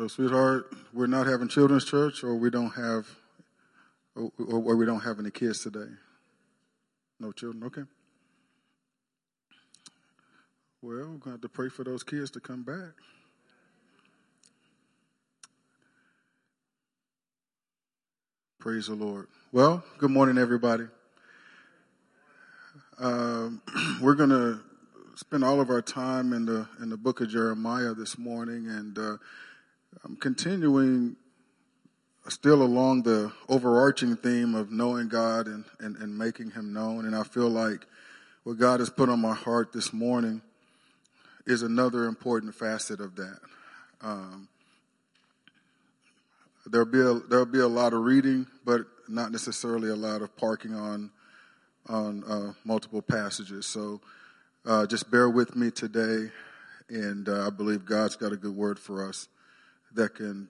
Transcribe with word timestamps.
So, 0.00 0.08
sweetheart, 0.08 0.74
we're 0.94 1.08
not 1.08 1.26
having 1.26 1.48
children's 1.48 1.84
church, 1.84 2.24
or 2.24 2.34
we 2.34 2.48
don't 2.48 2.70
have, 2.70 3.06
or, 4.16 4.32
or 4.38 4.74
we 4.74 4.86
don't 4.86 5.02
have 5.02 5.18
any 5.18 5.30
kids 5.30 5.62
today. 5.62 5.92
No 7.18 7.32
children, 7.32 7.64
okay. 7.64 7.82
Well, 10.80 10.96
we're 10.96 11.04
going 11.04 11.20
to 11.20 11.30
have 11.32 11.40
to 11.42 11.50
pray 11.50 11.68
for 11.68 11.84
those 11.84 12.02
kids 12.02 12.30
to 12.30 12.40
come 12.40 12.62
back. 12.62 12.92
Praise 18.58 18.86
the 18.86 18.94
Lord. 18.94 19.26
Well, 19.52 19.84
good 19.98 20.10
morning, 20.10 20.38
everybody. 20.38 20.84
Um, 22.98 23.60
we're 24.00 24.14
going 24.14 24.30
to 24.30 24.60
spend 25.16 25.44
all 25.44 25.60
of 25.60 25.68
our 25.68 25.82
time 25.82 26.32
in 26.32 26.46
the 26.46 26.66
in 26.80 26.88
the 26.88 26.96
book 26.96 27.20
of 27.20 27.28
Jeremiah 27.28 27.92
this 27.92 28.16
morning, 28.16 28.66
and 28.66 28.98
uh, 28.98 29.16
I'm 30.04 30.16
continuing 30.16 31.16
still 32.28 32.62
along 32.62 33.02
the 33.02 33.32
overarching 33.48 34.16
theme 34.16 34.54
of 34.54 34.70
knowing 34.70 35.08
God 35.08 35.46
and, 35.46 35.64
and, 35.78 35.96
and 35.96 36.16
making 36.16 36.52
Him 36.52 36.72
known. 36.72 37.04
And 37.04 37.16
I 37.16 37.22
feel 37.22 37.48
like 37.48 37.86
what 38.44 38.58
God 38.58 38.80
has 38.80 38.90
put 38.90 39.08
on 39.08 39.20
my 39.20 39.34
heart 39.34 39.72
this 39.72 39.92
morning 39.92 40.42
is 41.46 41.62
another 41.62 42.04
important 42.04 42.54
facet 42.54 43.00
of 43.00 43.16
that. 43.16 43.38
Um, 44.00 44.48
there'll 46.66 46.86
be 46.86 47.00
a, 47.00 47.14
there'll 47.28 47.46
be 47.46 47.60
a 47.60 47.68
lot 47.68 47.92
of 47.92 48.02
reading, 48.02 48.46
but 48.64 48.82
not 49.08 49.32
necessarily 49.32 49.90
a 49.90 49.96
lot 49.96 50.22
of 50.22 50.36
parking 50.36 50.74
on 50.74 51.10
on 51.88 52.22
uh, 52.24 52.52
multiple 52.64 53.02
passages. 53.02 53.66
So 53.66 54.00
uh, 54.64 54.86
just 54.86 55.10
bear 55.10 55.28
with 55.28 55.56
me 55.56 55.70
today, 55.72 56.30
and 56.88 57.28
uh, 57.28 57.46
I 57.46 57.50
believe 57.50 57.84
God's 57.84 58.14
got 58.14 58.32
a 58.32 58.36
good 58.36 58.54
word 58.54 58.78
for 58.78 59.08
us 59.08 59.26
that 59.94 60.14
can 60.14 60.48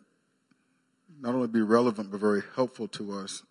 not 1.20 1.34
only 1.34 1.48
be 1.48 1.62
relevant 1.62 2.10
but 2.10 2.20
very 2.20 2.42
helpful 2.54 2.88
to 2.88 3.12
us 3.12 3.42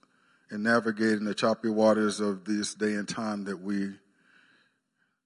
in 0.51 0.63
navigating 0.63 1.25
the 1.25 1.35
choppy 1.35 1.69
waters 1.69 2.19
of 2.19 2.45
this 2.45 2.73
day 2.73 2.93
and 2.93 3.07
time 3.07 3.45
that 3.45 3.61
we 3.61 3.91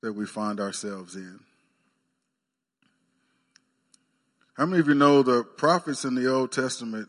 that 0.02 0.14
we 0.14 0.26
find 0.26 0.60
ourselves 0.60 1.16
in. 1.16 1.40
How 4.56 4.66
many 4.66 4.82
of 4.82 4.88
you 4.88 4.94
know 4.94 5.24
the 5.24 5.44
prophets 5.44 6.04
in 6.04 6.14
the 6.14 6.32
Old 6.32 6.52
Testament? 6.52 7.08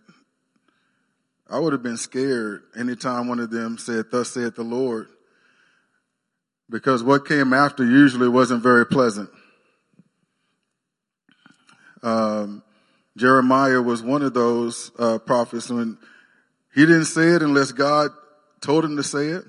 I 1.51 1.59
would 1.59 1.73
have 1.73 1.83
been 1.83 1.99
scared 1.99 2.63
anytime 2.75 3.29
one 3.29 3.41
of 3.41 3.51
them 3.51 3.77
said, 3.77 4.07
Thus 4.11 4.31
saith 4.31 4.55
the 4.55 4.63
Lord, 4.63 5.09
because 6.71 7.03
what 7.03 7.27
came 7.27 7.53
after 7.53 7.85
usually 7.85 8.29
wasn't 8.29 8.63
very 8.63 8.87
pleasant. 8.87 9.29
Um, 12.03 12.63
Jeremiah 13.17 13.81
was 13.81 14.03
one 14.03 14.23
of 14.23 14.35
those 14.35 14.91
uh, 14.99 15.19
prophets 15.19 15.71
when 15.71 15.99
he 16.75 16.83
didn't 16.83 17.05
say 17.05 17.29
it 17.29 17.43
unless 17.43 17.73
God 17.73 18.11
told 18.61 18.85
him 18.85 18.97
to 18.97 19.05
say 19.05 19.29
it. 19.29 19.45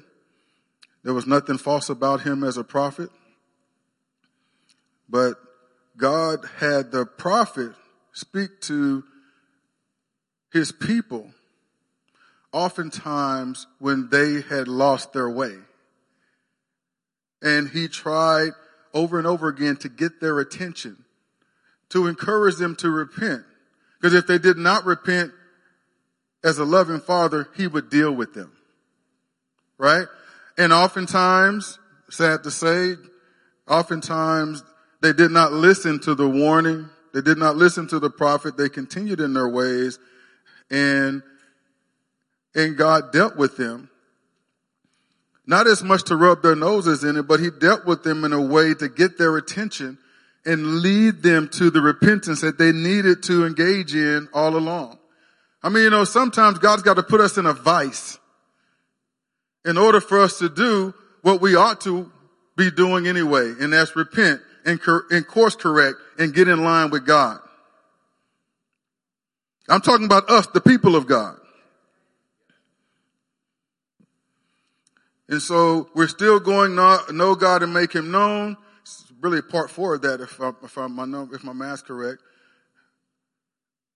There 1.04 1.14
was 1.14 1.26
nothing 1.26 1.58
false 1.58 1.90
about 1.90 2.22
him 2.22 2.44
as 2.44 2.58
a 2.58 2.64
prophet. 2.64 3.10
But 5.10 5.36
God 5.98 6.40
had 6.58 6.92
the 6.92 7.06
prophet 7.06 7.72
speak 8.12 8.62
to 8.62 9.04
his 10.52 10.72
people 10.72 11.32
oftentimes 12.52 13.68
when 13.80 14.10
they 14.10 14.42
had 14.42 14.68
lost 14.68 15.14
their 15.14 15.30
way. 15.30 15.56
And 17.42 17.70
he 17.70 17.88
tried 17.88 18.52
over 18.94 19.18
and 19.18 19.28
over 19.28 19.50
again 19.50 19.76
to 19.78 19.90
get 19.90 20.22
their 20.22 20.40
attention, 20.40 21.04
to 21.90 22.08
encourage 22.08 22.56
them 22.56 22.76
to 22.78 22.90
repent. 22.90 23.44
Because 24.06 24.20
if 24.20 24.28
they 24.28 24.38
did 24.38 24.58
not 24.58 24.86
repent 24.86 25.32
as 26.44 26.60
a 26.60 26.64
loving 26.64 27.00
father, 27.00 27.50
he 27.58 27.66
would 27.66 27.90
deal 27.90 28.12
with 28.12 28.36
them. 28.36 28.52
Right? 29.80 30.06
And 30.60 30.72
oftentimes, 30.72 31.80
sad 32.12 32.44
to 32.44 32.52
say, 32.52 32.98
oftentimes 33.68 34.64
they 35.02 35.12
did 35.12 35.32
not 35.32 35.54
listen 35.54 36.00
to 36.02 36.14
the 36.14 36.30
warning. 36.30 36.88
They 37.16 37.22
did 37.22 37.40
not 37.40 37.56
listen 37.56 37.88
to 37.88 38.00
the 38.00 38.12
prophet. 38.12 38.58
They 38.58 38.70
continued 38.70 39.22
in 39.22 39.34
their 39.34 39.50
ways 39.50 39.98
and, 40.70 41.24
and 42.54 42.78
God 42.78 43.12
dealt 43.12 43.36
with 43.38 43.58
them. 43.58 43.90
Not 45.48 45.66
as 45.66 45.82
much 45.82 46.04
to 46.04 46.16
rub 46.16 46.44
their 46.44 46.56
noses 46.56 47.04
in 47.04 47.18
it, 47.18 47.24
but 47.24 47.40
he 47.40 47.50
dealt 47.50 47.88
with 47.88 48.04
them 48.04 48.24
in 48.24 48.34
a 48.34 48.42
way 48.42 48.76
to 48.76 48.88
get 48.88 49.18
their 49.18 49.36
attention 49.36 49.98
and 50.46 50.82
lead 50.82 51.24
them 51.24 51.50
to 51.50 51.70
the 51.70 51.82
repentance 51.82 52.42
that 52.42 52.58
they 52.58 52.72
needed 52.72 53.24
to 53.24 53.46
engage 53.46 53.96
in 53.96 54.28
all 54.34 54.56
along. 54.56 55.00
I 55.64 55.70
mean, 55.70 55.84
you 55.84 55.90
know, 55.90 56.04
sometimes 56.04 56.60
God's 56.60 56.84
got 56.84 56.96
to 56.96 57.04
put 57.04 57.20
us 57.20 57.38
in 57.38 57.46
a 57.46 57.54
vice 57.54 58.20
in 59.66 59.78
order 59.78 60.00
for 60.00 60.22
us 60.22 60.38
to 60.40 60.50
do 60.50 60.94
what 61.24 61.42
we 61.42 61.56
ought 61.56 61.82
to 61.82 62.12
be 62.56 62.70
doing 62.70 63.08
anyway, 63.08 63.54
and 63.60 63.74
that's 63.74 63.96
repent 63.96 64.42
and, 64.66 64.80
cor- 64.80 65.06
and 65.10 65.28
course 65.28 65.56
correct 65.56 65.98
and 66.20 66.34
get 66.34 66.48
in 66.48 66.64
line 66.64 66.92
with 66.92 67.06
God. 67.06 67.40
I'm 69.68 69.82
talking 69.82 70.06
about 70.06 70.30
us, 70.30 70.46
the 70.48 70.62
people 70.62 70.96
of 70.96 71.08
God. 71.08 71.38
And 75.28 75.42
so 75.42 75.90
we're 75.96 76.08
still 76.08 76.40
going 76.40 76.76
know 76.76 77.36
God 77.36 77.64
and 77.64 77.74
make 77.74 77.94
him 77.94 78.12
known 78.12 78.58
really 79.26 79.42
part 79.42 79.72
four 79.72 79.96
of 79.96 80.04
that, 80.04 80.22
if, 80.22 80.40
I, 80.40 80.52
if, 80.64 80.78
I, 80.78 80.86
my, 80.86 81.26
if 81.34 81.44
my 81.44 81.54
math's 81.54 81.82
correct. 81.82 82.22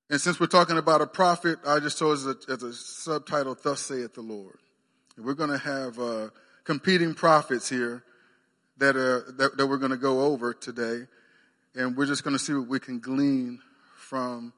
And 0.09 0.19
since 0.19 0.39
we're 0.39 0.47
talking 0.47 0.79
about 0.79 1.01
a 1.01 1.07
prophet, 1.07 1.59
I 1.67 1.79
just 1.79 1.99
chose 1.99 2.25
as 2.25 2.35
a, 2.47 2.51
as 2.51 2.63
a 2.63 2.73
subtitle, 2.73 3.55
Thus 3.61 3.79
saith 3.79 4.15
the 4.15 4.21
Lord. 4.21 4.57
And 5.15 5.23
we're 5.23 5.35
going 5.35 5.51
to 5.51 5.59
have 5.59 5.99
uh, 5.99 6.29
competing 6.63 7.13
prophets 7.13 7.69
here 7.69 8.03
that, 8.77 8.95
are, 8.95 9.31
that, 9.33 9.55
that 9.55 9.67
we're 9.67 9.77
going 9.77 9.91
to 9.91 9.97
go 9.97 10.21
over 10.21 10.51
today. 10.51 11.05
And 11.75 11.95
we're 11.95 12.07
just 12.07 12.23
going 12.23 12.35
to 12.35 12.43
see 12.43 12.53
what 12.53 12.67
we 12.67 12.79
can 12.79 12.99
glean 12.99 13.59
from, 13.95 14.51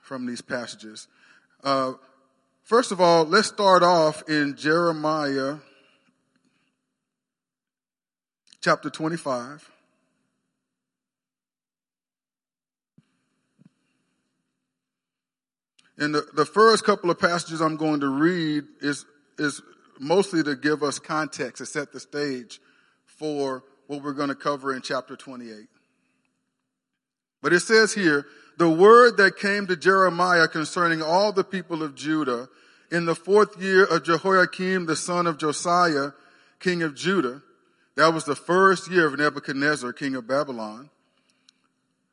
from 0.00 0.26
these 0.26 0.42
passages. 0.42 1.08
Uh, 1.64 1.94
first 2.62 2.92
of 2.92 3.00
all, 3.00 3.24
let's 3.24 3.48
start 3.48 3.82
off 3.82 4.22
in 4.28 4.54
Jeremiah 4.56 5.56
chapter 8.62 8.88
25. 8.88 9.68
And 15.98 16.14
the, 16.14 16.26
the 16.34 16.46
first 16.46 16.84
couple 16.84 17.10
of 17.10 17.18
passages 17.18 17.60
I'm 17.60 17.76
going 17.76 18.00
to 18.00 18.08
read 18.08 18.64
is, 18.80 19.04
is 19.38 19.60
mostly 20.00 20.42
to 20.44 20.56
give 20.56 20.82
us 20.82 20.98
context, 20.98 21.58
to 21.58 21.66
set 21.66 21.92
the 21.92 22.00
stage 22.00 22.60
for 23.04 23.62
what 23.88 24.02
we're 24.02 24.14
going 24.14 24.28
to 24.30 24.34
cover 24.34 24.74
in 24.74 24.80
chapter 24.80 25.16
28. 25.16 25.66
But 27.42 27.52
it 27.52 27.60
says 27.60 27.92
here, 27.92 28.26
the 28.58 28.70
word 28.70 29.16
that 29.16 29.36
came 29.36 29.66
to 29.66 29.76
Jeremiah 29.76 30.46
concerning 30.46 31.02
all 31.02 31.32
the 31.32 31.44
people 31.44 31.82
of 31.82 31.94
Judah 31.94 32.48
in 32.90 33.06
the 33.06 33.14
fourth 33.14 33.60
year 33.60 33.84
of 33.84 34.04
Jehoiakim, 34.04 34.86
the 34.86 34.96
son 34.96 35.26
of 35.26 35.38
Josiah, 35.38 36.12
king 36.60 36.82
of 36.82 36.94
Judah, 36.94 37.42
that 37.96 38.14
was 38.14 38.24
the 38.24 38.36
first 38.36 38.90
year 38.90 39.06
of 39.06 39.18
Nebuchadnezzar, 39.18 39.92
king 39.92 40.14
of 40.14 40.26
Babylon, 40.26 40.90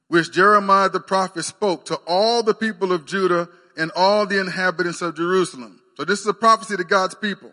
which 0.07 0.31
Jeremiah 0.31 0.89
the 0.89 0.99
prophet 0.99 1.43
spoke 1.43 1.85
to 1.85 1.95
all 2.07 2.43
the 2.43 2.53
people 2.53 2.91
of 2.91 3.05
Judah 3.05 3.47
and 3.77 3.91
all 3.95 4.25
the 4.25 4.39
inhabitants 4.39 5.01
of 5.01 5.15
Jerusalem. 5.15 5.81
So 5.95 6.05
this 6.05 6.19
is 6.19 6.27
a 6.27 6.33
prophecy 6.33 6.75
to 6.77 6.83
God's 6.83 7.15
people. 7.15 7.51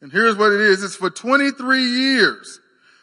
And 0.00 0.12
here's 0.12 0.36
what 0.36 0.52
it 0.52 0.60
is. 0.60 0.82
It's 0.82 0.96
for 0.96 1.10
23 1.10 1.82
years 1.82 2.60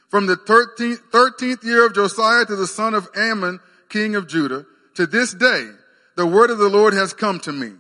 from 0.10 0.26
the 0.26 0.36
13th, 0.36 1.02
13th 1.12 1.64
year 1.64 1.86
of 1.86 1.94
Josiah 1.94 2.46
to 2.46 2.56
the 2.56 2.68
son 2.68 2.94
of 2.94 3.08
Amon, 3.16 3.60
king 3.90 4.16
of 4.16 4.28
Judah, 4.28 4.66
to 4.96 5.06
this 5.06 5.34
day, 5.34 5.70
the 6.16 6.26
word 6.26 6.50
of 6.50 6.58
the 6.58 6.70
Lord 6.70 6.94
has 6.94 7.14
come 7.14 7.40
to 7.42 7.52
me. 7.52 7.74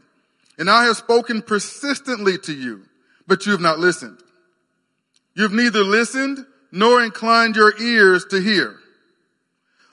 And 0.59 0.69
I 0.69 0.85
have 0.85 0.97
spoken 0.97 1.41
persistently 1.41 2.37
to 2.39 2.53
you, 2.53 2.83
but 3.27 3.45
you 3.45 3.51
have 3.53 3.61
not 3.61 3.79
listened. 3.79 4.17
You've 5.37 5.53
neither 5.53 5.83
listened 5.83 6.47
nor 6.71 7.03
inclined 7.03 7.55
your 7.55 7.79
ears 7.79 8.25
to 8.31 8.41
hear. 8.41 8.75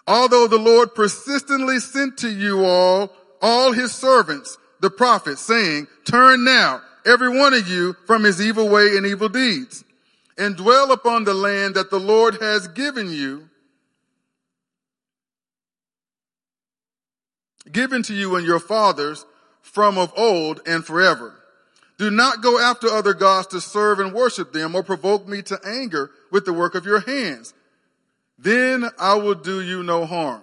Although 0.07 0.49
the 0.49 0.59
Lord 0.59 0.95
persistently 0.95 1.81
sent 1.81 2.17
to 2.19 2.31
you 2.31 2.65
all, 2.65 3.13
all 3.43 3.73
his 3.73 3.93
servants, 3.93 4.57
the 4.81 4.89
prophets, 4.89 5.43
saying, 5.43 5.87
turn 6.07 6.45
now, 6.45 6.81
every 7.05 7.29
one 7.29 7.53
of 7.53 7.69
you 7.69 7.95
from 8.07 8.25
his 8.25 8.41
evil 8.41 8.71
way 8.71 8.97
and 8.97 9.05
evil 9.05 9.29
deeds 9.29 9.85
and 10.39 10.57
dwell 10.57 10.91
upon 10.91 11.25
the 11.25 11.35
land 11.35 11.75
that 11.75 11.91
the 11.91 12.01
Lord 12.01 12.41
has 12.41 12.67
given 12.69 13.11
you, 13.13 13.51
given 17.71 18.03
to 18.05 18.15
you 18.15 18.37
and 18.37 18.47
your 18.47 18.61
fathers 18.61 19.27
from 19.61 19.99
of 19.99 20.11
old 20.17 20.63
and 20.67 20.85
forever. 20.87 21.35
Do 21.99 22.11
not 22.11 22.43
go 22.43 22.59
after 22.59 22.89
other 22.89 23.15
gods 23.15 23.49
to 23.49 23.61
serve 23.61 24.01
and 24.01 24.13
worship 24.13 24.53
them 24.53 24.75
or 24.75 24.83
provoke 24.83 25.29
me 25.29 25.43
to 25.43 25.59
anger 25.65 26.11
with 26.31 26.45
the 26.45 26.53
work 26.53 26.75
of 26.75 26.85
your 26.85 27.01
hands. 27.01 27.55
Then 28.39 28.91
I 28.99 29.15
will 29.15 29.35
do 29.37 29.61
you 29.61 29.83
no 29.83 30.05
harm. 30.05 30.43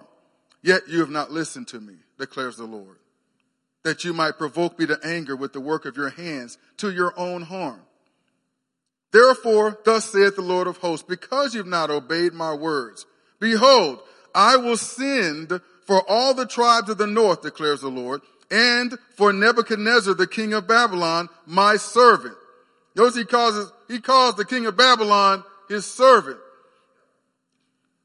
Yet 0.62 0.88
you 0.88 1.00
have 1.00 1.10
not 1.10 1.30
listened 1.30 1.68
to 1.68 1.80
me, 1.80 1.94
declares 2.18 2.56
the 2.56 2.64
Lord, 2.64 2.98
that 3.82 4.04
you 4.04 4.14
might 4.14 4.38
provoke 4.38 4.78
me 4.78 4.86
to 4.86 4.98
anger 5.04 5.36
with 5.36 5.52
the 5.52 5.60
work 5.60 5.84
of 5.84 5.96
your 5.96 6.10
hands 6.10 6.56
to 6.78 6.90
your 6.90 7.12
own 7.18 7.42
harm. 7.42 7.80
Therefore, 9.12 9.78
thus 9.84 10.10
saith 10.10 10.36
the 10.36 10.42
Lord 10.42 10.66
of 10.66 10.78
hosts, 10.78 11.06
because 11.06 11.54
you've 11.54 11.66
not 11.66 11.90
obeyed 11.90 12.32
my 12.32 12.54
words, 12.54 13.04
behold, 13.40 14.00
I 14.34 14.56
will 14.56 14.78
send 14.78 15.60
for 15.84 16.02
all 16.08 16.32
the 16.32 16.46
tribes 16.46 16.88
of 16.88 16.96
the 16.96 17.06
north, 17.06 17.42
declares 17.42 17.82
the 17.82 17.88
Lord, 17.88 18.22
and 18.52 18.98
for 19.16 19.32
Nebuchadnezzar, 19.32 20.12
the 20.12 20.26
king 20.26 20.52
of 20.52 20.68
Babylon, 20.68 21.30
my 21.46 21.76
servant. 21.76 22.34
Notice 22.94 23.16
he 23.16 23.24
calls, 23.24 23.72
he 23.88 23.98
calls 23.98 24.34
the 24.36 24.44
king 24.44 24.66
of 24.66 24.76
Babylon 24.76 25.42
his 25.70 25.86
servant. 25.86 26.38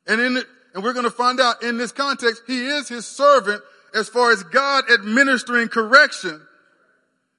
And 0.08 0.22
in 0.22 0.42
and 0.74 0.84
we're 0.84 0.94
going 0.94 1.06
to 1.06 1.12
find 1.12 1.40
out 1.40 1.64
in 1.64 1.78
this 1.78 1.92
context, 1.92 2.44
he 2.46 2.68
is 2.68 2.88
his 2.88 3.06
servant 3.06 3.62
as 3.94 4.08
far 4.10 4.32
as 4.32 4.44
God 4.44 4.86
administering 4.92 5.68
correction. 5.68 6.40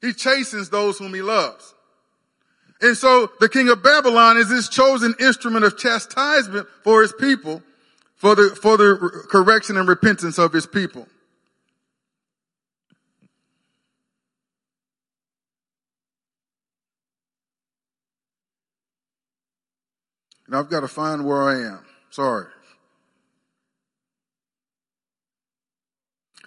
He 0.03 0.13
chastens 0.13 0.71
those 0.71 0.99
whom 0.99 1.15
he 1.15 1.23
loves. 1.23 1.73
And 2.81 2.97
so 2.97 3.31
the 3.41 3.49
king 3.49 3.69
of 3.69 3.83
Babylon 3.83 4.37
is 4.37 4.51
his 4.51 4.69
chosen 4.69 5.15
instrument 5.19 5.65
of 5.65 5.79
chastisement 5.79 6.67
for 6.83 7.01
his 7.01 7.13
people, 7.13 7.63
for 8.17 8.35
the, 8.35 8.59
for 8.61 8.77
the 8.77 9.27
correction 9.31 9.77
and 9.77 9.89
repentance 9.89 10.39
of 10.39 10.53
his 10.53 10.67
people. 10.67 11.07
And 20.49 20.57
I've 20.57 20.71
got 20.71 20.81
to 20.81 20.89
find 20.89 21.25
where 21.25 21.43
I 21.43 21.61
am. 21.61 21.85
Sorry. 22.11 22.47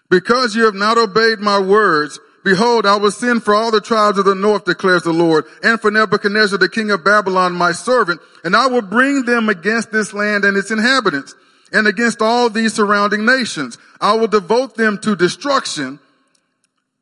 Because 0.10 0.56
you 0.56 0.66
have 0.66 0.74
not 0.74 0.98
obeyed 0.98 1.40
my 1.40 1.60
words, 1.60 2.20
behold, 2.44 2.86
I 2.86 2.98
will 2.98 3.12
send 3.12 3.44
for 3.44 3.54
all 3.54 3.72
the 3.72 3.80
tribes 3.80 4.18
of 4.18 4.26
the 4.26 4.36
north, 4.36 4.66
declares 4.66 5.04
the 5.04 5.14
Lord, 5.14 5.46
and 5.64 5.80
for 5.80 5.92
Nebuchadnezzar, 5.92 6.58
the 6.58 6.68
king 6.68 6.90
of 6.90 7.06
Babylon, 7.06 7.54
my 7.54 7.72
servant, 7.72 8.20
and 8.44 8.56
I 8.56 8.68
will 8.68 8.82
bring 8.82 9.24
them 9.24 9.48
against 9.48 9.92
this 9.92 10.14
land 10.14 10.44
and 10.44 10.58
its 10.58 10.72
inhabitants, 10.72 11.36
and 11.72 11.88
against 11.88 12.22
all 12.22 12.50
these 12.50 12.74
surrounding 12.74 13.24
nations. 13.24 13.78
I 14.02 14.16
will 14.16 14.28
devote 14.28 14.76
them 14.76 14.98
to 15.04 15.16
destruction 15.16 16.00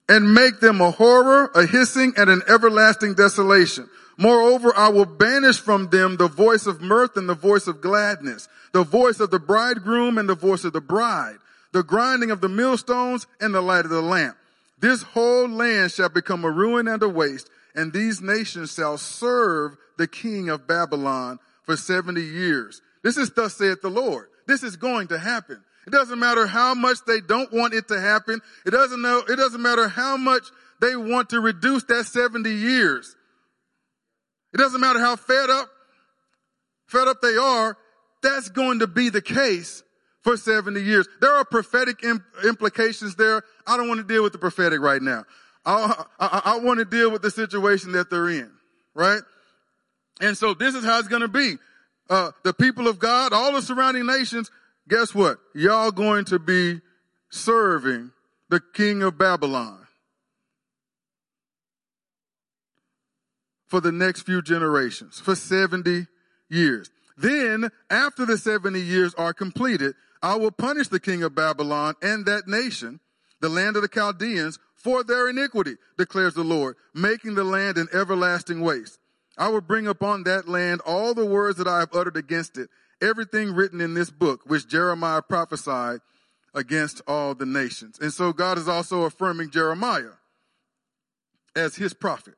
and 0.10 0.34
make 0.34 0.60
them 0.60 0.82
a 0.82 0.92
horror, 0.92 1.50
a 1.56 1.66
hissing, 1.66 2.14
and 2.18 2.30
an 2.30 2.42
everlasting 2.48 3.14
desolation. 3.14 3.90
Moreover, 4.20 4.74
I 4.76 4.90
will 4.90 5.06
banish 5.06 5.62
from 5.62 5.92
them 5.92 6.18
the 6.18 6.28
voice 6.28 6.68
of 6.68 6.82
mirth 6.82 7.16
and 7.16 7.30
the 7.30 7.34
voice 7.34 7.68
of 7.68 7.80
gladness, 7.80 8.50
the 8.74 8.84
voice 8.84 9.22
of 9.22 9.32
the 9.32 9.40
bridegroom 9.40 10.18
and 10.18 10.28
the 10.28 10.36
voice 10.36 10.66
of 10.66 10.74
the 10.74 10.82
bride, 10.82 11.38
the 11.72 11.84
grinding 11.84 12.30
of 12.30 12.42
the 12.42 12.50
millstones 12.50 13.28
and 13.40 13.56
the 13.56 13.62
light 13.62 13.86
of 13.86 13.92
the 13.92 14.02
lamp. 14.02 14.36
This 14.78 15.04
whole 15.04 15.48
land 15.48 15.94
shall 15.94 16.10
become 16.10 16.44
a 16.44 16.52
ruin 16.52 16.86
and 16.90 17.02
a 17.02 17.08
waste, 17.08 17.50
and 17.74 17.94
these 17.94 18.22
nations 18.22 18.74
shall 18.74 18.98
serve 18.98 19.78
the 19.98 20.08
king 20.08 20.50
of 20.50 20.68
Babylon 20.68 21.40
for 21.64 21.78
70 21.78 22.22
years. 22.22 22.82
This 23.02 23.16
is 23.16 23.30
thus 23.30 23.56
saith 23.56 23.82
the 23.82 23.90
Lord. 23.90 24.28
This 24.48 24.64
is 24.64 24.76
going 24.76 25.08
to 25.08 25.18
happen. 25.18 25.64
It 25.88 25.92
doesn't 25.92 26.20
matter 26.20 26.46
how 26.46 26.74
much 26.74 26.98
they 27.08 27.22
don't 27.22 27.54
want 27.54 27.74
it 27.74 27.88
to 27.88 27.98
happen. 27.98 28.42
It 28.66 28.72
doesn't 28.72 29.02
know, 29.02 29.24
it 29.30 29.38
doesn't 29.38 29.62
matter 29.62 29.88
how 29.88 30.18
much 30.18 30.44
they 30.82 30.98
want 30.98 31.30
to 31.30 31.40
reduce 31.40 31.86
that 31.86 32.06
70 32.06 32.50
years. 32.50 33.16
It 34.54 34.58
doesn't 34.58 34.82
matter 34.82 35.00
how 35.00 35.16
fed 35.16 35.50
up, 35.50 35.70
fed 36.88 37.08
up 37.08 37.22
they 37.22 37.36
are, 37.36 37.78
that's 38.22 38.50
going 38.50 38.80
to 38.80 38.88
be 38.88 39.10
the 39.10 39.22
case 39.22 39.84
for 40.22 40.38
70 40.38 40.82
years. 40.82 41.08
There 41.22 41.34
are 41.34 41.46
prophetic 41.46 42.04
implications 42.44 43.16
there. 43.16 43.44
I 43.66 43.78
don't 43.78 43.88
want 43.88 44.00
to 44.00 44.14
deal 44.14 44.24
with 44.24 44.34
the 44.34 44.40
prophetic 44.40 44.80
right 44.80 45.02
now. 45.02 45.26
I, 45.66 46.04
I, 46.20 46.42
I 46.46 46.60
want 46.60 46.80
to 46.80 46.86
deal 46.86 47.12
with 47.12 47.22
the 47.22 47.32
situation 47.32 47.94
that 47.94 48.10
they're 48.10 48.30
in, 48.30 48.52
right? 48.94 49.22
And 50.20 50.38
so 50.38 50.54
this 50.54 50.76
is 50.76 50.84
how 50.84 51.00
it's 51.00 51.08
going 51.08 51.22
to 51.22 51.28
be. 51.28 51.56
Uh, 52.10 52.32
the 52.44 52.54
people 52.54 52.88
of 52.88 52.98
God, 52.98 53.34
all 53.34 53.54
the 53.54 53.62
surrounding 53.62 54.06
nations, 54.06 54.50
guess 54.88 55.14
what? 55.14 55.38
Y'all 55.54 55.92
going 55.92 56.26
to 56.26 56.40
be 56.40 56.82
serving 57.30 58.12
the 58.50 58.60
king 58.74 59.04
of 59.04 59.18
Babylon. 59.18 59.79
For 63.70 63.80
the 63.80 63.92
next 63.92 64.24
few 64.24 64.42
generations, 64.42 65.20
for 65.20 65.36
70 65.36 66.08
years. 66.50 66.90
Then, 67.18 67.70
after 67.90 68.26
the 68.26 68.38
70 68.38 68.80
years 68.80 69.14
are 69.14 69.34
completed, 69.34 69.94
I 70.22 70.36
will 70.36 70.52
punish 70.52 70.88
the 70.88 71.00
king 71.00 71.24
of 71.24 71.36
Babylon 71.36 71.96
and 72.02 72.26
that 72.26 72.48
nation, 72.48 73.00
the 73.42 73.50
land 73.50 73.76
of 73.76 73.84
the 73.84 73.88
Chaldeans, 73.88 74.58
for 74.76 75.04
their 75.04 75.30
iniquity, 75.30 75.76
declares 75.98 76.34
the 76.34 76.44
Lord, 76.44 76.76
making 76.94 77.36
the 77.36 77.44
land 77.44 77.78
an 77.78 77.88
everlasting 77.94 78.62
waste. 78.62 79.00
I 79.38 79.50
will 79.50 79.62
bring 79.62 79.88
upon 79.88 80.24
that 80.24 80.50
land 80.50 80.82
all 80.86 81.14
the 81.14 81.26
words 81.26 81.58
that 81.58 81.68
I 81.68 81.80
have 81.80 81.94
uttered 81.94 82.18
against 82.18 82.58
it, 82.58 82.70
everything 83.02 83.54
written 83.54 83.82
in 83.82 83.94
this 83.94 84.10
book, 84.10 84.42
which 84.46 84.68
Jeremiah 84.68 85.22
prophesied 85.22 86.00
against 86.54 87.02
all 87.08 87.36
the 87.36 87.46
nations. 87.46 88.00
And 88.00 88.12
so 88.12 88.34
God 88.34 88.58
is 88.58 88.68
also 88.68 89.04
affirming 89.04 89.52
Jeremiah 89.52 90.14
as 91.56 91.76
his 91.76 91.94
prophet. 91.94 92.36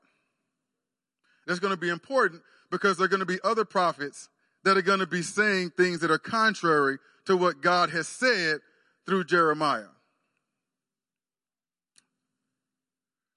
That's 1.52 1.60
going 1.60 1.74
to 1.74 1.78
be 1.78 1.90
important 1.90 2.44
because 2.70 2.96
there 2.96 3.04
are 3.04 3.10
going 3.10 3.20
to 3.20 3.26
be 3.26 3.40
other 3.44 3.66
prophets 3.66 4.30
that 4.64 4.78
are 4.78 4.82
going 4.82 5.00
to 5.00 5.06
be 5.06 5.22
saying 5.22 5.72
things 5.72 6.00
that 6.00 6.10
are 6.10 6.18
contrary 6.18 6.98
to 7.26 7.36
what 7.36 7.60
God 7.60 7.90
has 7.90 8.08
said 8.08 8.60
through 9.06 9.26
Jeremiah. 9.26 9.92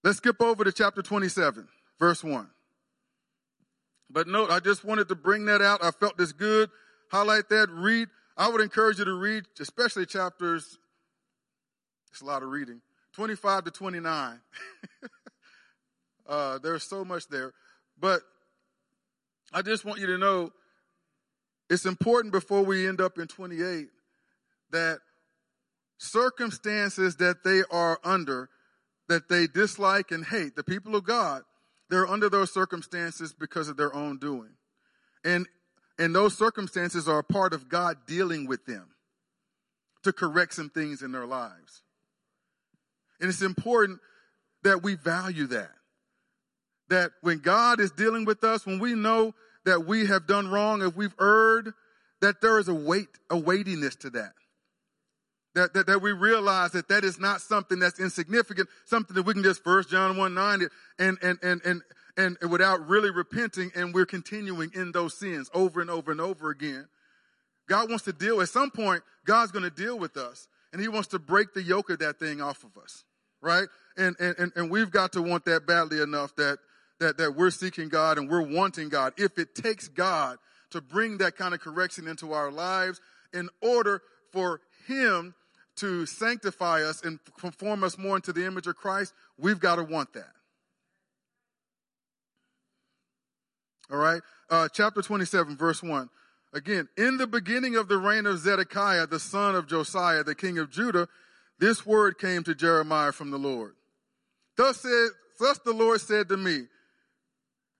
Let's 0.05 0.19
skip 0.19 0.41
over 0.41 0.63
to 0.63 0.71
chapter 0.71 1.03
27, 1.03 1.67
verse 1.99 2.23
1. 2.23 2.49
But 4.09 4.29
note, 4.29 4.49
I 4.49 4.61
just 4.61 4.85
wanted 4.85 5.09
to 5.09 5.17
bring 5.17 5.47
that 5.47 5.61
out. 5.61 5.83
I 5.83 5.91
felt 5.91 6.17
this 6.17 6.31
good. 6.31 6.71
Highlight 7.11 7.49
that. 7.49 7.69
Read. 7.69 8.07
I 8.37 8.49
would 8.49 8.61
encourage 8.61 9.01
you 9.01 9.07
to 9.07 9.15
read, 9.15 9.43
especially 9.59 10.07
chapters, 10.07 10.79
it's 12.13 12.21
a 12.21 12.25
lot 12.25 12.45
of 12.45 12.51
reading, 12.51 12.81
25 13.15 13.65
to 13.65 13.71
29. 13.73 14.41
uh, 16.29 16.59
there's 16.59 16.85
so 16.85 17.05
much 17.05 17.27
there. 17.27 17.53
But 17.99 18.20
I 19.52 19.62
just 19.62 19.85
want 19.85 20.00
you 20.00 20.06
to 20.08 20.19
know 20.19 20.50
it's 21.70 21.87
important 21.87 22.32
before 22.32 22.62
we 22.62 22.87
end 22.87 23.00
up 23.00 23.19
in 23.19 23.26
28 23.26 23.87
that 24.70 24.99
circumstances 25.99 27.17
that 27.17 27.44
they 27.44 27.62
are 27.70 27.99
under, 28.05 28.50
that 29.08 29.29
they 29.29 29.46
dislike 29.46 30.10
and 30.10 30.24
hate, 30.24 30.56
the 30.56 30.65
people 30.65 30.96
of 30.96 31.05
God, 31.05 31.43
they're 31.89 32.06
under 32.06 32.29
those 32.29 32.53
circumstances 32.53 33.32
because 33.32 33.69
of 33.69 33.77
their 33.77 33.94
own 33.94 34.19
doing. 34.19 34.51
And, 35.24 35.46
and 35.98 36.15
those 36.15 36.36
circumstances 36.36 37.08
are 37.08 37.20
a 37.20 37.24
part 37.24 37.53
of 37.53 37.69
God 37.69 37.98
dealing 38.06 38.46
with 38.46 38.67
them 38.67 38.89
to 40.03 40.13
correct 40.13 40.55
some 40.55 40.70
things 40.70 41.03
in 41.03 41.13
their 41.13 41.27
lives. 41.27 41.82
And 43.20 43.31
it's 43.31 43.43
important 43.43 44.01
that 44.63 44.82
we 44.82 44.96
value 44.96 45.46
that 45.46 45.70
that 46.88 47.12
when 47.22 47.38
God 47.38 47.81
is 47.81 47.91
dealing 47.91 48.24
with 48.24 48.44
us, 48.44 48.67
when 48.67 48.79
we 48.79 48.94
know 48.94 49.34
that 49.64 49.86
we 49.86 50.06
have 50.06 50.26
done 50.26 50.48
wrong, 50.48 50.82
if 50.82 50.94
we've 50.96 51.14
erred, 51.20 51.72
that 52.20 52.41
there 52.41 52.58
is 52.58 52.69
a 52.69 52.74
weight, 52.74 53.08
a 53.31 53.36
weightiness 53.36 53.96
to 53.96 54.10
that. 54.10 54.32
That, 55.55 55.72
that, 55.74 55.86
that 55.86 56.03
we 56.03 56.12
realize 56.12 56.72
that 56.72 56.88
that 56.88 57.05
is 57.05 57.20
not 57.20 57.41
something 57.41 57.79
that's 57.79 58.00
insignificant, 58.00 58.69
something 58.86 59.14
that 59.14 59.22
we 59.22 59.34
can 59.34 59.44
just 59.44 59.62
first 59.62 59.88
John 59.88 60.17
1 60.17 60.34
9 60.34 60.69
and, 60.98 61.19
and, 61.22 61.38
and, 61.43 61.62
and, 61.64 61.82
and 62.17 62.50
without 62.50 62.88
really 62.88 63.10
repenting 63.10 63.70
and 63.76 63.94
we're 63.94 64.05
continuing 64.05 64.72
in 64.74 64.91
those 64.91 65.17
sins 65.17 65.48
over 65.55 65.81
and 65.81 65.91
over 65.91 66.10
and 66.10 66.20
over 66.20 66.50
again. 66.50 66.88
God 67.69 67.88
wants 67.88 68.05
to 68.05 68.12
deal, 68.12 68.41
at 68.41 68.48
some 68.48 68.70
point, 68.70 69.03
God's 69.24 69.53
going 69.53 69.62
to 69.62 69.70
deal 69.70 69.96
with 69.96 70.17
us 70.17 70.48
and 70.72 70.82
he 70.82 70.88
wants 70.88 71.08
to 71.08 71.20
break 71.20 71.55
the 71.55 71.62
yoke 71.62 71.88
of 71.88 72.00
that 72.00 72.19
thing 72.19 72.41
off 72.41 72.64
of 72.64 72.76
us, 72.76 73.05
right? 73.41 73.69
And, 73.96 74.17
and, 74.19 74.53
and 74.56 74.70
we've 74.70 74.91
got 74.91 75.12
to 75.12 75.22
want 75.22 75.44
that 75.44 75.69
badly 75.69 76.03
enough 76.03 76.34
that, 76.34 76.58
that, 77.05 77.19
that 77.19 77.37
we're 77.37 77.51
seeking 77.51 77.89
God 77.89 78.17
and 78.19 78.31
we're 78.31 78.41
wanting 78.41 78.89
God, 78.89 79.13
if 79.19 79.39
it 79.39 79.55
takes 79.55 79.89
God 79.89 80.39
to 80.70 80.81
bring 80.81 81.19
that 81.19 81.37
kind 81.37 81.53
of 81.53 81.61
correction 81.61 82.08
into 82.08 82.32
our 82.32 82.51
lives 82.51 83.01
in 83.32 83.49
order 83.61 84.01
for 84.32 84.61
Him 84.87 85.34
to 85.77 86.06
sanctify 86.06 86.82
us 86.82 87.03
and 87.03 87.19
conform 87.39 87.84
us 87.84 87.99
more 87.99 88.17
into 88.17 88.32
the 88.32 88.46
image 88.46 88.67
of 88.67 88.77
Christ, 88.77 89.13
we've 89.37 89.61
got 89.61 89.77
to 89.77 89.84
want 89.84 90.15
that. 90.15 90.32
All 93.91 93.99
right. 93.99 94.23
Uh, 94.49 94.69
chapter 94.73 95.03
27, 95.03 95.56
verse 95.56 95.82
1. 95.82 96.08
Again, 96.55 96.89
in 96.96 97.19
the 97.19 97.27
beginning 97.27 97.77
of 97.77 97.89
the 97.89 97.99
reign 97.99 98.27
of 98.27 98.39
Zedekiah, 98.39 99.08
the 99.08 99.19
son 99.19 99.55
of 99.55 99.67
Josiah, 99.67 100.25
the 100.25 100.34
king 100.34 100.56
of 100.58 100.70
Judah, 100.70 101.08
this 101.58 101.84
word 101.84 102.17
came 102.19 102.44
to 102.44 102.55
Jeremiah 102.55 103.13
from 103.13 103.31
the 103.31 103.39
Lord. 103.39 103.75
Thus 104.56 104.81
said, 104.81 105.08
thus 105.39 105.58
the 105.58 105.73
Lord 105.73 106.01
said 106.01 106.29
to 106.29 106.37
me, 106.37 106.63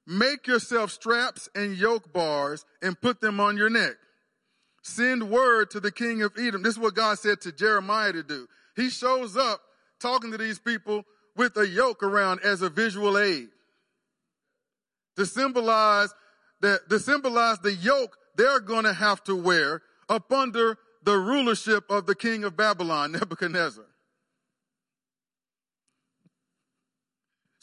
Make 0.07 0.47
yourself 0.47 0.91
straps 0.91 1.49
and 1.55 1.77
yoke 1.77 2.13
bars 2.13 2.65
and 2.83 3.01
put 3.01 3.21
them 3.21 3.41
on 3.41 3.57
your 3.57 3.71
neck. 3.71 3.95
Send 4.83 5.31
word 5.31 5.71
to 5.71 5.81
the 5.81 5.91
king 5.91 6.23
of 6.23 6.33
Edom. 6.39 6.63
This 6.63 6.75
is 6.75 6.79
what 6.79 6.95
God 6.95 7.19
said 7.19 7.41
to 7.43 7.53
Jeremiah 7.53 8.13
to 8.13 8.23
do. 8.23 8.47
He 8.77 8.91
shows 8.91 9.37
up 9.37 9.61
talking 10.01 10.31
to 10.33 10.39
these 10.39 10.59
people 10.59 11.05
with 11.37 11.57
a 11.57 11.67
yoke 11.67 12.03
around 12.03 12.41
as 12.45 12.61
a 12.61 12.69
visual 12.69 13.19
aid 13.19 13.49
to 15.17 15.25
symbolize 15.25 16.13
that 16.61 16.89
to 16.91 16.99
symbolize 16.99 17.59
the 17.61 17.73
yoke 17.73 18.17
they're 18.37 18.61
going 18.61 18.85
to 18.85 18.93
have 18.93 19.23
to 19.25 19.35
wear 19.35 19.83
up 20.09 20.31
under 20.33 20.77
the 21.03 21.17
rulership 21.17 21.85
of 21.91 22.07
the 22.07 22.15
king 22.15 22.45
of 22.45 22.57
Babylon, 22.57 23.13
Nebuchadnezzar. 23.21 23.85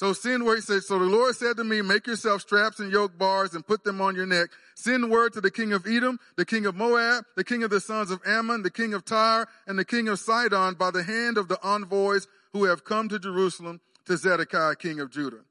So 0.02 0.14
send 0.14 0.44
word, 0.44 0.64
said, 0.64 0.82
so 0.82 0.98
the 0.98 1.06
Lord 1.06 1.36
said 1.36 1.58
to 1.58 1.64
me, 1.64 1.84
make 1.84 2.08
yourself 2.08 2.42
straps 2.42 2.80
and 2.80 2.92
yoke 2.92 3.20
bars 3.20 3.54
and 3.54 3.64
put 3.64 3.84
them 3.84 4.02
on 4.02 4.16
your 4.16 4.26
neck. 4.26 4.50
Send 4.74 5.12
word 5.12 5.34
to 5.34 5.42
the 5.42 5.52
king 5.52 5.74
of 5.74 5.86
Edom, 5.86 6.18
the 6.38 6.44
king 6.44 6.66
of 6.66 6.76
Moab, 6.76 7.26
the 7.36 7.44
king 7.44 7.62
of 7.62 7.70
the 7.70 7.80
sons 7.80 8.10
of 8.10 8.20
Ammon, 8.26 8.64
the 8.64 8.72
king 8.72 8.96
of 8.96 9.06
Tyre, 9.06 9.46
and 9.68 9.78
the 9.78 9.86
king 9.86 10.08
of 10.08 10.18
Sidon 10.18 10.74
by 10.74 10.90
the 10.90 11.04
hand 11.04 11.38
of 11.38 11.50
the 11.50 11.60
envoys 11.64 12.28
who 12.52 12.64
have 12.64 12.84
come 12.84 13.10
to 13.10 13.20
Jerusalem 13.20 13.80
to 14.08 14.18
Zedekiah, 14.18 14.76
king 14.76 15.00
of 15.00 15.12
Judah. 15.12 15.42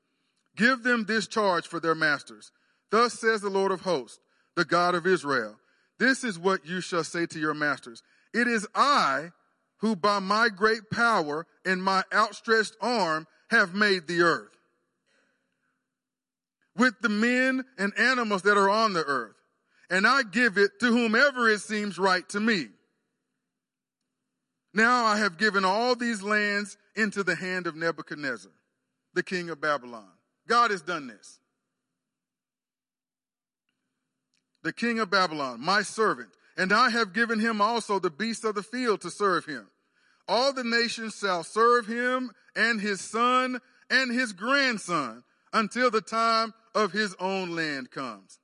Give 0.56 0.82
them 0.82 1.04
this 1.04 1.28
charge 1.28 1.68
for 1.68 1.78
their 1.78 1.94
masters. 1.94 2.50
Thus 2.90 3.20
says 3.20 3.42
the 3.42 3.50
Lord 3.50 3.70
of 3.70 3.82
hosts, 3.82 4.18
the 4.56 4.64
God 4.64 4.96
of 4.96 5.06
Israel. 5.06 5.60
This 6.00 6.24
is 6.24 6.40
what 6.40 6.66
you 6.66 6.80
shall 6.80 7.04
say 7.04 7.24
to 7.26 7.38
your 7.38 7.54
masters. 7.54 8.02
It 8.34 8.48
is 8.48 8.66
I 8.74 9.30
who 9.76 9.94
by 9.94 10.18
my 10.18 10.48
great 10.48 10.90
power 10.90 11.46
and 11.64 11.80
my 11.80 12.02
outstretched 12.12 12.74
arm 12.80 13.28
have 13.50 13.74
made 13.74 14.06
the 14.06 14.22
earth. 14.22 14.48
With 16.76 16.94
the 17.00 17.08
men 17.08 17.64
and 17.76 17.92
animals 17.98 18.42
that 18.42 18.56
are 18.56 18.70
on 18.70 18.92
the 18.92 19.04
earth. 19.04 19.34
And 19.90 20.06
I 20.06 20.22
give 20.22 20.56
it 20.56 20.78
to 20.80 20.86
whomever 20.86 21.48
it 21.48 21.60
seems 21.60 21.98
right 21.98 22.26
to 22.28 22.38
me. 22.38 22.68
Now 24.72 25.04
I 25.04 25.18
have 25.18 25.36
given 25.36 25.64
all 25.64 25.96
these 25.96 26.22
lands 26.22 26.76
into 26.94 27.24
the 27.24 27.34
hand 27.34 27.66
of 27.66 27.74
Nebuchadnezzar, 27.74 28.52
the 29.14 29.24
king 29.24 29.50
of 29.50 29.60
Babylon. 29.60 30.08
God 30.46 30.70
has 30.70 30.80
done 30.80 31.08
this. 31.08 31.40
The 34.62 34.72
king 34.72 35.00
of 35.00 35.10
Babylon, 35.10 35.60
my 35.60 35.82
servant, 35.82 36.28
and 36.56 36.72
I 36.72 36.90
have 36.90 37.12
given 37.12 37.40
him 37.40 37.60
also 37.60 37.98
the 37.98 38.10
beasts 38.10 38.44
of 38.44 38.54
the 38.54 38.62
field 38.62 39.00
to 39.00 39.10
serve 39.10 39.46
him. 39.46 39.66
All 40.30 40.52
the 40.52 40.62
nations 40.62 41.18
shall 41.18 41.42
serve 41.42 41.88
him 41.88 42.30
and 42.54 42.80
his 42.80 43.00
son 43.00 43.60
and 43.90 44.12
his 44.12 44.32
grandson 44.32 45.24
until 45.52 45.90
the 45.90 46.00
time 46.00 46.54
of 46.72 46.92
his 46.92 47.16
own 47.18 47.56
land 47.56 47.90
comes. 47.90 48.38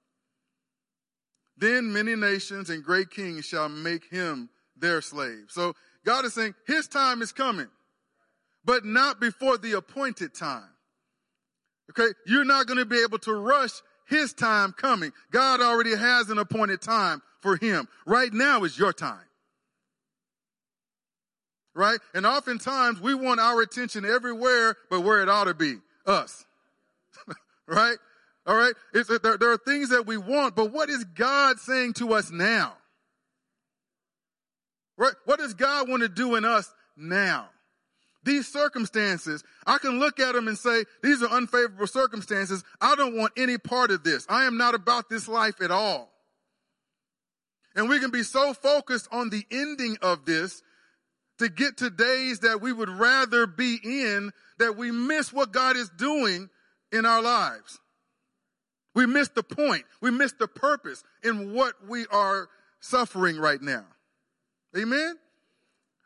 Then 1.56 1.92
many 1.92 2.16
nations 2.16 2.70
and 2.70 2.82
great 2.82 3.10
kings 3.10 3.44
shall 3.44 3.68
make 3.68 4.10
him 4.10 4.50
their 4.76 5.00
slave. 5.00 5.44
So 5.50 5.74
God 6.04 6.24
is 6.24 6.34
saying 6.34 6.56
his 6.66 6.88
time 6.88 7.22
is 7.22 7.30
coming, 7.30 7.68
but 8.64 8.84
not 8.84 9.20
before 9.20 9.56
the 9.56 9.74
appointed 9.74 10.34
time. 10.34 10.68
Okay. 11.90 12.12
You're 12.26 12.44
not 12.44 12.66
going 12.66 12.80
to 12.80 12.84
be 12.84 13.00
able 13.00 13.20
to 13.20 13.32
rush 13.32 13.70
his 14.08 14.32
time 14.32 14.72
coming. 14.72 15.12
God 15.30 15.60
already 15.60 15.94
has 15.94 16.30
an 16.30 16.38
appointed 16.38 16.82
time 16.82 17.22
for 17.42 17.56
him. 17.56 17.86
Right 18.06 18.32
now 18.32 18.64
is 18.64 18.76
your 18.76 18.92
time 18.92 19.25
right? 21.76 21.98
And 22.14 22.26
oftentimes 22.26 23.00
we 23.00 23.14
want 23.14 23.38
our 23.38 23.60
attention 23.60 24.04
everywhere 24.04 24.76
but 24.90 25.02
where 25.02 25.22
it 25.22 25.28
ought 25.28 25.44
to 25.44 25.54
be 25.54 25.76
us, 26.06 26.44
right? 27.66 27.96
All 28.46 28.56
right. 28.56 28.72
It's, 28.94 29.08
there, 29.08 29.36
there 29.36 29.52
are 29.52 29.58
things 29.58 29.90
that 29.90 30.06
we 30.06 30.16
want, 30.16 30.56
but 30.56 30.72
what 30.72 30.88
is 30.88 31.04
God 31.04 31.58
saying 31.58 31.94
to 31.94 32.14
us 32.14 32.30
now? 32.30 32.74
Right? 34.96 35.14
What 35.26 35.38
does 35.38 35.54
God 35.54 35.88
want 35.88 36.02
to 36.02 36.08
do 36.08 36.36
in 36.36 36.44
us 36.44 36.72
now? 36.96 37.48
These 38.24 38.48
circumstances, 38.48 39.44
I 39.66 39.78
can 39.78 40.00
look 40.00 40.18
at 40.18 40.34
them 40.34 40.48
and 40.48 40.58
say, 40.58 40.84
these 41.02 41.22
are 41.22 41.28
unfavorable 41.28 41.86
circumstances. 41.86 42.64
I 42.80 42.96
don't 42.96 43.16
want 43.16 43.32
any 43.36 43.58
part 43.58 43.90
of 43.90 44.02
this. 44.02 44.26
I 44.28 44.44
am 44.46 44.56
not 44.56 44.74
about 44.74 45.08
this 45.08 45.28
life 45.28 45.60
at 45.60 45.70
all. 45.70 46.10
And 47.76 47.88
we 47.88 48.00
can 48.00 48.10
be 48.10 48.22
so 48.22 48.54
focused 48.54 49.06
on 49.12 49.28
the 49.28 49.44
ending 49.50 49.98
of 50.02 50.24
this 50.24 50.62
to 51.38 51.48
get 51.48 51.78
to 51.78 51.90
days 51.90 52.40
that 52.40 52.60
we 52.60 52.72
would 52.72 52.88
rather 52.88 53.46
be 53.46 53.78
in 53.82 54.32
that 54.58 54.76
we 54.76 54.90
miss 54.90 55.32
what 55.32 55.52
God 55.52 55.76
is 55.76 55.90
doing 55.90 56.48
in 56.92 57.04
our 57.04 57.22
lives. 57.22 57.78
We 58.94 59.06
miss 59.06 59.28
the 59.28 59.42
point. 59.42 59.84
We 60.00 60.10
miss 60.10 60.32
the 60.32 60.48
purpose 60.48 61.04
in 61.22 61.52
what 61.52 61.74
we 61.86 62.06
are 62.10 62.48
suffering 62.80 63.36
right 63.36 63.60
now. 63.60 63.84
Amen. 64.76 65.16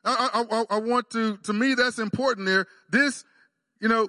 I, 0.04 0.44
I, 0.50 0.64
I, 0.76 0.78
want 0.80 1.10
to, 1.10 1.36
to 1.38 1.52
me, 1.52 1.74
that's 1.74 1.98
important 1.98 2.46
there. 2.46 2.66
This, 2.90 3.24
you 3.80 3.88
know, 3.88 4.08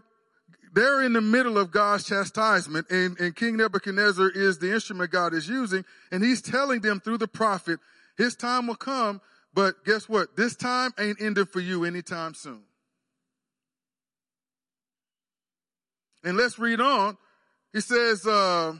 they're 0.73 1.03
in 1.03 1.13
the 1.13 1.21
middle 1.21 1.57
of 1.57 1.69
God's 1.69 2.05
chastisement 2.05 2.89
and, 2.89 3.19
and 3.19 3.35
King 3.35 3.57
Nebuchadnezzar 3.57 4.29
is 4.29 4.57
the 4.57 4.71
instrument 4.73 5.11
God 5.11 5.33
is 5.33 5.49
using 5.49 5.83
and 6.11 6.23
he's 6.23 6.41
telling 6.41 6.79
them 6.79 6.99
through 7.01 7.17
the 7.17 7.27
prophet, 7.27 7.79
his 8.17 8.35
time 8.35 8.67
will 8.67 8.75
come 8.75 9.21
but 9.53 9.83
guess 9.85 10.07
what? 10.07 10.35
This 10.35 10.55
time 10.55 10.91
ain't 10.99 11.21
ending 11.21 11.45
for 11.45 11.59
you 11.59 11.83
anytime 11.83 12.33
soon. 12.33 12.63
And 16.23 16.37
let's 16.37 16.59
read 16.59 16.79
on. 16.79 17.17
He 17.73 17.81
says, 17.81 18.25
uh, 18.27 18.73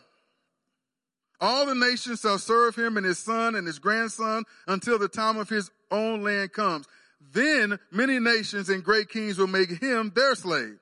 all 1.39 1.65
the 1.65 1.75
nations 1.75 2.21
shall 2.21 2.37
serve 2.37 2.75
him 2.75 2.97
and 2.97 3.05
his 3.05 3.17
son 3.17 3.55
and 3.55 3.65
his 3.65 3.79
grandson 3.79 4.43
until 4.67 4.99
the 4.99 5.07
time 5.07 5.37
of 5.37 5.49
his 5.49 5.71
own 5.89 6.23
land 6.23 6.53
comes. 6.53 6.87
Then 7.33 7.79
many 7.91 8.19
nations 8.19 8.69
and 8.69 8.83
great 8.83 9.09
kings 9.09 9.37
will 9.37 9.47
make 9.47 9.81
him 9.81 10.11
their 10.15 10.35
slave. 10.35 10.77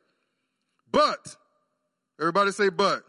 But, 0.91 1.35
everybody 2.19 2.51
say 2.51 2.69
but. 2.69 3.03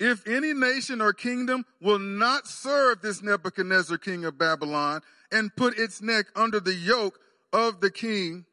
If 0.00 0.26
any 0.26 0.52
nation 0.52 1.00
or 1.00 1.12
kingdom 1.12 1.64
will 1.80 1.98
not 1.98 2.46
serve 2.46 3.00
this 3.02 3.22
Nebuchadnezzar, 3.22 3.98
king 3.98 4.24
of 4.24 4.38
Babylon, 4.38 5.02
and 5.32 5.54
put 5.54 5.78
its 5.78 6.00
neck 6.00 6.26
under 6.36 6.60
the 6.60 6.74
yoke 6.74 7.18
of 7.52 7.80
the 7.80 7.90
king 7.90 8.44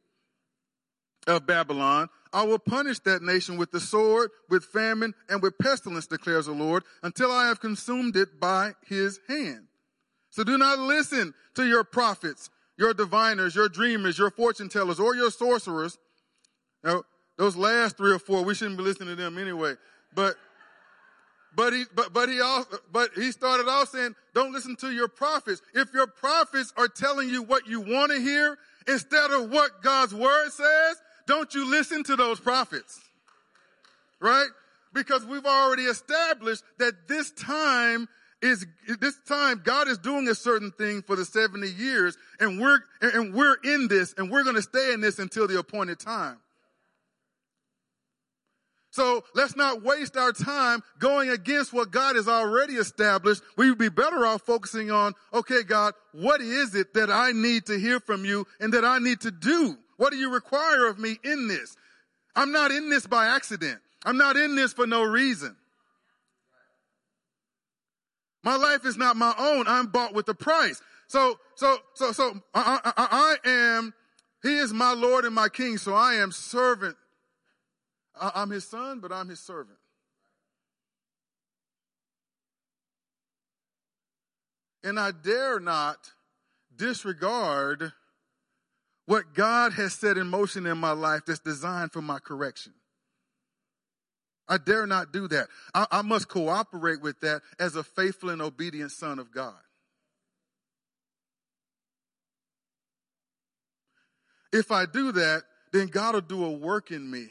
of 1.27 1.45
Babylon, 1.45 2.09
I 2.33 2.43
will 2.43 2.59
punish 2.59 2.99
that 3.01 3.21
nation 3.21 3.57
with 3.57 3.71
the 3.71 3.79
sword, 3.79 4.31
with 4.49 4.65
famine, 4.65 5.13
and 5.29 5.41
with 5.41 5.57
pestilence, 5.57 6.07
declares 6.07 6.47
the 6.47 6.51
Lord, 6.51 6.83
until 7.03 7.31
I 7.31 7.47
have 7.47 7.59
consumed 7.59 8.17
it 8.17 8.39
by 8.39 8.73
his 8.87 9.19
hand. 9.27 9.67
So 10.31 10.43
do 10.43 10.57
not 10.57 10.79
listen 10.79 11.33
to 11.55 11.65
your 11.65 11.83
prophets, 11.83 12.49
your 12.77 12.93
diviners, 12.93 13.55
your 13.55 13.69
dreamers, 13.69 14.17
your 14.17 14.31
fortune 14.31 14.67
tellers, 14.67 14.99
or 14.99 15.15
your 15.15 15.31
sorcerers. 15.31 15.97
Now, 16.83 17.03
those 17.37 17.55
last 17.55 17.97
three 17.97 18.11
or 18.11 18.19
four, 18.19 18.43
we 18.43 18.53
shouldn't 18.53 18.77
be 18.77 18.83
listening 18.83 19.09
to 19.09 19.15
them 19.15 19.37
anyway. 19.37 19.75
But 20.13 20.35
but 21.55 21.73
he, 21.73 21.83
but, 21.93 22.13
but 22.13 22.29
he 22.29 22.41
but 22.91 23.11
he 23.15 23.31
started 23.31 23.67
off 23.67 23.89
saying, 23.89 24.15
don't 24.33 24.51
listen 24.51 24.75
to 24.77 24.91
your 24.91 25.07
prophets. 25.07 25.61
If 25.73 25.93
your 25.93 26.07
prophets 26.07 26.73
are 26.77 26.87
telling 26.87 27.29
you 27.29 27.43
what 27.43 27.67
you 27.67 27.81
want 27.81 28.11
to 28.11 28.19
hear 28.19 28.57
instead 28.87 29.31
of 29.31 29.49
what 29.49 29.81
God's 29.81 30.13
word 30.13 30.51
says, 30.51 30.97
don't 31.27 31.53
you 31.53 31.69
listen 31.69 32.03
to 32.03 32.15
those 32.15 32.39
prophets. 32.39 32.99
Right? 34.19 34.47
Because 34.93 35.25
we've 35.25 35.45
already 35.45 35.83
established 35.83 36.63
that 36.79 37.07
this 37.07 37.31
time 37.31 38.07
is, 38.41 38.65
this 38.99 39.17
time 39.27 39.61
God 39.63 39.87
is 39.87 39.97
doing 39.97 40.27
a 40.27 40.35
certain 40.35 40.71
thing 40.71 41.01
for 41.01 41.15
the 41.15 41.25
70 41.25 41.67
years 41.67 42.17
and 42.39 42.59
we're, 42.59 42.79
and 43.01 43.33
we're 43.33 43.57
in 43.63 43.87
this 43.87 44.13
and 44.17 44.29
we're 44.29 44.43
going 44.43 44.55
to 44.55 44.61
stay 44.61 44.93
in 44.93 45.01
this 45.01 45.19
until 45.19 45.47
the 45.47 45.57
appointed 45.57 45.99
time. 45.99 46.37
So 48.95 49.25
let's 49.33 49.57
not 49.57 49.83
waste 49.83 50.15
our 50.15 50.31
time 50.31 50.81
going 50.99 51.29
against 51.29 51.73
what 51.73 51.91
God 51.91 52.15
has 52.15 52.29
already 52.29 52.75
established. 52.75 53.43
We 53.57 53.67
would 53.69 53.77
be 53.77 53.89
better 53.89 54.25
off 54.25 54.43
focusing 54.43 54.89
on, 54.89 55.15
okay, 55.33 55.63
God, 55.63 55.95
what 56.13 56.39
is 56.39 56.75
it 56.75 56.93
that 56.93 57.11
I 57.11 57.33
need 57.33 57.65
to 57.65 57.77
hear 57.77 57.99
from 57.99 58.23
you 58.23 58.47
and 58.61 58.73
that 58.73 58.85
I 58.85 58.99
need 58.99 59.19
to 59.21 59.31
do? 59.31 59.75
What 59.97 60.11
do 60.11 60.17
you 60.17 60.31
require 60.31 60.87
of 60.87 60.97
me 60.97 61.17
in 61.25 61.49
this? 61.49 61.75
I'm 62.37 62.53
not 62.53 62.71
in 62.71 62.89
this 62.89 63.05
by 63.05 63.27
accident. 63.27 63.81
I'm 64.05 64.15
not 64.17 64.37
in 64.37 64.55
this 64.55 64.71
for 64.71 64.87
no 64.87 65.03
reason. 65.03 65.57
My 68.45 68.55
life 68.55 68.85
is 68.85 68.95
not 68.95 69.17
my 69.17 69.35
own. 69.37 69.67
I'm 69.67 69.87
bought 69.87 70.13
with 70.13 70.29
a 70.29 70.33
price. 70.33 70.81
So, 71.07 71.37
so, 71.55 71.79
so, 71.95 72.13
so 72.13 72.41
I, 72.53 72.79
I, 72.85 73.37
I 73.43 73.49
am, 73.49 73.93
he 74.41 74.55
is 74.55 74.71
my 74.71 74.93
Lord 74.93 75.25
and 75.25 75.35
my 75.35 75.49
King. 75.49 75.77
So 75.77 75.93
I 75.93 76.13
am 76.13 76.31
servant 76.31 76.95
I'm 78.19 78.49
his 78.49 78.67
son, 78.67 78.99
but 78.99 79.11
I'm 79.11 79.29
his 79.29 79.39
servant. 79.39 79.77
And 84.83 84.99
I 84.99 85.11
dare 85.11 85.59
not 85.59 85.97
disregard 86.75 87.91
what 89.05 89.33
God 89.33 89.73
has 89.73 89.93
set 89.93 90.17
in 90.17 90.27
motion 90.27 90.65
in 90.65 90.77
my 90.77 90.91
life 90.91 91.21
that's 91.25 91.39
designed 91.39 91.91
for 91.91 92.01
my 92.01 92.19
correction. 92.19 92.73
I 94.47 94.57
dare 94.57 94.85
not 94.85 95.11
do 95.11 95.27
that. 95.29 95.47
I, 95.73 95.87
I, 95.91 96.01
must 96.03 96.27
cooperate 96.27 97.01
with 97.01 97.19
that 97.21 97.41
as 97.59 97.75
a 97.75 97.83
faithful 97.83 98.29
and 98.29 98.43
obedient 98.43 98.91
son 98.91 99.17
of 99.17 99.31
God. 99.31 99.55
if 104.55 104.71
I 104.71 104.85
do 104.85 105.11
that, 105.11 105.43
then 105.71 105.87
God 105.87 106.15
will 106.15 106.21
do 106.21 106.45
a 106.45 106.51
work 106.51 106.91
in 106.91 107.09
me 107.09 107.27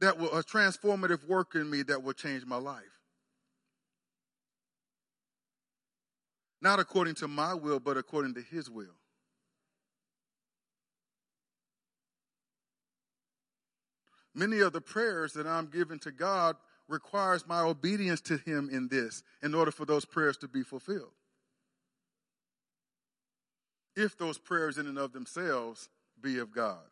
that 0.00 0.18
will, 0.18 0.32
a 0.36 0.42
transformative 0.42 1.26
work 1.26 1.54
in 1.54 1.70
me 1.70 1.82
that 1.82 2.02
will 2.02 2.12
change 2.12 2.44
my 2.44 2.56
life. 2.56 2.82
Not 6.60 6.80
according 6.80 7.14
to 7.16 7.28
my 7.28 7.54
will, 7.54 7.78
but 7.78 7.96
according 7.96 8.34
to 8.34 8.40
his 8.42 8.70
will. 8.70 8.96
Many 14.34 14.60
of 14.60 14.72
the 14.72 14.80
prayers 14.80 15.32
that 15.34 15.46
I'm 15.46 15.66
giving 15.66 15.98
to 16.00 16.10
God 16.10 16.56
requires 16.88 17.46
my 17.46 17.60
obedience 17.60 18.20
to 18.22 18.36
him 18.38 18.68
in 18.70 18.88
this 18.88 19.22
in 19.42 19.54
order 19.54 19.70
for 19.70 19.84
those 19.84 20.04
prayers 20.04 20.36
to 20.38 20.48
be 20.48 20.62
fulfilled. 20.62 21.12
If 23.96 24.18
those 24.18 24.38
prayers 24.38 24.76
in 24.76 24.86
and 24.86 24.98
of 24.98 25.12
themselves 25.12 25.88
be 26.20 26.38
of 26.38 26.52
God. 26.52 26.82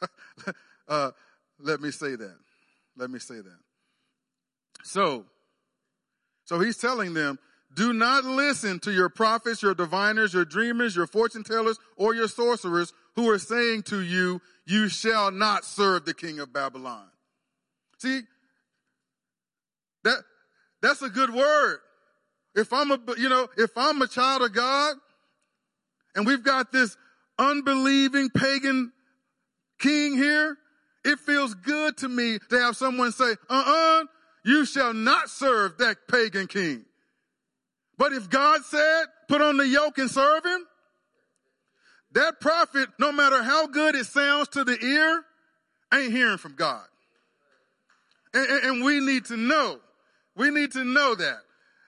uh, 0.88 1.10
let 1.60 1.80
me 1.80 1.90
say 1.90 2.16
that. 2.16 2.36
Let 2.96 3.10
me 3.10 3.18
say 3.18 3.36
that. 3.36 3.58
So, 4.84 5.24
so 6.44 6.60
he's 6.60 6.76
telling 6.76 7.14
them, 7.14 7.38
do 7.74 7.92
not 7.92 8.24
listen 8.24 8.78
to 8.80 8.92
your 8.92 9.08
prophets, 9.08 9.62
your 9.62 9.74
diviners, 9.74 10.32
your 10.32 10.44
dreamers, 10.44 10.96
your 10.96 11.06
fortune 11.06 11.44
tellers, 11.44 11.78
or 11.96 12.14
your 12.14 12.28
sorcerers 12.28 12.92
who 13.14 13.28
are 13.30 13.38
saying 13.38 13.82
to 13.84 14.00
you, 14.00 14.40
you 14.66 14.88
shall 14.88 15.30
not 15.30 15.64
serve 15.64 16.04
the 16.04 16.14
king 16.14 16.40
of 16.40 16.52
Babylon. 16.52 17.06
See, 17.98 18.22
that, 20.04 20.22
that's 20.80 21.02
a 21.02 21.10
good 21.10 21.34
word. 21.34 21.78
If 22.54 22.72
I'm 22.72 22.90
a, 22.90 22.98
you 23.16 23.28
know, 23.28 23.48
if 23.56 23.70
I'm 23.76 24.00
a 24.02 24.08
child 24.08 24.42
of 24.42 24.52
God 24.54 24.96
and 26.14 26.26
we've 26.26 26.42
got 26.42 26.72
this 26.72 26.96
unbelieving 27.38 28.30
pagan 28.30 28.92
king 29.78 30.16
here, 30.16 30.56
it 31.04 31.18
feels 31.20 31.54
good 31.54 31.96
to 31.98 32.08
me 32.08 32.38
to 32.50 32.60
have 32.60 32.76
someone 32.76 33.12
say, 33.12 33.32
uh-uh, 33.48 34.04
you 34.44 34.64
shall 34.64 34.94
not 34.94 35.28
serve 35.28 35.78
that 35.78 35.96
pagan 36.08 36.46
king. 36.46 36.84
But 37.96 38.12
if 38.12 38.30
God 38.30 38.62
said, 38.64 39.06
put 39.28 39.40
on 39.40 39.56
the 39.56 39.66
yoke 39.66 39.98
and 39.98 40.10
serve 40.10 40.44
him, 40.44 40.64
that 42.12 42.40
prophet, 42.40 42.88
no 42.98 43.12
matter 43.12 43.42
how 43.42 43.66
good 43.66 43.94
it 43.94 44.06
sounds 44.06 44.48
to 44.48 44.64
the 44.64 44.78
ear, 44.82 45.24
ain't 45.92 46.12
hearing 46.12 46.38
from 46.38 46.54
God. 46.54 46.84
And, 48.32 48.46
and, 48.46 48.64
and 48.64 48.84
we 48.84 49.00
need 49.00 49.26
to 49.26 49.36
know. 49.36 49.80
We 50.36 50.50
need 50.50 50.72
to 50.72 50.84
know 50.84 51.14
that. 51.14 51.38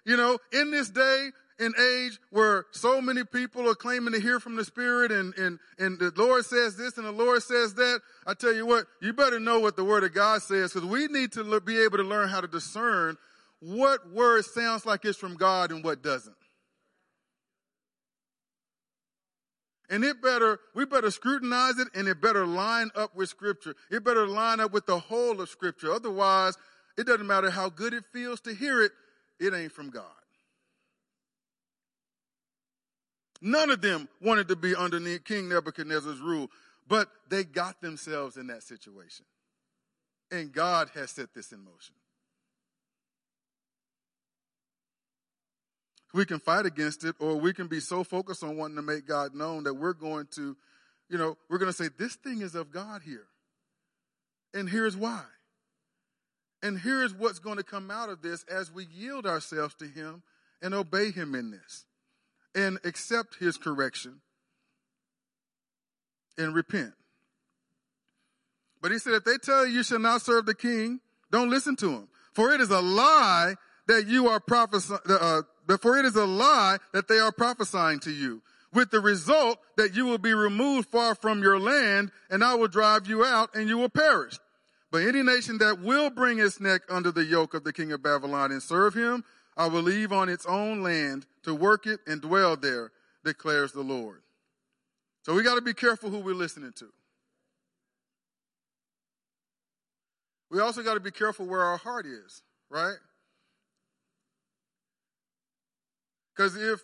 You 0.04 0.16
know, 0.16 0.38
in 0.52 0.70
this 0.70 0.90
day, 0.90 1.30
and 1.60 1.74
age 1.78 2.18
where 2.30 2.64
so 2.72 3.00
many 3.00 3.22
people 3.22 3.68
are 3.68 3.74
claiming 3.74 4.14
to 4.14 4.20
hear 4.20 4.40
from 4.40 4.56
the 4.56 4.64
Spirit 4.64 5.12
and, 5.12 5.34
and, 5.36 5.58
and 5.78 5.98
the 5.98 6.12
Lord 6.16 6.44
says 6.46 6.76
this 6.76 6.96
and 6.96 7.06
the 7.06 7.12
Lord 7.12 7.42
says 7.42 7.74
that. 7.74 8.00
I 8.26 8.34
tell 8.34 8.54
you 8.54 8.66
what, 8.66 8.86
you 9.02 9.12
better 9.12 9.38
know 9.38 9.60
what 9.60 9.76
the 9.76 9.84
Word 9.84 10.02
of 10.02 10.14
God 10.14 10.42
says 10.42 10.72
because 10.72 10.88
we 10.88 11.06
need 11.06 11.32
to 11.32 11.60
be 11.60 11.80
able 11.82 11.98
to 11.98 12.02
learn 12.02 12.30
how 12.30 12.40
to 12.40 12.48
discern 12.48 13.16
what 13.60 14.10
word 14.10 14.44
sounds 14.46 14.86
like 14.86 15.04
it's 15.04 15.18
from 15.18 15.36
God 15.36 15.70
and 15.70 15.84
what 15.84 16.02
doesn't. 16.02 16.34
And 19.90 20.04
it 20.04 20.22
better, 20.22 20.60
we 20.74 20.86
better 20.86 21.10
scrutinize 21.10 21.78
it 21.78 21.88
and 21.94 22.06
it 22.08 22.22
better 22.22 22.46
line 22.46 22.90
up 22.94 23.14
with 23.14 23.28
Scripture. 23.28 23.74
It 23.90 24.04
better 24.04 24.26
line 24.26 24.60
up 24.60 24.72
with 24.72 24.86
the 24.86 24.98
whole 24.98 25.40
of 25.40 25.48
Scripture. 25.48 25.92
Otherwise, 25.92 26.56
it 26.96 27.06
doesn't 27.06 27.26
matter 27.26 27.50
how 27.50 27.68
good 27.68 27.92
it 27.92 28.04
feels 28.12 28.40
to 28.42 28.54
hear 28.54 28.80
it, 28.82 28.92
it 29.40 29.52
ain't 29.52 29.72
from 29.72 29.90
God. 29.90 30.04
None 33.40 33.70
of 33.70 33.80
them 33.80 34.09
wanted 34.20 34.49
to 34.49 34.56
be 34.56 34.76
underneath 34.76 35.25
King 35.25 35.49
Nebuchadnezzar's 35.49 36.20
rule, 36.20 36.49
but 36.87 37.09
they 37.28 37.44
got 37.44 37.80
themselves 37.80 38.37
in 38.37 38.49
that 38.49 38.62
situation. 38.62 39.25
And 40.30 40.52
God 40.52 40.91
has 40.95 41.10
set 41.10 41.34
this 41.34 41.52
in 41.52 41.64
motion. 41.64 41.95
We 46.12 46.25
can 46.25 46.41
fight 46.41 46.67
against 46.67 47.04
it, 47.04 47.14
or 47.19 47.36
we 47.36 47.52
can 47.52 47.69
be 47.69 47.80
so 47.80 48.04
focused 48.04 48.43
on 48.43 48.56
wanting 48.56 48.76
to 48.76 48.82
make 48.82 49.06
God 49.06 49.34
known 49.34 49.64
that 49.64 49.75
we're 49.75 49.93
going 49.93 50.26
to, 50.34 50.56
you 51.08 51.19
know, 51.19 51.36
we're 51.49 51.58
going 51.58 51.71
to 51.71 51.76
say, 51.76 51.88
this 51.99 52.17
thing 52.17 52.43
is 52.43 52.54
of 52.54 52.73
God 52.73 53.02
here. 53.02 53.26
And 54.52 54.69
here's 54.69 54.97
why. 54.97 55.23
And 56.62 56.78
here's 56.78 57.14
what's 57.14 57.38
going 57.38 57.56
to 57.56 57.62
come 57.62 57.91
out 57.91 58.08
of 58.10 58.23
this 58.23 58.45
as 58.45 58.73
we 58.73 58.86
yield 58.86 59.25
ourselves 59.25 59.75
to 59.76 59.86
Him 59.86 60.23
and 60.60 60.75
obey 60.75 61.10
Him 61.10 61.34
in 61.34 61.52
this 61.52 61.86
and 62.54 62.78
accept 62.84 63.36
his 63.36 63.56
correction 63.56 64.21
and 66.36 66.54
repent. 66.54 66.93
But 68.82 68.93
he 68.93 68.99
said, 68.99 69.13
if 69.15 69.25
they 69.25 69.36
tell 69.36 69.67
you 69.67 69.75
you 69.75 69.82
shall 69.82 69.99
not 69.99 70.23
serve 70.23 70.47
the 70.47 70.54
king, 70.54 71.00
don't 71.30 71.50
listen 71.50 71.76
to 71.76 71.89
them. 71.89 72.08
For 72.32 72.52
it 72.52 72.60
is 72.60 72.71
a 72.71 72.80
lie 72.80 73.54
that 73.86 74.06
you 74.06 74.28
are 74.28 74.41
prophesying, 74.41 75.00
uh, 75.08 75.43
for 75.80 75.99
it 75.99 76.04
is 76.04 76.17
a 76.17 76.25
lie 76.25 76.78
that 76.93 77.08
they 77.08 77.19
are 77.19 77.32
prophesying 77.32 78.00
to 78.00 78.10
you 78.10 78.43
with 78.73 78.91
the 78.91 79.00
result 79.00 79.58
that 79.76 79.95
you 79.95 80.04
will 80.04 80.19
be 80.19 80.32
removed 80.32 80.89
far 80.89 81.15
from 81.15 81.43
your 81.43 81.58
land 81.58 82.10
and 82.30 82.43
I 82.45 82.54
will 82.54 82.69
drive 82.69 83.06
you 83.06 83.25
out 83.25 83.54
and 83.54 83.69
you 83.69 83.78
will 83.78 83.89
perish. 83.89 84.39
But 84.93 85.02
any 85.02 85.23
nation 85.23 85.58
that 85.58 85.80
will 85.80 86.10
bring 86.10 86.39
its 86.39 86.60
neck 86.60 86.82
under 86.89 87.13
the 87.13 87.25
yoke 87.25 87.54
of 87.54 87.65
the 87.65 87.73
king 87.73 87.93
of 87.93 88.02
Babylon 88.02 88.50
and 88.50 88.63
serve 88.63 88.95
him, 88.95 89.25
I 89.56 89.67
will 89.67 89.82
leave 89.82 90.13
on 90.13 90.28
its 90.28 90.47
own 90.47 90.82
land 90.82 91.26
to 91.43 91.54
work 91.54 91.86
it 91.86 92.00
and 92.06 92.21
dwell 92.21 92.56
there, 92.56 92.93
declares 93.25 93.73
the 93.73 93.82
Lord. 93.82 94.23
So 95.23 95.34
we 95.34 95.43
got 95.43 95.56
to 95.56 95.60
be 95.60 95.75
careful 95.75 96.10
who 96.10 96.19
we're 96.19 96.34
listening 96.34 96.73
to. 96.76 96.86
We 100.50 100.60
also 100.60 100.82
got 100.82 100.95
to 100.95 101.00
be 101.00 101.10
careful 101.10 101.47
where 101.47 101.63
our 101.63 101.76
heart 101.76 102.06
is, 102.06 102.43
right? 102.71 102.97
Because 106.34 106.56
if, 106.56 106.80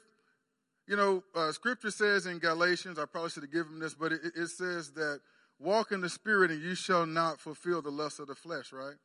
you 0.86 0.96
know, 0.96 1.24
uh, 1.34 1.50
scripture 1.52 1.90
says 1.90 2.26
in 2.26 2.38
Galatians, 2.38 2.98
I 2.98 3.06
probably 3.06 3.30
should 3.30 3.42
have 3.42 3.52
given 3.52 3.80
this, 3.80 3.94
but 3.94 4.12
it, 4.12 4.20
it 4.36 4.48
says 4.48 4.92
that 4.92 5.20
walk 5.58 5.92
in 5.92 6.00
the 6.00 6.08
spirit 6.08 6.50
and 6.50 6.62
you 6.62 6.74
shall 6.74 7.06
not 7.06 7.40
fulfill 7.40 7.82
the 7.82 7.90
lust 7.90 8.20
of 8.20 8.28
the 8.28 8.34
flesh, 8.34 8.72
right? 8.72 8.96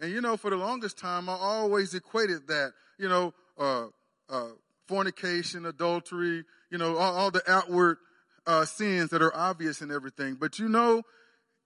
And 0.00 0.12
you 0.12 0.20
know, 0.20 0.36
for 0.36 0.50
the 0.50 0.56
longest 0.56 0.98
time, 0.98 1.28
I 1.28 1.34
always 1.34 1.94
equated 1.94 2.48
that, 2.48 2.72
you 2.98 3.08
know, 3.08 3.32
uh, 3.58 3.86
uh, 4.28 4.48
fornication, 4.86 5.66
adultery, 5.66 6.44
you 6.70 6.78
know, 6.78 6.96
all, 6.96 7.16
all 7.16 7.30
the 7.30 7.42
outward 7.50 7.98
uh, 8.46 8.64
sins 8.64 9.10
that 9.10 9.22
are 9.22 9.34
obvious 9.34 9.80
and 9.80 9.90
everything. 9.90 10.36
But 10.38 10.58
you 10.58 10.68
know, 10.68 11.02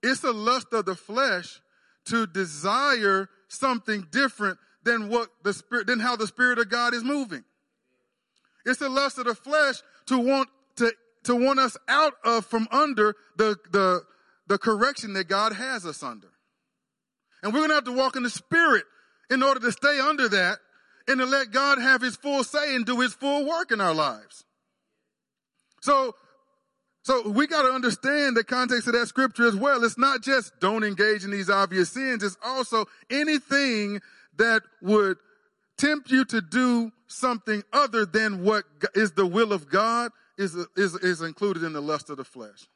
it's 0.01 0.23
a 0.23 0.31
lust 0.31 0.67
of 0.73 0.85
the 0.85 0.95
flesh 0.95 1.61
to 2.05 2.25
desire 2.25 3.29
something 3.47 4.07
different 4.11 4.57
than 4.83 5.09
what 5.09 5.29
the 5.43 5.53
spirit, 5.53 5.87
than 5.87 5.99
how 5.99 6.15
the 6.15 6.27
spirit 6.27 6.57
of 6.57 6.69
God 6.69 6.93
is 6.93 7.03
moving. 7.03 7.43
It's 8.65 8.79
the 8.79 8.89
lust 8.89 9.17
of 9.17 9.25
the 9.25 9.35
flesh 9.35 9.81
to 10.07 10.17
want 10.17 10.49
to 10.77 10.91
to 11.23 11.35
want 11.35 11.59
us 11.59 11.77
out 11.87 12.13
of 12.23 12.45
from 12.45 12.67
under 12.71 13.15
the 13.37 13.57
the 13.71 14.01
the 14.47 14.57
correction 14.57 15.13
that 15.13 15.27
God 15.27 15.53
has 15.53 15.85
us 15.85 16.01
under. 16.01 16.29
And 17.43 17.53
we're 17.53 17.59
going 17.59 17.69
to 17.69 17.75
have 17.75 17.85
to 17.85 17.91
walk 17.91 18.15
in 18.15 18.23
the 18.23 18.29
spirit 18.29 18.83
in 19.29 19.43
order 19.43 19.59
to 19.59 19.71
stay 19.71 19.99
under 19.99 20.29
that 20.29 20.59
and 21.07 21.19
to 21.19 21.25
let 21.25 21.51
God 21.51 21.79
have 21.79 22.01
his 22.01 22.15
full 22.15 22.43
say 22.43 22.75
and 22.75 22.85
do 22.85 22.99
his 22.99 23.13
full 23.13 23.47
work 23.47 23.71
in 23.71 23.81
our 23.81 23.93
lives. 23.93 24.45
So, 25.81 26.15
so 27.03 27.29
we 27.29 27.47
got 27.47 27.63
to 27.63 27.69
understand 27.69 28.37
the 28.37 28.43
context 28.43 28.87
of 28.87 28.93
that 28.93 29.07
scripture 29.07 29.47
as 29.47 29.55
well. 29.55 29.83
It's 29.83 29.97
not 29.97 30.21
just 30.21 30.59
don't 30.59 30.83
engage 30.83 31.23
in 31.23 31.31
these 31.31 31.49
obvious 31.49 31.89
sins. 31.89 32.23
It's 32.23 32.37
also 32.43 32.85
anything 33.09 34.01
that 34.37 34.61
would 34.81 35.17
tempt 35.77 36.11
you 36.11 36.23
to 36.25 36.41
do 36.41 36.91
something 37.07 37.63
other 37.73 38.05
than 38.05 38.43
what 38.43 38.65
is 38.93 39.13
the 39.13 39.25
will 39.25 39.51
of 39.51 39.69
God 39.69 40.11
is, 40.37 40.55
is, 40.75 40.95
is 40.95 41.21
included 41.21 41.63
in 41.63 41.73
the 41.73 41.81
lust 41.81 42.09
of 42.09 42.17
the 42.17 42.23
flesh. 42.23 42.67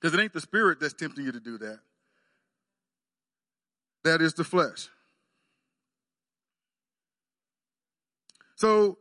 Because 0.00 0.18
it 0.18 0.22
ain't 0.22 0.32
the 0.32 0.40
spirit 0.40 0.80
that's 0.80 0.94
tempting 0.94 1.24
you 1.24 1.32
to 1.32 1.40
do 1.40 1.58
that. 1.58 1.78
That 4.04 4.22
is 4.22 4.34
the 4.34 4.44
flesh. 4.44 4.88
So, 8.56 8.98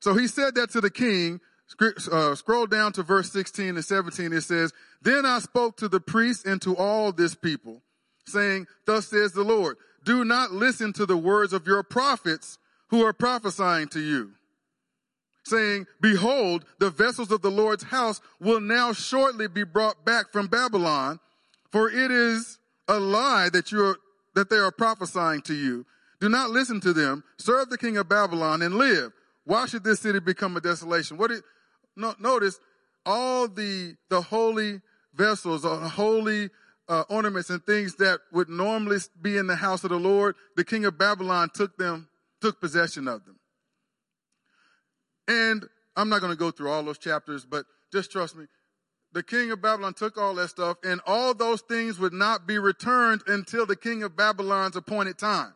so 0.00 0.14
he 0.14 0.26
said 0.26 0.54
that 0.56 0.70
to 0.70 0.80
the 0.80 0.90
king. 0.90 1.40
Uh, 2.10 2.34
scroll 2.34 2.66
down 2.66 2.92
to 2.92 3.02
verse 3.02 3.30
16 3.30 3.76
and 3.76 3.84
17. 3.84 4.32
It 4.32 4.40
says, 4.40 4.72
Then 5.02 5.26
I 5.26 5.38
spoke 5.38 5.76
to 5.78 5.88
the 5.88 6.00
priests 6.00 6.44
and 6.44 6.60
to 6.62 6.74
all 6.76 7.12
this 7.12 7.34
people, 7.34 7.82
saying, 8.26 8.66
Thus 8.86 9.08
says 9.08 9.32
the 9.32 9.44
Lord, 9.44 9.76
do 10.04 10.24
not 10.24 10.52
listen 10.52 10.92
to 10.94 11.04
the 11.04 11.16
words 11.16 11.52
of 11.52 11.66
your 11.66 11.82
prophets 11.82 12.58
who 12.88 13.04
are 13.04 13.12
prophesying 13.12 13.88
to 13.88 14.00
you, 14.00 14.32
saying, 15.44 15.86
Behold, 16.00 16.64
the 16.78 16.90
vessels 16.90 17.30
of 17.30 17.42
the 17.42 17.50
Lord's 17.50 17.84
house 17.84 18.20
will 18.40 18.60
now 18.60 18.92
shortly 18.92 19.48
be 19.48 19.64
brought 19.64 20.04
back 20.04 20.32
from 20.32 20.46
Babylon, 20.46 21.20
for 21.70 21.90
it 21.90 22.10
is 22.10 22.58
a 22.88 22.98
lie 22.98 23.50
that 23.52 23.70
you 23.70 23.84
are, 23.84 23.98
that 24.38 24.50
they 24.50 24.56
are 24.56 24.70
prophesying 24.70 25.40
to 25.42 25.52
you. 25.52 25.84
Do 26.20 26.28
not 26.28 26.50
listen 26.50 26.80
to 26.82 26.92
them. 26.92 27.24
Serve 27.38 27.70
the 27.70 27.76
king 27.76 27.96
of 27.96 28.08
Babylon 28.08 28.62
and 28.62 28.76
live. 28.76 29.10
Why 29.44 29.66
should 29.66 29.82
this 29.82 29.98
city 29.98 30.20
become 30.20 30.56
a 30.56 30.60
desolation? 30.60 31.16
What 31.16 31.32
it, 31.32 31.42
no, 31.96 32.14
notice 32.20 32.60
all 33.04 33.48
the, 33.48 33.96
the 34.10 34.22
holy 34.22 34.80
vessels 35.12 35.64
or 35.64 35.76
holy 35.80 36.50
uh, 36.88 37.02
ornaments 37.08 37.50
and 37.50 37.66
things 37.66 37.96
that 37.96 38.20
would 38.32 38.48
normally 38.48 38.98
be 39.20 39.36
in 39.36 39.48
the 39.48 39.56
house 39.56 39.82
of 39.82 39.90
the 39.90 39.98
Lord, 39.98 40.36
the 40.54 40.64
king 40.64 40.84
of 40.84 40.96
Babylon 40.96 41.50
took 41.52 41.76
them, 41.76 42.08
took 42.40 42.60
possession 42.60 43.08
of 43.08 43.24
them. 43.24 43.40
And 45.26 45.64
I'm 45.96 46.08
not 46.08 46.20
going 46.20 46.32
to 46.32 46.38
go 46.38 46.52
through 46.52 46.70
all 46.70 46.84
those 46.84 46.98
chapters, 46.98 47.44
but 47.44 47.66
just 47.92 48.12
trust 48.12 48.36
me. 48.36 48.44
The 49.12 49.22
king 49.22 49.50
of 49.50 49.62
Babylon 49.62 49.94
took 49.94 50.18
all 50.18 50.34
that 50.34 50.48
stuff, 50.48 50.76
and 50.84 51.00
all 51.06 51.34
those 51.34 51.62
things 51.62 51.98
would 51.98 52.12
not 52.12 52.46
be 52.46 52.58
returned 52.58 53.22
until 53.26 53.64
the 53.64 53.76
king 53.76 54.02
of 54.02 54.16
Babylon's 54.16 54.76
appointed 54.76 55.18
time. 55.18 55.54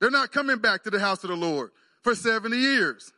They're 0.00 0.10
not 0.10 0.32
coming 0.32 0.58
back 0.58 0.84
to 0.84 0.90
the 0.90 1.00
house 1.00 1.24
of 1.24 1.30
the 1.30 1.36
Lord 1.36 1.70
for 2.02 2.14
70 2.14 2.56
years. 2.56 3.12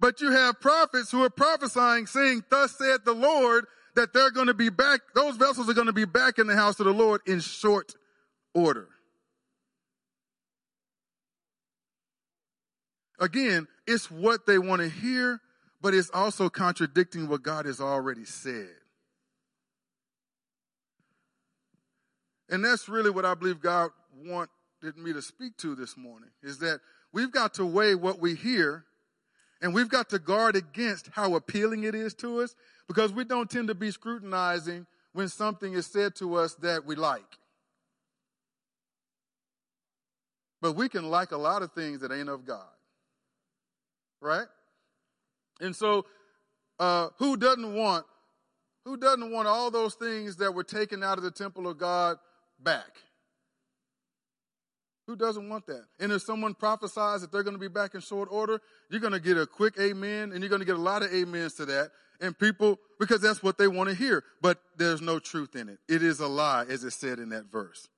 But 0.00 0.20
you 0.20 0.32
have 0.32 0.60
prophets 0.60 1.10
who 1.10 1.22
are 1.22 1.30
prophesying, 1.30 2.06
saying, 2.06 2.44
Thus 2.50 2.76
saith 2.76 3.04
the 3.04 3.12
Lord, 3.12 3.66
that 3.94 4.12
they're 4.12 4.30
going 4.30 4.46
to 4.46 4.54
be 4.54 4.70
back, 4.70 5.00
those 5.14 5.36
vessels 5.36 5.68
are 5.68 5.74
going 5.74 5.86
to 5.86 5.92
be 5.92 6.04
back 6.04 6.38
in 6.38 6.46
the 6.46 6.56
house 6.56 6.80
of 6.80 6.86
the 6.86 6.92
Lord 6.92 7.20
in 7.26 7.40
short 7.40 7.92
order. 8.54 8.88
Again, 13.20 13.68
it's 13.86 14.10
what 14.10 14.46
they 14.46 14.58
want 14.58 14.82
to 14.82 14.88
hear, 14.88 15.40
but 15.82 15.92
it's 15.92 16.10
also 16.14 16.48
contradicting 16.48 17.28
what 17.28 17.42
God 17.42 17.66
has 17.66 17.80
already 17.80 18.24
said. 18.24 18.70
And 22.48 22.64
that's 22.64 22.88
really 22.88 23.10
what 23.10 23.24
I 23.24 23.34
believe 23.34 23.60
God 23.60 23.90
wanted 24.24 24.48
me 24.96 25.12
to 25.12 25.20
speak 25.20 25.56
to 25.58 25.74
this 25.74 25.96
morning 25.96 26.30
is 26.42 26.58
that 26.58 26.80
we've 27.12 27.32
got 27.32 27.54
to 27.54 27.66
weigh 27.66 27.94
what 27.94 28.20
we 28.20 28.34
hear 28.34 28.84
and 29.60 29.74
we've 29.74 29.88
got 29.88 30.10
to 30.10 30.18
guard 30.18 30.54
against 30.54 31.08
how 31.12 31.34
appealing 31.34 31.84
it 31.84 31.94
is 31.94 32.14
to 32.14 32.42
us 32.42 32.54
because 32.86 33.12
we 33.12 33.24
don't 33.24 33.50
tend 33.50 33.68
to 33.68 33.74
be 33.74 33.90
scrutinizing 33.90 34.86
when 35.12 35.28
something 35.28 35.72
is 35.72 35.86
said 35.86 36.14
to 36.16 36.34
us 36.36 36.54
that 36.56 36.84
we 36.84 36.94
like. 36.94 37.38
But 40.60 40.74
we 40.74 40.88
can 40.88 41.10
like 41.10 41.32
a 41.32 41.36
lot 41.36 41.62
of 41.62 41.72
things 41.72 42.00
that 42.00 42.12
ain't 42.12 42.28
of 42.28 42.44
God. 42.44 42.66
Right? 44.20 44.46
And 45.60 45.74
so, 45.74 46.06
uh, 46.78 47.08
who 47.18 47.36
doesn't 47.36 47.74
want, 47.74 48.04
who 48.84 48.96
doesn't 48.96 49.30
want 49.30 49.46
all 49.46 49.70
those 49.70 49.94
things 49.94 50.36
that 50.36 50.52
were 50.52 50.64
taken 50.64 51.02
out 51.02 51.18
of 51.18 51.24
the 51.24 51.30
temple 51.30 51.68
of 51.68 51.78
God 51.78 52.16
back? 52.58 52.98
Who 55.06 55.16
doesn't 55.16 55.48
want 55.48 55.66
that? 55.66 55.84
And 55.98 56.12
if 56.12 56.22
someone 56.22 56.54
prophesies 56.54 57.20
that 57.22 57.32
they're 57.32 57.42
going 57.42 57.56
to 57.56 57.60
be 57.60 57.68
back 57.68 57.94
in 57.94 58.00
short 58.00 58.28
order, 58.30 58.60
you're 58.88 59.00
going 59.00 59.12
to 59.12 59.20
get 59.20 59.36
a 59.36 59.46
quick 59.46 59.74
amen 59.80 60.32
and 60.32 60.40
you're 60.40 60.48
going 60.48 60.60
to 60.60 60.66
get 60.66 60.76
a 60.76 60.80
lot 60.80 61.02
of 61.02 61.12
amens 61.12 61.54
to 61.54 61.66
that. 61.66 61.90
And 62.20 62.38
people, 62.38 62.78
because 63.00 63.20
that's 63.20 63.42
what 63.42 63.58
they 63.58 63.66
want 63.66 63.88
to 63.88 63.96
hear, 63.96 64.22
but 64.40 64.58
there's 64.76 65.00
no 65.00 65.18
truth 65.18 65.56
in 65.56 65.68
it. 65.68 65.78
It 65.88 66.04
is 66.04 66.20
a 66.20 66.28
lie, 66.28 66.64
as 66.68 66.84
it 66.84 66.92
said 66.92 67.18
in 67.18 67.30
that 67.30 67.50
verse. 67.50 67.88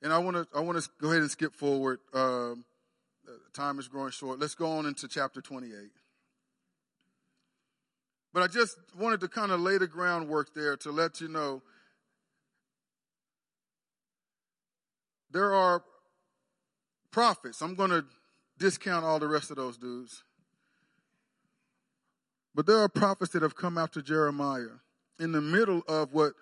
And 0.00 0.12
I 0.12 0.18
want 0.18 0.36
to, 0.36 0.46
I 0.56 0.60
want 0.60 0.80
to 0.80 0.88
go 1.00 1.10
ahead 1.10 1.22
and 1.22 1.30
skip 1.30 1.54
forward. 1.54 1.98
Um, 2.14 2.64
Uh, 3.26 3.32
time 3.52 3.78
is 3.78 3.88
growing 3.88 4.10
short. 4.10 4.38
Let's 4.38 4.54
go 4.54 4.70
on 4.78 4.86
into 4.86 5.08
chapter 5.08 5.40
28. 5.40 5.72
But 8.32 8.42
I 8.42 8.46
just 8.46 8.76
wanted 8.98 9.20
to 9.20 9.28
kind 9.28 9.50
of 9.50 9.60
lay 9.60 9.78
the 9.78 9.86
groundwork 9.86 10.54
there 10.54 10.76
to 10.78 10.90
let 10.90 11.20
you 11.20 11.28
know 11.28 11.62
there 15.30 15.54
are 15.54 15.82
prophets. 17.10 17.62
I'm 17.62 17.74
going 17.74 17.90
to 17.90 18.04
discount 18.58 19.04
all 19.04 19.18
the 19.18 19.26
rest 19.26 19.50
of 19.50 19.56
those 19.56 19.76
dudes. 19.76 20.22
But 22.54 22.66
there 22.66 22.78
are 22.78 22.88
prophets 22.88 23.32
that 23.32 23.42
have 23.42 23.56
come 23.56 23.76
after 23.76 24.00
Jeremiah 24.00 24.80
in 25.18 25.32
the 25.32 25.40
middle 25.40 25.82
of 25.88 26.12
what 26.12 26.32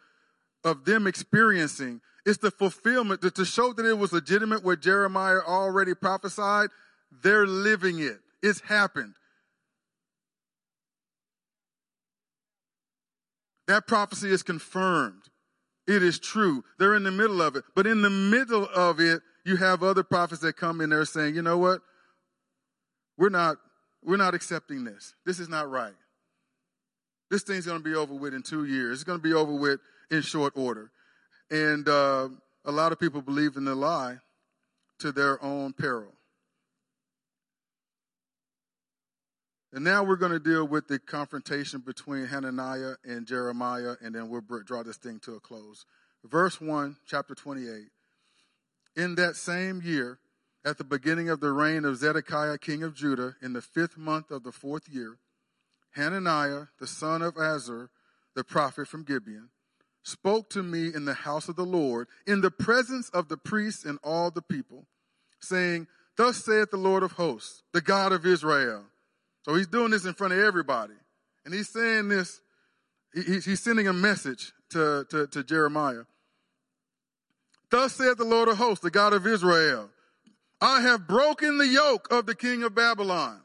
of 0.63 0.85
them 0.85 1.07
experiencing. 1.07 2.01
It's 2.27 2.39
the 2.39 2.51
fulfillment 2.51 3.21
to, 3.23 3.31
to 3.31 3.45
show 3.45 3.73
that 3.73 3.85
it 3.85 3.99
was 3.99 4.13
legitimate 4.13 4.65
what 4.65 4.81
Jeremiah 4.81 5.41
already 5.47 5.95
prophesied. 5.95 6.71
They're 7.23 7.47
living 7.47 7.99
it. 7.99 8.19
It's 8.43 8.61
happened. 8.61 9.15
That 13.67 13.87
prophecy 13.87 14.31
is 14.31 14.43
confirmed. 14.43 15.23
It 15.87 16.03
is 16.03 16.19
true. 16.19 16.65
They're 16.79 16.95
in 16.95 17.03
the 17.03 17.11
middle 17.11 17.43
of 17.43 17.57
it. 17.57 17.65
But 17.75 17.87
in 17.87 18.03
the 18.03 18.11
middle 18.11 18.69
of 18.75 19.01
it, 19.01 19.21
you 19.45 19.57
have 19.57 19.83
other 19.83 20.03
prophets 20.03 20.41
that 20.43 20.57
come 20.57 20.81
in 20.81 20.91
there 20.91 21.05
saying, 21.05 21.35
you 21.35 21.43
know 21.43 21.59
what? 21.59 21.81
We're 23.19 23.29
not, 23.29 23.59
we're 24.03 24.17
not 24.17 24.35
accepting 24.35 24.85
this. 24.85 25.15
This 25.27 25.39
is 25.39 25.49
not 25.49 25.71
right. 25.71 25.93
This 27.31 27.43
thing's 27.43 27.67
going 27.67 27.79
to 27.79 27.85
be 27.85 27.95
over 27.95 28.15
with 28.15 28.35
in 28.35 28.43
two 28.43 28.65
years. 28.65 28.95
It's 28.99 29.05
going 29.05 29.19
to 29.19 29.23
be 29.23 29.35
over 29.35 29.55
with 29.55 29.81
in 30.11 30.23
short 30.23 30.55
order. 30.57 30.91
And 31.55 31.89
uh, 31.89 32.31
a 32.65 32.73
lot 32.73 32.91
of 32.91 32.99
people 32.99 33.23
believe 33.23 33.57
in 33.57 33.65
the 33.65 33.77
lie 33.77 34.17
to 34.99 35.13
their 35.13 35.41
own 35.41 35.73
peril. 35.73 36.13
And 39.73 39.85
now 39.85 40.03
we're 40.03 40.17
going 40.17 40.33
to 40.33 40.41
deal 40.41 40.67
with 40.67 40.89
the 40.89 40.99
confrontation 40.99 41.79
between 41.79 42.27
Hananiah 42.27 42.95
and 43.05 43.25
Jeremiah, 43.25 43.95
and 44.03 44.13
then 44.13 44.31
we'll 44.31 44.43
draw 44.65 44.83
this 44.83 44.97
thing 44.97 45.21
to 45.21 45.37
a 45.37 45.41
close. 45.41 45.85
Verse 46.25 46.61
1, 46.61 46.97
chapter 47.07 47.37
28. 47.37 47.85
In 48.97 49.15
that 49.15 49.37
same 49.37 49.81
year, 49.81 50.19
at 50.65 50.77
the 50.77 50.83
beginning 50.83 51.29
of 51.29 51.39
the 51.39 51.53
reign 51.53 51.85
of 51.85 51.99
Zedekiah, 51.99 52.59
king 52.59 52.83
of 52.83 52.97
Judah, 52.97 53.37
in 53.41 53.53
the 53.53 53.63
fifth 53.63 53.97
month 53.97 54.33
of 54.33 54.43
the 54.43 54.51
fourth 54.51 54.89
year, 54.89 55.19
Hananiah, 55.93 56.65
the 56.81 56.89
son 56.89 57.23
of 57.23 57.37
Azzur, 57.37 57.91
the 58.35 58.43
prophet 58.43 58.89
from 58.89 59.05
Gibeon, 59.05 59.51
spoke 60.05 60.49
to 60.51 60.63
me 60.63 60.95
in 60.95 61.05
the 61.05 61.15
house 61.15 61.49
of 61.49 61.57
the 61.57 61.67
Lord, 61.67 62.07
in 62.27 62.41
the 62.41 62.53
presence 62.53 63.09
of 63.11 63.29
the 63.29 63.37
priests 63.37 63.85
and 63.85 63.99
all 64.05 64.31
the 64.31 64.43
people, 64.43 64.87
saying, 65.41 65.89
Thus 66.17 66.45
saith 66.45 66.71
the 66.71 66.77
Lord 66.77 67.03
of 67.03 67.13
hosts, 67.13 67.65
the 67.73 67.81
God 67.81 68.13
of 68.13 68.25
Israel 68.25 68.85
so 69.45 69.55
he's 69.55 69.67
doing 69.67 69.91
this 69.91 70.07
in 70.07 70.15
front 70.15 70.33
of 70.33 70.39
everybody. 70.39 70.95
And 71.45 71.53
he's 71.53 71.69
saying 71.69 72.09
this, 72.09 72.41
he's 73.13 73.63
sending 73.63 73.87
a 73.87 73.93
message 73.93 74.53
to, 74.71 75.07
to, 75.11 75.27
to 75.29 75.45
Jeremiah. 75.45 76.05
Thus 77.71 77.93
saith 77.95 78.17
the 78.17 78.25
Lord 78.25 78.49
of 78.49 78.57
hosts, 78.57 78.83
the 78.83 78.91
God 78.91 79.13
of 79.13 79.27
Israel, 79.27 79.91
I 80.61 80.81
have 80.81 81.07
broken 81.07 81.59
the 81.59 81.67
yoke 81.67 82.09
of 82.11 82.25
the 82.25 82.35
king 82.35 82.63
of 82.63 82.75
Babylon. 82.75 83.41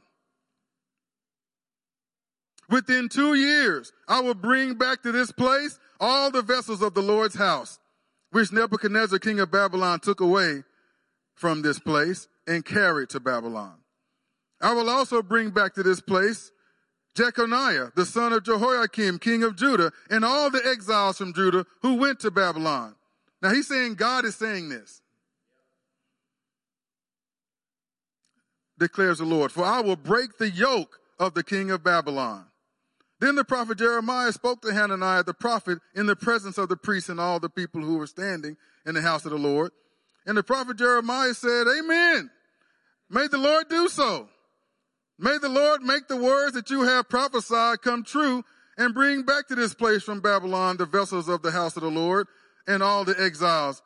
Within 2.70 3.10
two 3.10 3.34
years, 3.34 3.92
I 4.08 4.22
will 4.22 4.36
bring 4.36 4.76
back 4.76 5.02
to 5.04 5.12
this 5.12 5.32
place 5.32 5.80
all 6.00 6.30
the 6.30 6.44
vessels 6.44 6.82
of 6.82 6.94
the 6.94 7.02
Lord's 7.02 7.36
house, 7.36 7.80
which 8.32 8.52
Nebuchadnezzar, 8.52 9.20
king 9.20 9.40
of 9.40 9.52
Babylon, 9.52 10.00
took 10.00 10.22
away 10.22 10.64
from 11.34 11.62
this 11.62 11.80
place 11.80 12.28
and 12.46 12.64
carried 12.64 13.10
to 13.10 13.20
Babylon. 13.20 13.76
I 14.62 14.74
will 14.74 14.90
also 14.90 15.22
bring 15.22 15.50
back 15.50 15.74
to 15.76 15.84
this 15.84 16.02
place 16.02 16.52
Jeconiah, 17.16 17.92
the 17.96 18.06
son 18.06 18.34
of 18.34 18.44
Jehoiakim, 18.44 19.20
king 19.20 19.44
of 19.44 19.56
Judah, 19.56 19.92
and 20.10 20.24
all 20.24 20.50
the 20.50 20.62
exiles 20.66 21.18
from 21.18 21.34
Judah 21.34 21.66
who 21.82 21.96
went 21.96 22.20
to 22.20 22.30
Babylon. 22.32 22.96
Now 23.42 23.52
he's 23.52 23.68
saying 23.68 23.96
God 23.96 24.26
is 24.26 24.36
saying 24.36 24.70
this. 24.70 25.02
Declares 28.78 29.18
the 29.18 29.26
Lord, 29.26 29.52
for 29.52 29.66
I 29.66 29.82
will 29.82 29.96
break 29.96 30.38
the 30.38 30.50
yoke 30.50 31.00
of 31.18 31.34
the 31.34 31.44
king 31.44 31.72
of 31.72 31.84
Babylon. 31.84 32.46
Then 33.20 33.36
the 33.36 33.44
prophet 33.44 33.78
Jeremiah 33.78 34.32
spoke 34.32 34.62
to 34.62 34.74
Hananiah 34.74 35.24
the 35.24 35.34
prophet 35.34 35.80
in 35.94 36.06
the 36.06 36.16
presence 36.16 36.58
of 36.58 36.70
the 36.70 36.78
priests 36.78 37.10
and 37.10 37.20
all 37.20 37.40
the 37.40 37.50
people 37.50 37.82
who 37.82 37.98
were 37.98 38.08
standing 38.08 38.56
in 38.86 38.96
the 38.96 39.02
house 39.02 39.26
of 39.26 39.32
the 39.32 39.38
Lord. 39.38 39.72
And 40.26 40.38
the 40.38 40.44
prophet 40.44 40.78
Jeremiah 40.78 41.34
said, 41.34 41.68
Amen. 41.68 42.30
May 43.10 43.28
the 43.28 43.38
Lord 43.38 43.68
do 43.70 43.90
so. 43.90 44.30
May 45.18 45.38
the 45.38 45.50
Lord 45.50 45.82
make 45.82 46.08
the 46.08 46.16
words 46.16 46.54
that 46.54 46.70
you 46.70 46.84
have 46.84 47.10
prophesied 47.10 47.82
come 47.82 48.04
true 48.04 48.44
and 48.78 48.94
bring 48.94 49.24
back 49.24 49.48
to 49.48 49.56
this 49.56 49.74
place 49.74 50.04
from 50.04 50.22
Babylon 50.22 50.78
the 50.78 50.86
vessels 50.86 51.28
of 51.28 51.42
the 51.42 51.52
house 51.52 51.76
of 51.76 51.84
the 51.84 51.92
Lord 51.92 52.28
and 52.68 52.82
all 52.82 53.04
the 53.04 53.20
exiles. 53.20 53.82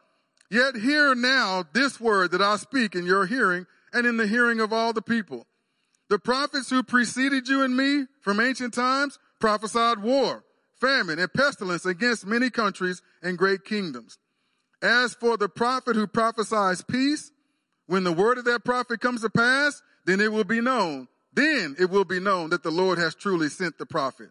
Yet 0.51 0.75
hear 0.75 1.15
now 1.15 1.65
this 1.73 1.99
word 1.99 2.31
that 2.31 2.41
I 2.41 2.57
speak 2.57 2.93
in 2.93 3.07
your 3.07 3.25
hearing 3.25 3.65
and 3.91 4.05
in 4.05 4.17
the 4.17 4.27
hearing 4.27 4.59
of 4.59 4.71
all 4.71 4.93
the 4.93 5.01
people. 5.01 5.47
The 6.13 6.19
prophets 6.19 6.69
who 6.69 6.83
preceded 6.83 7.47
you 7.47 7.63
and 7.63 7.75
me 7.75 8.05
from 8.21 8.39
ancient 8.39 8.75
times 8.75 9.17
prophesied 9.39 9.97
war, 9.97 10.43
famine, 10.79 11.17
and 11.17 11.33
pestilence 11.33 11.87
against 11.87 12.27
many 12.27 12.51
countries 12.51 13.01
and 13.23 13.35
great 13.35 13.65
kingdoms. 13.65 14.19
As 14.79 15.15
for 15.15 15.37
the 15.37 15.49
prophet 15.49 15.95
who 15.95 16.05
prophesies 16.05 16.83
peace, 16.83 17.31
when 17.87 18.03
the 18.03 18.11
word 18.11 18.37
of 18.37 18.45
that 18.45 18.63
prophet 18.63 19.01
comes 19.01 19.21
to 19.21 19.29
pass, 19.31 19.81
then 20.05 20.21
it 20.21 20.31
will 20.31 20.43
be 20.43 20.61
known 20.61 21.07
then 21.33 21.75
it 21.79 21.89
will 21.89 22.05
be 22.05 22.19
known 22.19 22.51
that 22.51 22.61
the 22.61 22.69
Lord 22.69 22.99
has 22.99 23.15
truly 23.15 23.49
sent 23.49 23.79
the 23.79 23.87
prophet. 23.87 24.29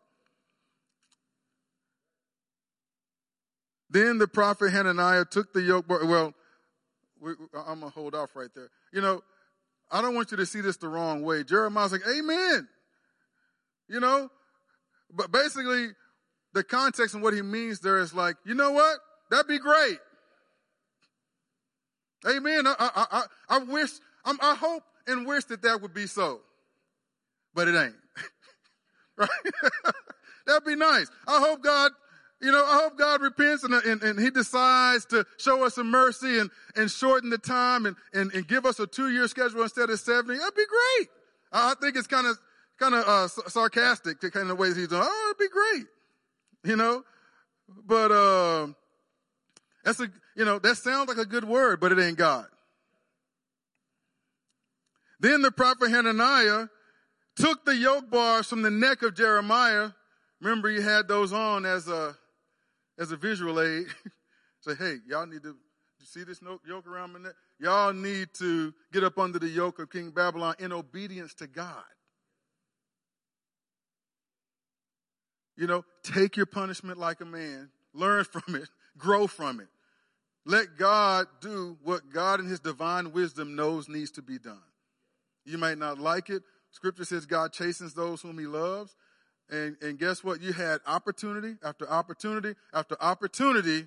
Then 3.90 4.18
the 4.18 4.29
prophet 4.29 4.71
Hananiah 4.71 5.25
took 5.25 5.53
the 5.53 5.62
yoke. 5.62 5.87
Well, 5.88 6.33
I'm 7.66 7.81
to 7.81 7.88
hold 7.88 8.14
off 8.14 8.37
right 8.37 8.51
there. 8.55 8.71
You 8.92 9.01
know, 9.01 9.23
I 9.92 10.00
don't 10.00 10.14
want 10.14 10.31
you 10.31 10.38
to 10.38 10.46
see 10.46 10.62
this 10.62 10.78
the 10.78 10.88
wrong 10.88 11.22
way. 11.22 11.44
Jeremiah's 11.44 11.92
like, 11.92 12.02
Amen. 12.09 12.66
You 13.88 14.00
know? 14.00 14.31
But 15.14 15.31
basically, 15.31 15.88
the 16.55 16.64
context 16.64 17.14
and 17.14 17.22
what 17.22 17.35
he 17.35 17.42
means 17.42 17.81
there 17.81 17.98
is 17.98 18.14
like, 18.14 18.37
you 18.44 18.55
know 18.55 18.72
what? 18.72 18.98
That'd 19.31 19.46
be 19.46 19.59
great. 19.59 19.98
Amen. 22.26 22.66
I, 22.66 22.74
I, 22.78 23.07
I, 23.11 23.22
I 23.48 23.59
wish, 23.59 23.90
I'm, 24.24 24.38
I 24.40 24.55
hope 24.55 24.83
and 25.07 25.26
wish 25.26 25.44
that 25.46 25.62
that 25.62 25.83
would 25.83 25.92
be 25.92 26.07
so. 26.07 26.40
But 27.55 27.68
it 27.68 27.74
ain't. 27.74 27.94
right? 29.16 29.28
That'd 30.46 30.64
be 30.64 30.76
nice. 30.76 31.09
I 31.26 31.40
hope 31.40 31.62
God, 31.62 31.92
you 32.42 32.50
know, 32.50 32.64
I 32.64 32.81
hope 32.83 32.98
God 32.98 33.22
repents 33.22 33.62
and, 33.62 33.72
and, 33.72 34.02
and 34.02 34.18
he 34.18 34.28
decides 34.31 35.05
to 35.07 35.24
show 35.38 35.64
us 35.64 35.76
some 35.76 35.90
mercy 35.90 36.40
and, 36.40 36.50
and 36.74 36.90
shorten 36.90 37.31
the 37.31 37.38
time 37.38 37.87
and, 37.87 37.94
and, 38.12 38.33
and 38.35 38.46
give 38.48 38.66
us 38.66 38.81
a 38.81 38.87
two 38.87 39.11
year 39.11 39.28
schedule 39.28 39.62
instead 39.62 39.90
of 39.90 40.00
70. 40.00 40.37
That'd 40.37 40.55
be 40.57 40.64
great. 40.66 41.09
I 41.52 41.74
think 41.81 41.94
it's 41.94 42.09
kind 42.09 42.26
of, 42.26 42.37
kind 42.81 42.94
of, 42.94 43.05
uh, 43.07 43.28
sarcastic 43.28 44.20
to 44.20 44.31
kind 44.31 44.42
of 44.42 44.48
the 44.48 44.55
ways 44.57 44.74
he's 44.74 44.88
doing. 44.88 45.02
Oh, 45.05 45.35
it'd 45.37 45.38
be 45.38 45.52
great. 45.52 45.87
You 46.64 46.76
know, 46.76 47.05
but, 47.87 48.11
uh, 48.11 48.66
that's 49.85 50.00
a, 50.00 50.09
you 50.37 50.44
know, 50.44 50.59
that 50.59 50.76
sounds 50.76 51.09
like 51.09 51.18
a 51.18 51.26
good 51.26 51.44
word, 51.44 51.78
but 51.78 51.92
it 51.92 51.98
ain't 52.00 52.18
God. 52.18 52.46
Then 55.20 55.42
the 55.42 55.52
prophet 55.52 55.90
Hananiah 55.90 56.66
took 57.37 57.64
the 57.64 57.76
yoke 57.76 58.11
bars 58.11 58.48
from 58.48 58.62
the 58.62 58.70
neck 58.70 59.02
of 59.02 59.14
Jeremiah. 59.14 59.90
Remember, 60.40 60.68
he 60.68 60.83
had 60.83 61.07
those 61.07 61.33
on 61.33 61.64
as 61.64 61.87
a, 61.87 62.16
as 62.98 63.12
a 63.12 63.16
visual 63.16 63.61
aid. 63.61 63.87
Say, 64.61 64.74
hey, 64.76 64.96
y'all 65.09 65.26
need 65.26 65.42
to 65.42 65.57
you 66.02 66.07
see 66.07 66.24
this 66.24 66.40
yoke 66.66 66.87
around 66.88 67.12
my 67.12 67.20
neck? 67.20 67.35
Y'all 67.61 67.92
need 67.92 68.28
to 68.35 68.74
get 68.92 69.05
up 69.05 69.18
under 69.18 69.38
the 69.38 69.48
yoke 69.48 69.78
of 69.78 69.88
King 69.88 70.11
Babylon 70.11 70.57
in 70.59 70.72
obedience 70.72 71.33
to 71.35 71.46
God. 71.46 71.85
You 75.57 75.68
know, 75.68 75.85
take 76.02 76.37
your 76.37 76.46
punishment 76.46 76.98
like 76.98 77.20
a 77.20 77.24
man, 77.24 77.70
learn 77.94 78.24
from 78.33 78.57
it, 78.57 78.68
grow 78.98 79.28
from 79.28 79.61
it. 79.61 79.68
Let 80.44 80.76
God 80.76 81.28
do 81.40 81.78
what 81.85 82.11
God 82.12 82.40
in 82.40 82.46
his 82.46 82.59
divine 82.59 83.12
wisdom 83.12 83.55
knows 83.55 83.88
needs 83.88 84.11
to 84.12 84.22
be 84.22 84.40
done. 84.40 84.59
You 85.44 85.57
might 85.57 85.78
not 85.78 86.00
like 86.00 86.31
it. 86.31 86.42
Scripture 86.72 87.05
says 87.05 87.26
God 87.26 87.52
chastens 87.52 87.94
those 87.94 88.22
whom 88.22 88.40
he 88.40 88.46
loves. 88.46 88.96
And, 89.50 89.76
and 89.83 89.98
guess 89.98 90.24
what? 90.24 90.40
You 90.40 90.52
had 90.52 90.81
opportunity 90.87 91.57
after 91.62 91.88
opportunity 91.88 92.55
after 92.72 92.96
opportunity 93.00 93.87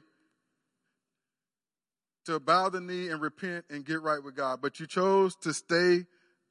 to 2.26 2.40
bow 2.40 2.70
the 2.70 2.82
knee 2.82 3.10
and 3.10 3.22
repent 3.22 3.66
and 3.70 3.86
get 3.86 4.02
right 4.02 4.24
with 4.24 4.36
God. 4.36 4.62
But 4.62 4.80
you 4.80 4.88
chose 4.88 5.36
to 5.38 5.54
stay 5.54 6.06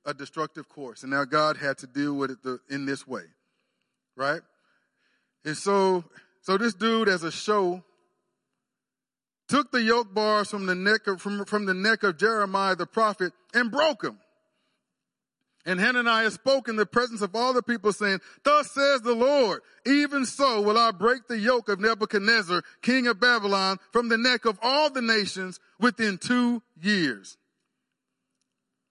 a 0.04 0.14
destructive 0.14 0.68
course. 0.68 1.02
And 1.02 1.10
now 1.10 1.24
God 1.24 1.56
had 1.56 1.78
to 1.78 1.86
deal 1.86 2.14
with 2.14 2.30
it 2.30 2.42
the, 2.42 2.58
in 2.70 2.86
this 2.86 3.06
way. 3.06 3.24
Right? 4.16 4.40
And 5.44 5.56
so, 5.56 6.04
so 6.42 6.56
this 6.56 6.74
dude 6.74 7.08
as 7.08 7.22
a 7.22 7.32
show 7.32 7.82
took 9.48 9.70
the 9.72 9.82
yoke 9.82 10.14
bars 10.14 10.50
from 10.50 10.66
the 10.66 10.74
neck 10.74 11.06
of, 11.06 11.20
from, 11.20 11.44
from 11.44 11.66
the 11.66 11.74
neck 11.74 12.02
of 12.02 12.18
Jeremiah 12.18 12.76
the 12.76 12.86
prophet 12.86 13.32
and 13.52 13.70
broke 13.70 14.02
them. 14.02 14.18
And 15.66 15.81
Hananiah 15.81 16.31
spoke 16.31 16.68
in 16.68 16.77
the 16.77 16.85
presence 16.85 17.22
of 17.22 17.35
all 17.35 17.55
the 17.55 17.62
people 17.62 17.92
saying, 17.92 18.20
thus 18.44 18.70
says 18.72 19.00
the 19.00 19.14
Lord, 19.14 19.62
even 19.87 20.27
so 20.27 20.61
will 20.61 20.77
I 20.77 20.90
break 20.90 21.27
the 21.27 21.38
yoke 21.38 21.70
of 21.70 21.81
Nebuchadnezzar, 21.81 22.62
king 22.83 23.07
of 23.07 23.18
Babylon, 23.18 23.79
from 23.90 24.09
the 24.11 24.18
neck 24.18 24.44
of 24.44 24.59
all 24.62 24.90
the 24.90 25.00
nations 25.00 25.61
within 25.81 26.18
two 26.18 26.62
years. 26.81 27.38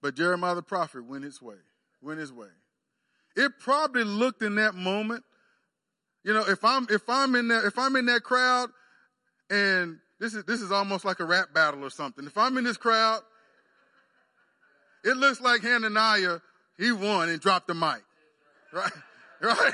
But 0.02 0.16
Jeremiah 0.16 0.56
the 0.56 0.62
prophet 0.62 1.04
went 1.06 1.24
his 1.24 1.40
way, 1.40 1.54
went 2.02 2.18
his 2.18 2.32
way. 2.32 2.48
It 3.36 3.52
probably 3.60 4.04
looked 4.04 4.42
in 4.42 4.56
that 4.56 4.74
moment, 4.74 5.22
you 6.24 6.32
know, 6.32 6.44
if 6.48 6.64
I'm, 6.64 6.86
if 6.90 7.08
I'm 7.08 7.36
in 7.36 7.48
that, 7.48 7.64
if 7.64 7.78
I'm 7.78 7.94
in 7.96 8.06
that 8.06 8.22
crowd 8.22 8.70
and 9.48 9.98
this 10.18 10.34
is, 10.34 10.44
this 10.44 10.60
is 10.60 10.72
almost 10.72 11.04
like 11.04 11.20
a 11.20 11.24
rap 11.24 11.52
battle 11.54 11.84
or 11.84 11.90
something. 11.90 12.26
If 12.26 12.36
I'm 12.36 12.56
in 12.58 12.64
this 12.64 12.76
crowd, 12.76 13.20
it 15.04 15.16
looks 15.16 15.40
like 15.40 15.62
Hananiah, 15.62 16.38
he 16.78 16.92
won 16.92 17.28
and 17.28 17.40
dropped 17.40 17.68
the 17.68 17.74
mic. 17.74 18.02
Right? 18.72 18.92
Right? 19.42 19.72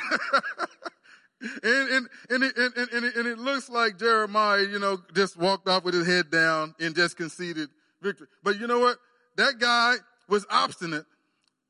and, 1.41 1.89
and, 1.89 2.09
and, 2.29 2.43
it, 2.43 2.57
and, 2.57 2.89
and, 2.93 3.05
and 3.05 3.27
it 3.29 3.39
looks 3.39 3.71
like 3.71 3.99
Jeremiah, 3.99 4.63
you 4.63 4.81
know, 4.81 4.99
just 5.15 5.37
walked 5.37 5.69
off 5.69 5.85
with 5.85 5.95
his 5.95 6.09
head 6.09 6.29
down 6.29 6.75
and 6.81 6.97
just 6.97 7.17
conceded 7.17 7.69
victory. 8.03 8.27
But 8.43 8.59
you 8.59 8.67
know 8.67 8.81
what? 8.81 8.97
That 9.37 9.61
guy 9.61 9.97
was 10.29 10.45
obstinate. 10.51 11.05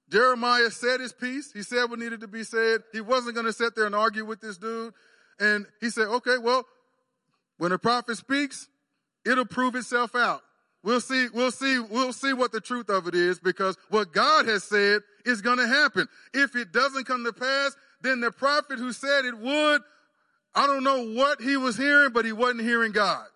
Jeremiah 0.08 0.70
said 0.70 1.00
his 1.00 1.12
piece. 1.12 1.52
He 1.52 1.62
said 1.62 1.90
what 1.90 1.98
needed 1.98 2.20
to 2.20 2.28
be 2.28 2.42
said. 2.42 2.80
He 2.92 3.00
wasn't 3.00 3.34
going 3.34 3.46
to 3.46 3.52
sit 3.52 3.76
there 3.76 3.86
and 3.86 3.94
argue 3.94 4.24
with 4.24 4.40
this 4.40 4.56
dude. 4.56 4.92
And 5.38 5.66
he 5.80 5.90
said, 5.90 6.08
okay, 6.08 6.38
well, 6.38 6.64
when 7.58 7.72
a 7.72 7.78
prophet 7.78 8.16
speaks, 8.16 8.68
it'll 9.24 9.46
prove 9.46 9.74
itself 9.74 10.14
out. 10.14 10.40
We'll 10.82 11.00
see, 11.00 11.28
we'll 11.32 11.50
see, 11.50 11.78
we'll 11.78 12.12
see 12.12 12.32
what 12.32 12.52
the 12.52 12.60
truth 12.60 12.88
of 12.88 13.06
it 13.06 13.14
is 13.14 13.38
because 13.38 13.76
what 13.90 14.12
God 14.12 14.46
has 14.46 14.64
said 14.64 15.02
is 15.24 15.42
going 15.42 15.58
to 15.58 15.66
happen. 15.66 16.08
If 16.32 16.56
it 16.56 16.72
doesn't 16.72 17.04
come 17.04 17.24
to 17.24 17.32
pass, 17.32 17.76
then 18.02 18.20
the 18.20 18.30
prophet 18.30 18.78
who 18.78 18.92
said 18.92 19.24
it 19.24 19.38
would, 19.38 19.82
I 20.54 20.66
don't 20.66 20.84
know 20.84 21.06
what 21.12 21.40
he 21.40 21.56
was 21.56 21.76
hearing, 21.76 22.10
but 22.12 22.24
he 22.24 22.32
wasn't 22.32 22.62
hearing 22.62 22.92
God. 22.92 23.26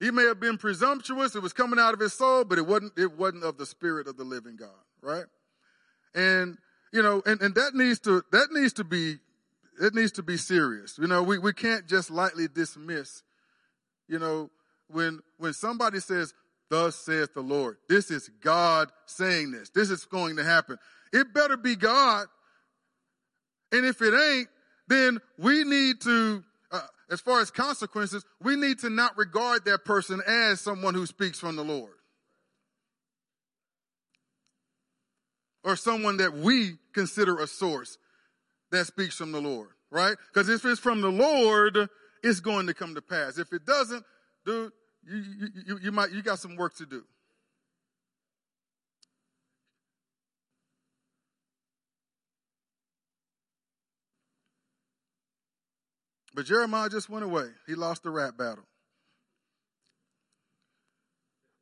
He 0.00 0.10
may 0.10 0.24
have 0.24 0.38
been 0.38 0.58
presumptuous. 0.58 1.34
It 1.34 1.42
was 1.42 1.52
coming 1.52 1.78
out 1.78 1.94
of 1.94 2.00
his 2.00 2.12
soul, 2.12 2.44
but 2.44 2.58
it 2.58 2.66
wasn't, 2.66 2.92
it 2.96 3.16
wasn't 3.18 3.44
of 3.44 3.58
the 3.58 3.66
spirit 3.66 4.06
of 4.06 4.16
the 4.16 4.24
living 4.24 4.56
God, 4.56 4.68
right? 5.02 5.24
And, 6.14 6.56
you 6.92 7.02
know, 7.02 7.22
and, 7.26 7.40
and 7.40 7.54
that 7.56 7.74
needs 7.74 7.98
to, 8.00 8.22
that 8.30 8.48
needs 8.52 8.72
to 8.74 8.84
be 8.84 9.18
it 9.80 9.94
needs 9.94 10.12
to 10.12 10.22
be 10.22 10.36
serious. 10.36 10.98
You 10.98 11.06
know, 11.06 11.22
we, 11.22 11.38
we 11.38 11.52
can't 11.52 11.86
just 11.86 12.10
lightly 12.10 12.48
dismiss, 12.48 13.22
you 14.08 14.18
know, 14.18 14.50
when, 14.88 15.20
when 15.36 15.52
somebody 15.52 16.00
says, 16.00 16.34
thus 16.70 16.96
saith 16.96 17.34
the 17.34 17.40
Lord, 17.40 17.76
this 17.88 18.10
is 18.10 18.28
God 18.42 18.90
saying 19.06 19.52
this. 19.52 19.70
This 19.70 19.90
is 19.90 20.04
going 20.04 20.36
to 20.36 20.44
happen. 20.44 20.78
It 21.12 21.32
better 21.32 21.56
be 21.56 21.76
God. 21.76 22.26
And 23.72 23.84
if 23.84 24.00
it 24.02 24.14
ain't, 24.14 24.48
then 24.88 25.18
we 25.38 25.64
need 25.64 26.00
to, 26.02 26.42
uh, 26.70 26.80
as 27.10 27.20
far 27.20 27.40
as 27.40 27.50
consequences, 27.50 28.24
we 28.42 28.56
need 28.56 28.78
to 28.80 28.90
not 28.90 29.16
regard 29.16 29.64
that 29.66 29.84
person 29.84 30.20
as 30.26 30.60
someone 30.60 30.94
who 30.94 31.06
speaks 31.06 31.38
from 31.38 31.56
the 31.56 31.64
Lord. 31.64 31.92
Or 35.64 35.76
someone 35.76 36.18
that 36.18 36.34
we 36.34 36.72
consider 36.94 37.38
a 37.38 37.46
source 37.46 37.98
that 38.70 38.86
speaks 38.86 39.16
from 39.16 39.32
the 39.32 39.40
Lord, 39.40 39.68
right? 39.90 40.16
Because 40.32 40.48
if 40.48 40.64
it's 40.64 40.80
from 40.80 41.00
the 41.00 41.10
Lord, 41.10 41.88
it's 42.22 42.40
going 42.40 42.68
to 42.68 42.74
come 42.74 42.94
to 42.94 43.02
pass. 43.02 43.38
If 43.38 43.52
it 43.52 43.66
doesn't, 43.66 44.04
dude, 44.46 44.72
you, 45.08 45.48
you, 45.66 45.78
you, 45.84 45.92
might, 45.92 46.12
you 46.12 46.22
got 46.22 46.38
some 46.38 46.56
work 46.56 46.74
to 46.76 46.86
do. 46.86 47.02
But 56.34 56.46
Jeremiah 56.46 56.88
just 56.88 57.08
went 57.08 57.24
away. 57.24 57.46
He 57.66 57.74
lost 57.74 58.04
the 58.04 58.10
rap 58.10 58.36
battle. 58.36 58.64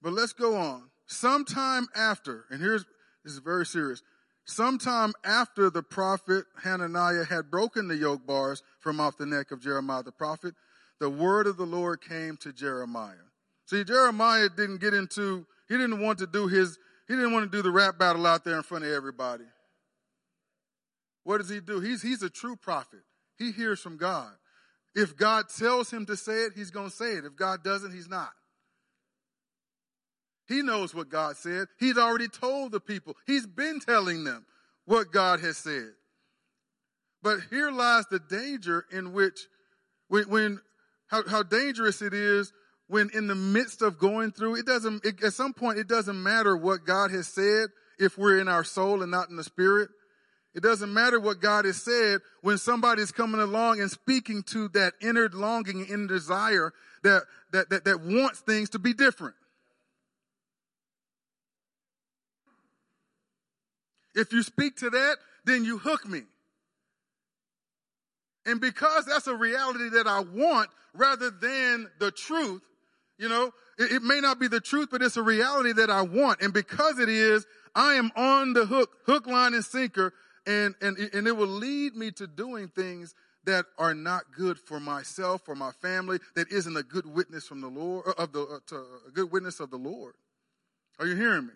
But 0.03 0.13
let's 0.13 0.35
go 0.35 0.57
on. 0.57 0.91
Sometime 1.07 1.87
after, 1.97 2.45
and 2.51 2.61
here's, 2.61 2.85
this 3.25 3.33
is 3.33 3.39
very 3.39 3.65
serious. 3.65 4.03
Sometime 4.45 5.13
after 5.25 5.71
the 5.71 5.83
prophet 5.83 6.45
Hananiah 6.63 7.25
had 7.25 7.51
broken 7.51 7.89
the 7.89 7.97
yoke 7.97 8.27
bars 8.27 8.63
from 8.79 9.01
off 9.01 9.17
the 9.17 9.27
neck 9.27 9.51
of 9.51 9.63
Jeremiah 9.63 10.03
the 10.03 10.13
prophet, 10.13 10.55
the 11.01 11.11
word 11.11 11.47
of 11.47 11.57
the 11.57 11.65
Lord 11.67 12.01
came 12.01 12.37
to 12.39 12.53
Jeremiah. 12.53 13.15
See, 13.67 13.85
Jeremiah 13.85 14.49
didn't 14.49 14.81
get 14.81 14.95
into, 14.95 15.47
he 15.69 15.77
didn't 15.77 16.01
want 16.01 16.19
to 16.21 16.27
do 16.27 16.47
his, 16.47 16.79
he 17.09 17.15
didn't 17.15 17.33
want 17.33 17.51
to 17.51 17.57
do 17.57 17.63
the 17.63 17.71
rap 17.71 17.99
battle 17.99 18.27
out 18.27 18.45
there 18.45 18.57
in 18.57 18.63
front 18.63 18.85
of 18.85 18.91
everybody. 18.91 19.45
What 21.25 21.39
does 21.39 21.49
he 21.49 21.61
do? 21.61 21.81
He's, 21.81 22.03
he's 22.03 22.23
a 22.23 22.31
true 22.31 22.55
prophet. 22.57 23.01
He 23.39 23.51
hears 23.51 23.81
from 23.81 23.97
God. 23.97 24.31
If 24.95 25.17
God 25.17 25.47
tells 25.49 25.91
him 25.91 26.07
to 26.07 26.17
say 26.17 26.45
it, 26.45 26.53
he's 26.55 26.71
going 26.71 26.91
to 26.91 26.97
say 26.97 27.13
it. 27.15 27.25
If 27.25 27.37
God 27.37 27.63
doesn't, 27.65 27.93
he's 27.93 28.09
not. 28.09 28.31
He 30.49 30.63
knows 30.63 30.95
what 30.95 31.09
God 31.09 31.37
said. 31.37 31.67
He's 31.79 31.99
already 31.99 32.29
told 32.29 32.71
the 32.71 32.81
people. 32.81 33.17
He's 33.27 33.47
been 33.47 33.81
telling 33.81 34.23
them 34.23 34.47
what 34.85 35.13
God 35.13 35.41
has 35.41 35.57
said. 35.57 35.91
But 37.23 37.41
here 37.51 37.73
lies 37.73 38.05
the 38.07 38.21
danger 38.21 38.87
in 38.93 39.13
which, 39.13 39.41
when, 40.07 40.29
when 40.31 40.61
how, 41.09 41.29
how 41.29 41.43
dangerous 41.43 42.01
it 42.01 42.15
is 42.15 42.53
when 42.89 43.11
in 43.15 43.27
the 43.27 43.35
midst 43.35 43.83
of 43.83 43.99
going 43.99 44.31
through, 44.31 44.57
it 44.57 44.67
doesn't, 44.67 45.05
it, 45.05 45.23
at 45.23 45.33
some 45.33 45.53
point, 45.53 45.79
it 45.79 45.89
doesn't 45.89 46.23
matter 46.23 46.57
what 46.57 46.85
God 46.85 47.11
has 47.11 47.27
said 47.27 47.69
if 47.99 48.17
we're 48.17 48.39
in 48.39 48.49
our 48.49 48.65
soul 48.65 49.03
and 49.03 49.11
not 49.11 49.29
in 49.29 49.37
the 49.37 49.45
spirit. 49.45 49.89
It 50.55 50.63
doesn't 50.63 50.93
matter 50.93 51.21
what 51.21 51.41
God 51.41 51.67
has 51.67 51.83
said 51.83 52.21
when 52.41 52.57
somebody's 52.57 53.13
coming 53.13 53.41
along 53.41 53.81
and 53.81 53.91
speaking 53.91 54.43
to 54.45 54.69
that 54.69 54.95
inner 55.03 55.29
longing 55.29 55.87
and 55.91 56.09
desire 56.09 56.73
that, 57.03 57.25
that, 57.53 57.69
that, 57.71 57.85
that 57.85 58.01
wants 58.01 58.41
things 58.41 58.71
to 58.71 58.79
be 58.79 58.95
different. 58.95 59.35
If 64.15 64.33
you 64.33 64.43
speak 64.43 64.77
to 64.77 64.89
that, 64.89 65.17
then 65.45 65.65
you 65.65 65.77
hook 65.77 66.09
me. 66.09 66.23
And 68.47 68.61
because 68.61 69.05
that's 69.05 69.27
a 69.27 69.37
reality 69.37 69.91
that 69.91 70.07
I 70.07 70.21
want 70.21 70.71
rather 70.95 71.31
than 71.31 71.91
the 71.99 72.11
truth, 72.11 72.63
you 73.19 73.29
know, 73.29 73.53
it, 73.79 73.93
it, 73.93 74.03
may 74.03 74.21
not 74.21 74.39
be 74.39 74.49
the 74.49 74.61
truth, 74.61 74.89
but 74.91 75.03
it's 75.03 75.17
a 75.17 75.23
reality 75.23 75.73
that 75.73 75.91
I 75.91 76.03
want. 76.03 76.41
And 76.43 76.53
because 76.53 76.99
it 76.99 77.09
is, 77.09 77.47
I 77.75 77.95
am 77.95 78.11
on 78.17 78.53
the 78.53 78.67
hook, 78.67 78.91
hook, 79.07 79.27
line, 79.27 79.55
and 79.55 79.65
sinker, 79.65 80.13
and, 80.47 80.75
and, 80.81 80.97
and 80.99 81.27
it 81.27 81.37
will 81.37 81.47
lead 81.47 81.95
me 81.95 82.11
to 82.13 82.27
doing 82.27 82.69
things 82.69 83.15
that 83.45 83.65
are 83.79 83.95
not 83.95 84.25
good 84.37 84.59
for 84.59 84.81
myself, 84.81 85.43
for 85.45 85.55
my 85.55 85.71
family, 85.71 86.19
that 86.35 86.51
isn't 86.51 86.77
a 86.77 86.83
good 86.83 87.07
witness 87.07 87.47
from 87.47 87.61
the 87.61 87.69
Lord, 87.69 88.07
of 88.19 88.33
the, 88.33 88.43
uh, 88.43 88.59
to, 88.67 88.85
a 89.09 89.11
good 89.13 89.31
witness 89.31 89.61
of 89.61 89.71
the 89.71 89.77
Lord. 89.77 90.15
Are 90.99 91.07
you 91.07 91.15
hearing 91.15 91.47
me? 91.47 91.53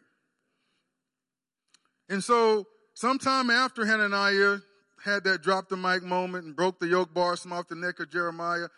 And 2.09 2.23
so, 2.23 2.67
sometime 2.95 3.51
after 3.51 3.85
Hananiah 3.85 4.59
had 5.05 5.25
that 5.25 5.43
drop 5.43 5.69
the 5.69 5.77
mic 5.77 6.03
moment 6.03 6.45
and 6.45 6.55
broke 6.55 6.79
the 6.79 6.87
yoke 6.87 7.13
bars 7.13 7.43
from 7.43 7.53
off 7.53 7.69
the 7.69 7.75
neck 7.75 8.01
of 8.01 8.11
Jeremiah, 8.11 8.69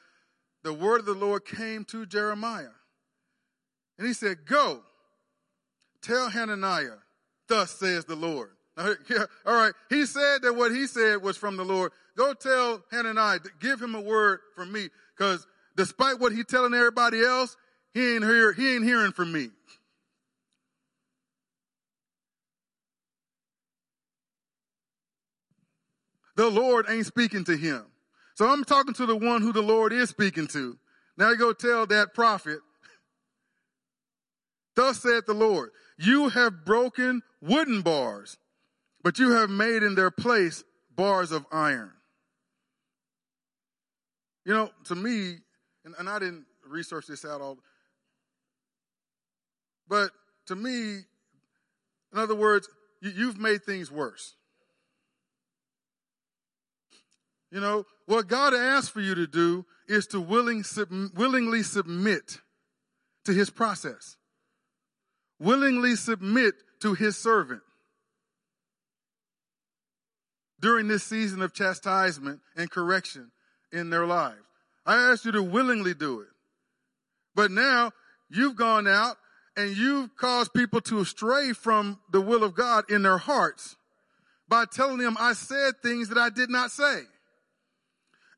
the 0.62 0.72
word 0.72 1.01
of 1.01 1.07
the 1.07 1.14
Lord 1.14 1.44
came 1.44 1.85
to 1.87 2.07
Jeremiah. 2.07 2.75
And 3.98 4.07
he 4.07 4.12
said, 4.12 4.46
Go, 4.46 4.81
tell 6.01 6.29
Hananiah, 6.29 6.98
thus 7.48 7.70
says 7.72 8.05
the 8.05 8.16
Lord. 8.16 8.51
All 8.77 8.94
right, 9.46 9.72
he 9.90 10.07
said 10.07 10.42
that 10.42 10.55
what 10.57 10.72
he 10.72 10.87
said 10.87 11.22
was 11.22 11.37
from 11.37 11.57
the 11.57 11.64
Lord. 11.64 11.92
Go 12.16 12.33
tell 12.33 12.83
Hananiah, 12.90 13.40
give 13.61 13.81
him 13.81 13.94
a 13.94 14.01
word 14.01 14.40
from 14.55 14.72
me, 14.72 14.88
because 15.16 15.46
despite 15.77 16.18
what 16.20 16.33
he's 16.33 16.46
telling 16.46 16.72
everybody 16.75 17.22
else, 17.22 17.57
he 17.92 18.14
ain't 18.14 18.25
hear, 18.25 18.53
he 18.53 18.75
ain't 18.75 18.85
hearing 18.85 19.12
from 19.12 19.33
me. 19.33 19.51
the 26.37 26.51
Lord 26.51 26.87
ain't 26.88 27.07
speaking 27.07 27.44
to 27.44 27.57
him. 27.57 27.85
So 28.35 28.49
I'm 28.49 28.64
talking 28.64 28.95
to 28.95 29.07
the 29.07 29.16
one 29.16 29.42
who 29.42 29.53
the 29.53 29.62
Lord 29.62 29.92
is 29.92 30.11
speaking 30.11 30.47
to. 30.49 30.79
Now 31.16 31.31
you 31.31 31.37
go 31.37 31.53
tell 31.53 31.87
that 31.87 32.14
prophet, 32.14 32.61
thus 34.75 35.03
saith 35.03 35.27
the 35.27 35.35
Lord, 35.35 35.71
you 35.99 36.31
have 36.31 36.64
broken 36.64 37.23
wooden 37.40 37.83
bars, 37.83 38.38
but 39.03 39.18
you 39.18 39.33
have 39.33 39.51
made 39.51 39.83
in 39.83 39.95
their 39.95 40.11
place 40.11 40.64
bars 40.97 41.33
of 41.33 41.45
iron. 41.53 41.92
You 44.45 44.55
know, 44.55 44.71
to 44.85 44.95
me, 44.95 45.37
and, 45.85 45.95
and 45.99 46.09
I 46.09 46.18
didn't 46.18 46.47
research 46.66 47.07
this 47.07 47.25
out 47.25 47.40
all, 47.40 47.59
but 49.88 50.11
to 50.47 50.57
me, 50.57 51.05
in 52.12 52.18
other 52.18 52.35
words, 52.35 52.68
you, 53.01 53.11
you've 53.11 53.38
made 53.38 53.64
things 53.64 53.90
worse. 53.90 54.35
You 57.53 57.61
know, 57.61 57.85
what 58.07 58.29
God 58.29 58.55
asks 58.55 58.88
for 58.88 59.03
you 59.03 59.15
to 59.15 59.27
do 59.27 59.67
is 59.87 60.07
to 60.09 60.21
willing, 60.21 60.62
sub, 60.62 60.88
willingly 61.15 61.62
submit 61.62 62.41
to 63.27 63.33
his 63.33 63.51
process. 63.51 64.17
Willingly 65.38 65.95
submit 65.95 66.55
to 66.81 66.95
his 66.95 67.19
servant. 67.19 67.61
During 70.61 70.88
this 70.88 71.05
season 71.05 71.43
of 71.43 71.53
chastisement 71.53 72.41
and 72.57 72.71
correction 72.71 73.33
in 73.71 73.91
their 73.91 74.07
lives. 74.07 74.38
I 74.87 75.11
ask 75.11 75.27
you 75.27 75.33
to 75.33 75.43
willingly 75.43 75.93
do 75.93 76.21
it. 76.21 76.29
But 77.35 77.51
now 77.51 77.93
you've 78.31 78.57
gone 78.57 78.88
out 78.88 79.17
and 79.59 79.77
you've 79.77 80.17
caused 80.17 80.55
people 80.55 80.81
to 80.83 81.05
stray 81.05 81.53
from 81.53 82.01
the 82.11 82.21
will 82.21 82.45
of 82.45 82.55
God 82.55 82.91
in 82.91 83.03
their 83.03 83.19
hearts 83.19 83.77
by 84.49 84.65
telling 84.65 84.99
them 84.99 85.17
I 85.21 85.35
said 85.35 85.75
things 85.83 86.09
that 86.09 86.19
I 86.19 86.31
did 86.31 86.49
not 86.49 86.71
say 86.71 87.03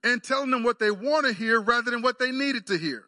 and 0.05 0.23
telling 0.23 0.51
them 0.51 0.63
what 0.63 0.79
they 0.79 0.91
want 0.91 1.27
to 1.27 1.33
hear 1.33 1.61
rather 1.61 1.91
than 1.91 2.03
what 2.03 2.19
they 2.19 2.31
needed 2.31 2.67
to 2.67 2.77
hear. 2.77 3.05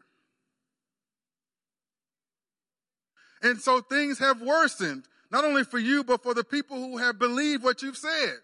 And 3.42 3.60
so 3.60 3.82
things 3.82 4.18
have 4.18 4.40
worsened, 4.40 5.04
not 5.30 5.44
only 5.44 5.62
for 5.62 5.78
you, 5.78 6.02
but 6.02 6.22
for 6.22 6.32
the 6.32 6.42
people 6.42 6.78
who 6.78 6.96
have 6.96 7.18
believed 7.18 7.62
what 7.62 7.82
you've 7.82 7.98
said. 7.98 8.36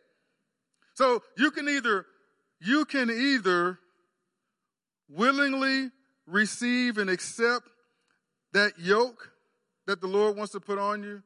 So 0.94 1.22
you 1.38 1.50
can 1.50 1.66
either, 1.66 2.04
you 2.60 2.84
can 2.84 3.10
either 3.10 3.78
willingly 5.08 5.90
receive 6.26 6.98
and 6.98 7.08
accept 7.08 7.66
that 8.52 8.78
yoke 8.78 9.32
that 9.86 10.02
the 10.02 10.06
Lord 10.06 10.36
wants 10.36 10.52
to 10.52 10.60
put 10.60 10.78
on 10.78 11.02
you. 11.02 11.22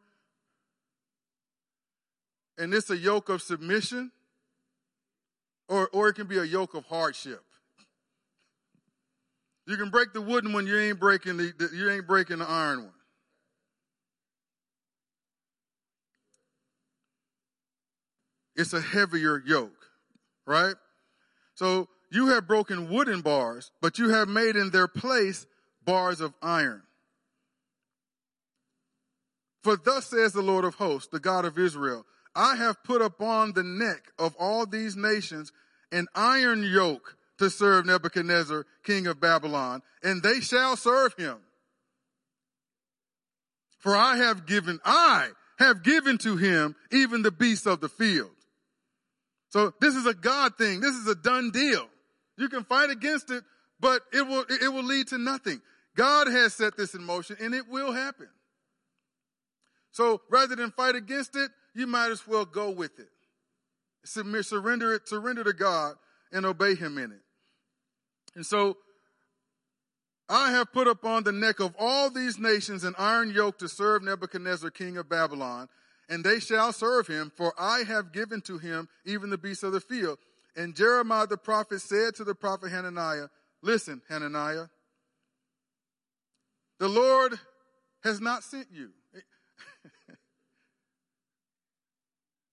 And 2.56 2.72
it's 2.72 2.88
a 2.88 2.96
yoke 2.96 3.28
of 3.28 3.42
submission 3.42 4.12
or, 5.68 5.88
or 5.92 6.08
it 6.08 6.14
can 6.14 6.26
be 6.26 6.38
a 6.38 6.44
yoke 6.44 6.74
of 6.74 6.84
hardship. 6.86 7.42
You 9.66 9.76
can 9.76 9.90
break 9.90 10.12
the 10.12 10.20
wooden 10.20 10.52
one, 10.52 10.66
you 10.66 10.78
ain't 10.78 11.00
breaking 11.00 11.36
the, 11.36 11.52
the 11.58 11.70
you 11.74 11.90
ain't 11.90 12.06
breaking 12.06 12.38
the 12.38 12.48
iron 12.48 12.84
one. 12.84 12.92
It's 18.54 18.72
a 18.72 18.80
heavier 18.80 19.42
yoke, 19.44 19.86
right? 20.46 20.74
So 21.54 21.88
you 22.10 22.28
have 22.28 22.46
broken 22.46 22.88
wooden 22.88 23.20
bars, 23.20 23.72
but 23.82 23.98
you 23.98 24.10
have 24.10 24.28
made 24.28 24.56
in 24.56 24.70
their 24.70 24.88
place 24.88 25.46
bars 25.84 26.20
of 26.20 26.32
iron. 26.40 26.82
For 29.62 29.76
thus 29.76 30.06
says 30.06 30.32
the 30.32 30.42
Lord 30.42 30.64
of 30.64 30.76
hosts, 30.76 31.08
the 31.10 31.18
God 31.18 31.44
of 31.44 31.58
Israel, 31.58 32.06
I 32.36 32.56
have 32.56 32.84
put 32.84 33.00
upon 33.00 33.52
the 33.52 33.62
neck 33.62 34.12
of 34.18 34.36
all 34.38 34.66
these 34.66 34.94
nations 34.94 35.50
an 35.90 36.06
iron 36.14 36.62
yoke 36.62 37.16
to 37.38 37.50
serve 37.50 37.86
Nebuchadnezzar, 37.86 38.66
king 38.84 39.06
of 39.06 39.20
Babylon, 39.20 39.82
and 40.02 40.22
they 40.22 40.40
shall 40.40 40.76
serve 40.76 41.14
him. 41.14 41.36
For 43.78 43.96
I 43.96 44.16
have 44.16 44.46
given, 44.46 44.80
I 44.84 45.28
have 45.58 45.82
given 45.82 46.18
to 46.18 46.36
him 46.36 46.76
even 46.92 47.22
the 47.22 47.30
beasts 47.30 47.66
of 47.66 47.80
the 47.80 47.88
field. 47.88 48.30
So 49.50 49.72
this 49.80 49.94
is 49.94 50.06
a 50.06 50.14
God 50.14 50.58
thing. 50.58 50.80
This 50.80 50.94
is 50.94 51.06
a 51.06 51.14
done 51.14 51.50
deal. 51.50 51.86
You 52.36 52.48
can 52.48 52.64
fight 52.64 52.90
against 52.90 53.30
it, 53.30 53.44
but 53.80 54.02
it 54.12 54.26
will, 54.26 54.44
it 54.48 54.72
will 54.72 54.84
lead 54.84 55.08
to 55.08 55.18
nothing. 55.18 55.62
God 55.94 56.26
has 56.28 56.52
set 56.52 56.76
this 56.76 56.94
in 56.94 57.02
motion 57.02 57.36
and 57.40 57.54
it 57.54 57.68
will 57.68 57.92
happen. 57.92 58.28
So 59.92 60.20
rather 60.30 60.56
than 60.56 60.72
fight 60.72 60.94
against 60.94 61.36
it, 61.36 61.50
you 61.76 61.86
might 61.86 62.10
as 62.10 62.26
well 62.26 62.46
go 62.46 62.70
with 62.70 62.98
it. 62.98 63.08
Surrender 64.04 64.94
it, 64.94 65.08
surrender 65.08 65.44
to 65.44 65.52
God 65.52 65.96
and 66.32 66.46
obey 66.46 66.74
Him 66.74 66.96
in 66.96 67.12
it. 67.12 67.20
And 68.34 68.46
so, 68.46 68.76
I 70.28 70.50
have 70.52 70.72
put 70.72 70.88
upon 70.88 71.22
the 71.22 71.32
neck 71.32 71.60
of 71.60 71.74
all 71.78 72.10
these 72.10 72.38
nations 72.38 72.82
an 72.82 72.94
iron 72.98 73.30
yoke 73.30 73.58
to 73.58 73.68
serve 73.68 74.02
Nebuchadnezzar, 74.02 74.70
king 74.70 74.96
of 74.96 75.08
Babylon, 75.08 75.68
and 76.08 76.24
they 76.24 76.40
shall 76.40 76.72
serve 76.72 77.06
him, 77.06 77.30
for 77.36 77.52
I 77.58 77.84
have 77.84 78.12
given 78.12 78.40
to 78.42 78.58
him 78.58 78.88
even 79.04 79.30
the 79.30 79.38
beasts 79.38 79.62
of 79.62 79.72
the 79.72 79.80
field. 79.80 80.18
And 80.56 80.74
Jeremiah 80.74 81.26
the 81.26 81.36
prophet 81.36 81.80
said 81.80 82.14
to 82.16 82.24
the 82.24 82.34
prophet 82.34 82.70
Hananiah, 82.70 83.28
Listen, 83.62 84.02
Hananiah, 84.08 84.66
the 86.78 86.88
Lord 86.88 87.38
has 88.02 88.20
not 88.20 88.42
sent 88.42 88.68
you. 88.72 88.90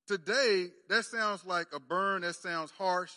Today, 0.07 0.67
that 0.89 1.05
sounds 1.05 1.45
like 1.45 1.67
a 1.73 1.79
burn, 1.79 2.21
that 2.23 2.35
sounds 2.35 2.71
harsh, 2.71 3.11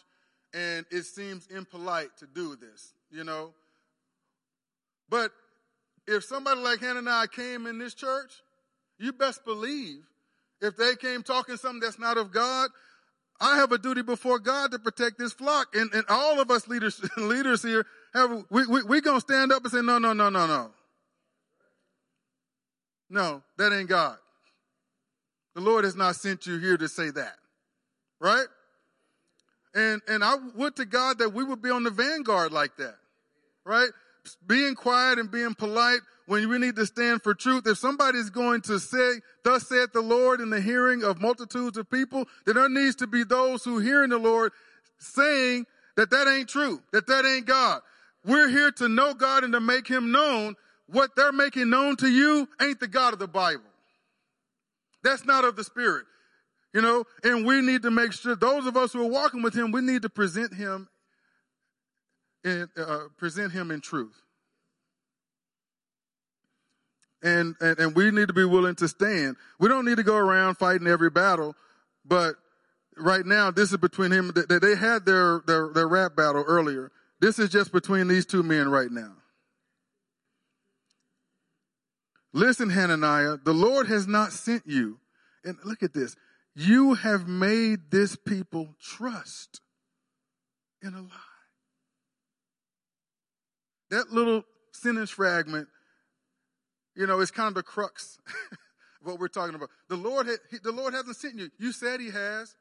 and 0.54 0.86
it 0.90 1.02
seems 1.02 1.46
impolite 1.48 2.16
to 2.18 2.26
do 2.26 2.56
this, 2.56 2.94
you 3.10 3.24
know? 3.24 3.52
But 5.08 5.32
if 6.06 6.24
somebody 6.24 6.60
like 6.60 6.80
Hananiah 6.80 7.28
came 7.28 7.66
in 7.66 7.78
this 7.78 7.94
church, 7.94 8.32
you 8.98 9.12
best 9.12 9.44
believe 9.44 10.04
if 10.60 10.76
they 10.76 10.94
came 10.96 11.22
talking 11.22 11.56
something 11.56 11.80
that's 11.80 11.98
not 11.98 12.16
of 12.16 12.32
God, 12.32 12.70
I 13.40 13.56
have 13.56 13.72
a 13.72 13.78
duty 13.78 14.02
before 14.02 14.38
God 14.38 14.70
to 14.70 14.78
protect 14.78 15.18
this 15.18 15.32
flock. 15.32 15.74
And, 15.74 15.92
and 15.92 16.04
all 16.08 16.40
of 16.40 16.50
us 16.50 16.66
leaders, 16.68 17.00
leaders 17.16 17.62
here 17.62 17.84
have, 18.14 18.44
we, 18.50 18.66
we, 18.66 18.82
we 18.84 19.00
gonna 19.00 19.20
stand 19.20 19.52
up 19.52 19.62
and 19.62 19.72
say, 19.72 19.82
no, 19.82 19.98
no, 19.98 20.12
no, 20.12 20.30
no, 20.30 20.46
no. 20.46 20.70
No, 23.08 23.42
that 23.58 23.72
ain't 23.72 23.88
God. 23.88 24.16
The 25.56 25.62
Lord 25.62 25.84
has 25.84 25.96
not 25.96 26.16
sent 26.16 26.46
you 26.46 26.58
here 26.58 26.76
to 26.76 26.86
say 26.86 27.10
that. 27.10 27.32
Right? 28.20 28.46
And, 29.74 30.02
and 30.06 30.22
I 30.22 30.34
would 30.54 30.76
to 30.76 30.84
God 30.84 31.18
that 31.18 31.30
we 31.30 31.44
would 31.44 31.62
be 31.62 31.70
on 31.70 31.82
the 31.82 31.90
vanguard 31.90 32.52
like 32.52 32.76
that. 32.76 32.96
Right? 33.64 33.88
Being 34.46 34.74
quiet 34.74 35.18
and 35.18 35.30
being 35.30 35.54
polite 35.54 36.00
when 36.26 36.46
we 36.50 36.58
need 36.58 36.76
to 36.76 36.84
stand 36.84 37.22
for 37.22 37.32
truth. 37.32 37.66
If 37.66 37.78
somebody's 37.78 38.28
going 38.28 38.60
to 38.62 38.78
say, 38.78 39.14
thus 39.44 39.66
saith 39.66 39.94
the 39.94 40.02
Lord 40.02 40.42
in 40.42 40.50
the 40.50 40.60
hearing 40.60 41.02
of 41.02 41.22
multitudes 41.22 41.78
of 41.78 41.90
people, 41.90 42.26
then 42.44 42.56
there 42.56 42.68
needs 42.68 42.96
to 42.96 43.06
be 43.06 43.24
those 43.24 43.64
who 43.64 43.78
hearing 43.78 44.10
the 44.10 44.18
Lord 44.18 44.52
saying 44.98 45.64
that 45.96 46.10
that 46.10 46.28
ain't 46.28 46.50
true, 46.50 46.82
that 46.92 47.06
that 47.06 47.24
ain't 47.24 47.46
God. 47.46 47.80
We're 48.26 48.50
here 48.50 48.72
to 48.72 48.88
know 48.88 49.14
God 49.14 49.42
and 49.42 49.54
to 49.54 49.60
make 49.60 49.88
him 49.88 50.12
known. 50.12 50.54
What 50.88 51.16
they're 51.16 51.32
making 51.32 51.70
known 51.70 51.96
to 51.96 52.08
you 52.08 52.46
ain't 52.60 52.78
the 52.78 52.88
God 52.88 53.14
of 53.14 53.18
the 53.18 53.26
Bible. 53.26 53.62
That's 55.06 55.24
not 55.24 55.44
of 55.44 55.54
the 55.54 55.62
Spirit. 55.62 56.04
You 56.74 56.82
know, 56.82 57.04
and 57.22 57.46
we 57.46 57.60
need 57.60 57.82
to 57.82 57.90
make 57.92 58.12
sure 58.12 58.34
those 58.34 58.66
of 58.66 58.76
us 58.76 58.92
who 58.92 59.02
are 59.02 59.08
walking 59.08 59.40
with 59.40 59.54
him, 59.54 59.70
we 59.70 59.80
need 59.80 60.02
to 60.02 60.08
present 60.08 60.52
him 60.52 60.88
in, 62.44 62.68
uh, 62.76 63.04
present 63.16 63.52
him 63.52 63.70
in 63.70 63.80
truth. 63.80 64.20
And, 67.22 67.54
and, 67.60 67.78
and 67.78 67.94
we 67.94 68.10
need 68.10 68.28
to 68.28 68.34
be 68.34 68.44
willing 68.44 68.74
to 68.74 68.88
stand. 68.88 69.36
We 69.60 69.68
don't 69.68 69.84
need 69.84 69.96
to 69.96 70.02
go 70.02 70.16
around 70.16 70.56
fighting 70.56 70.88
every 70.88 71.08
battle, 71.08 71.54
but 72.04 72.34
right 72.96 73.24
now, 73.24 73.50
this 73.52 73.70
is 73.70 73.78
between 73.78 74.10
him. 74.10 74.32
They 74.34 74.74
had 74.74 75.06
their, 75.06 75.40
their, 75.46 75.68
their 75.72 75.88
rap 75.88 76.16
battle 76.16 76.44
earlier. 76.46 76.90
This 77.20 77.38
is 77.38 77.48
just 77.48 77.72
between 77.72 78.08
these 78.08 78.26
two 78.26 78.42
men 78.42 78.68
right 78.68 78.90
now. 78.90 79.12
Listen, 82.36 82.68
Hananiah, 82.68 83.38
the 83.42 83.54
Lord 83.54 83.86
has 83.86 84.06
not 84.06 84.30
sent 84.30 84.66
you. 84.66 84.98
And 85.42 85.56
look 85.64 85.82
at 85.82 85.94
this. 85.94 86.16
You 86.54 86.92
have 86.92 87.26
made 87.26 87.90
this 87.90 88.14
people 88.14 88.74
trust 88.78 89.62
in 90.82 90.92
a 90.92 91.00
lie. 91.00 91.08
That 93.90 94.12
little 94.12 94.42
sentence 94.72 95.08
fragment, 95.08 95.68
you 96.94 97.06
know, 97.06 97.20
is 97.20 97.30
kind 97.30 97.48
of 97.48 97.54
the 97.54 97.62
crux 97.62 98.18
of 98.52 98.58
what 99.00 99.18
we're 99.18 99.28
talking 99.28 99.54
about. 99.54 99.70
The 99.88 99.96
Lord, 99.96 100.28
he, 100.50 100.58
the 100.62 100.72
Lord 100.72 100.92
hasn't 100.92 101.16
sent 101.16 101.36
you. 101.36 101.48
You 101.58 101.72
said 101.72 102.00
He 102.00 102.10
has, 102.10 102.54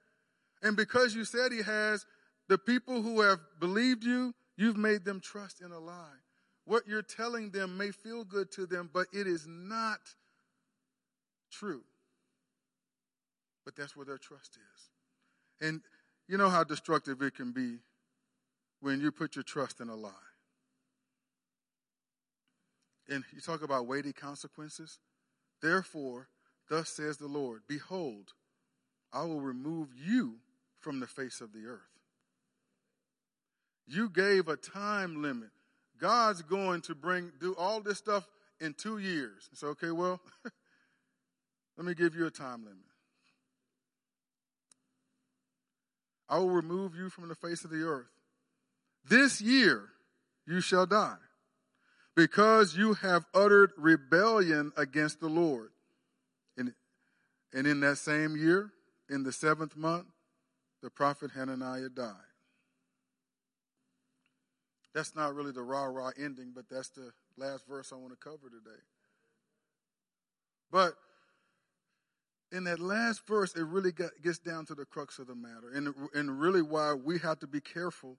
and 0.64 0.78
because 0.78 1.14
you 1.14 1.26
said 1.26 1.52
He 1.52 1.64
has, 1.64 2.06
the 2.48 2.58
people 2.58 3.02
who 3.02 3.20
have 3.20 3.40
believed 3.60 4.06
you, 4.06 4.36
you've 4.56 4.78
made 4.78 5.04
them 5.04 5.20
trust 5.20 5.60
in 5.60 5.74
a 5.74 5.80
lie. 5.80 6.22
What 6.66 6.88
you're 6.88 7.02
telling 7.02 7.52
them 7.52 7.78
may 7.78 7.92
feel 7.92 8.24
good 8.24 8.52
to 8.54 8.66
them, 8.66 8.90
but 8.92 9.08
it 9.14 9.28
is 9.28 9.46
not 9.48 10.00
true 11.52 11.84
but 13.66 13.76
that's 13.76 13.96
where 13.98 14.06
their 14.06 14.20
trust 14.20 14.58
is. 14.58 15.68
And 15.68 15.82
you 16.30 16.38
know 16.38 16.50
how 16.50 16.64
destructive 16.64 17.22
it 17.22 17.36
can 17.36 17.52
be 17.52 17.80
when 18.80 19.02
you 19.02 19.12
put 19.12 19.36
your 19.36 19.44
trust 19.44 19.82
in 19.82 19.90
a 19.90 19.96
lie. 19.96 20.12
And 23.10 23.24
you 23.34 23.42
talk 23.42 23.64
about 23.64 23.88
weighty 23.88 24.14
consequences. 24.14 25.00
Therefore, 25.62 26.30
thus 26.70 26.90
says 26.90 27.18
the 27.18 27.28
Lord 27.28 27.62
Behold, 27.68 28.34
I 29.12 29.24
will 29.24 29.42
remove 29.42 29.90
you 29.96 30.36
from 30.80 31.00
the 31.00 31.08
face 31.08 31.42
of 31.42 31.52
the 31.52 31.66
earth. 31.66 31.82
You 33.88 34.10
gave 34.10 34.48
a 34.48 34.56
time 34.56 35.22
limit. 35.22 35.50
God's 36.00 36.42
going 36.42 36.82
to 36.82 36.96
bring, 36.96 37.32
do 37.40 37.56
all 37.58 37.82
this 37.82 37.98
stuff 37.98 38.28
in 38.60 38.74
two 38.74 38.98
years. 38.98 39.50
It's 39.52 39.64
okay, 39.64 39.92
well, 39.92 40.20
let 41.78 41.86
me 41.86 41.94
give 41.94 42.16
you 42.16 42.26
a 42.26 42.32
time 42.32 42.64
limit. 42.64 42.80
I 46.28 46.40
will 46.40 46.50
remove 46.50 46.96
you 46.96 47.10
from 47.10 47.28
the 47.28 47.36
face 47.36 47.64
of 47.64 47.70
the 47.70 47.84
earth. 47.84 48.08
This 49.08 49.42
year 49.42 49.90
you 50.48 50.62
shall 50.62 50.86
die, 50.86 51.18
because 52.16 52.76
you 52.76 52.96
have 52.96 53.26
uttered 53.34 53.72
rebellion 53.78 54.72
against 54.76 55.20
the 55.20 55.28
Lord. 55.28 55.70
And, 56.58 56.74
and 57.54 57.68
in 57.68 57.80
that 57.82 57.98
same 57.98 58.36
year, 58.36 58.72
in 59.10 59.24
the 59.24 59.32
seventh 59.32 59.76
month, 59.76 60.08
the 60.82 60.90
prophet 60.90 61.32
Hananiah 61.36 61.90
died. 61.90 62.25
That's 64.96 65.14
not 65.14 65.36
really 65.36 65.52
the 65.52 65.62
rah 65.62 65.84
rah 65.84 66.12
ending, 66.18 66.54
but 66.56 66.70
that's 66.72 66.88
the 66.90 67.12
last 67.38 67.68
verse 67.68 67.92
I 67.92 67.98
want 67.98 68.12
to 68.12 68.18
cover 68.18 68.50
today. 68.50 68.80
But 70.72 70.94
in 72.54 72.64
that 72.64 72.80
last 72.80 73.28
verse, 73.28 73.54
it 73.56 73.66
really 73.66 73.92
got, 73.92 74.12
gets 74.24 74.40
down 74.40 74.66
to 74.68 74.74
the 74.74 74.86
crux 74.86 75.20
of 75.20 75.28
the 75.28 75.36
matter, 75.36 75.70
and 75.74 75.94
and 76.14 76.40
really 76.40 76.62
why 76.62 76.94
we 76.94 77.20
have 77.20 77.40
to 77.40 77.48
be 77.48 77.60
careful, 77.60 78.18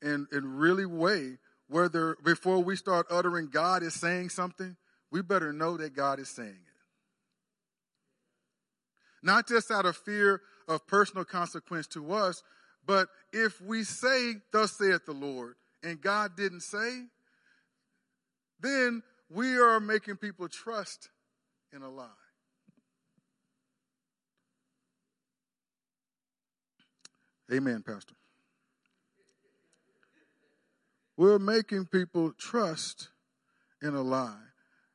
and 0.00 0.28
and 0.30 0.60
really 0.60 0.86
weigh 0.86 1.38
whether 1.66 2.16
before 2.24 2.60
we 2.62 2.76
start 2.76 3.06
uttering 3.10 3.48
God 3.48 3.82
is 3.82 3.94
saying 3.94 4.28
something, 4.28 4.76
we 5.10 5.22
better 5.22 5.52
know 5.52 5.76
that 5.76 5.96
God 5.96 6.20
is 6.20 6.28
saying 6.28 6.50
it. 6.50 6.56
Not 9.24 9.48
just 9.48 9.72
out 9.72 9.86
of 9.86 9.96
fear 9.96 10.40
of 10.68 10.86
personal 10.86 11.24
consequence 11.24 11.88
to 11.88 12.12
us, 12.12 12.44
but 12.86 13.08
if 13.32 13.60
we 13.60 13.82
say, 13.82 14.36
"Thus 14.52 14.78
saith 14.78 15.04
the 15.04 15.12
Lord," 15.12 15.56
and 15.82 16.00
God 16.00 16.36
didn't 16.36 16.62
say, 16.62 17.04
then 18.60 19.02
we 19.28 19.58
are 19.58 19.80
making 19.80 20.16
people 20.16 20.48
trust 20.48 21.08
in 21.72 21.82
a 21.82 21.90
lie. 21.90 22.06
Amen, 27.52 27.82
Pastor. 27.84 28.14
We're 31.16 31.38
making 31.38 31.86
people 31.86 32.32
trust 32.38 33.08
in 33.82 33.94
a 33.94 34.02
lie. 34.02 34.36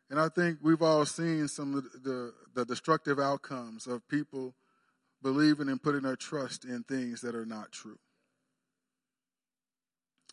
And 0.09 0.19
I 0.19 0.29
think 0.29 0.59
we've 0.61 0.81
all 0.81 1.05
seen 1.05 1.47
some 1.47 1.75
of 1.75 1.83
the, 2.03 2.33
the 2.53 2.65
destructive 2.65 3.19
outcomes 3.19 3.87
of 3.87 4.07
people 4.07 4.55
believing 5.21 5.67
and 5.69 5.81
putting 5.81 6.03
their 6.03 6.15
trust 6.15 6.65
in 6.65 6.83
things 6.83 7.21
that 7.21 7.35
are 7.35 7.45
not 7.45 7.71
true. 7.71 7.97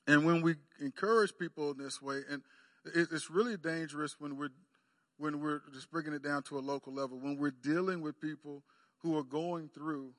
And 0.06 0.26
when 0.26 0.42
we 0.42 0.56
encourage 0.80 1.32
people 1.38 1.70
in 1.70 1.78
this 1.78 2.02
way, 2.02 2.20
and 2.28 2.42
it's 2.84 3.30
really 3.30 3.56
dangerous 3.56 4.16
when 4.18 4.36
we're 4.36 4.50
when 5.18 5.40
we're 5.40 5.60
just 5.72 5.90
bringing 5.90 6.12
it 6.14 6.22
down 6.22 6.42
to 6.42 6.58
a 6.58 6.60
local 6.60 6.92
level, 6.92 7.18
when 7.18 7.36
we're 7.36 7.52
dealing 7.52 8.00
with 8.00 8.20
people 8.20 8.64
who 8.98 9.16
are 9.16 9.22
going 9.22 9.68
through 9.68 10.12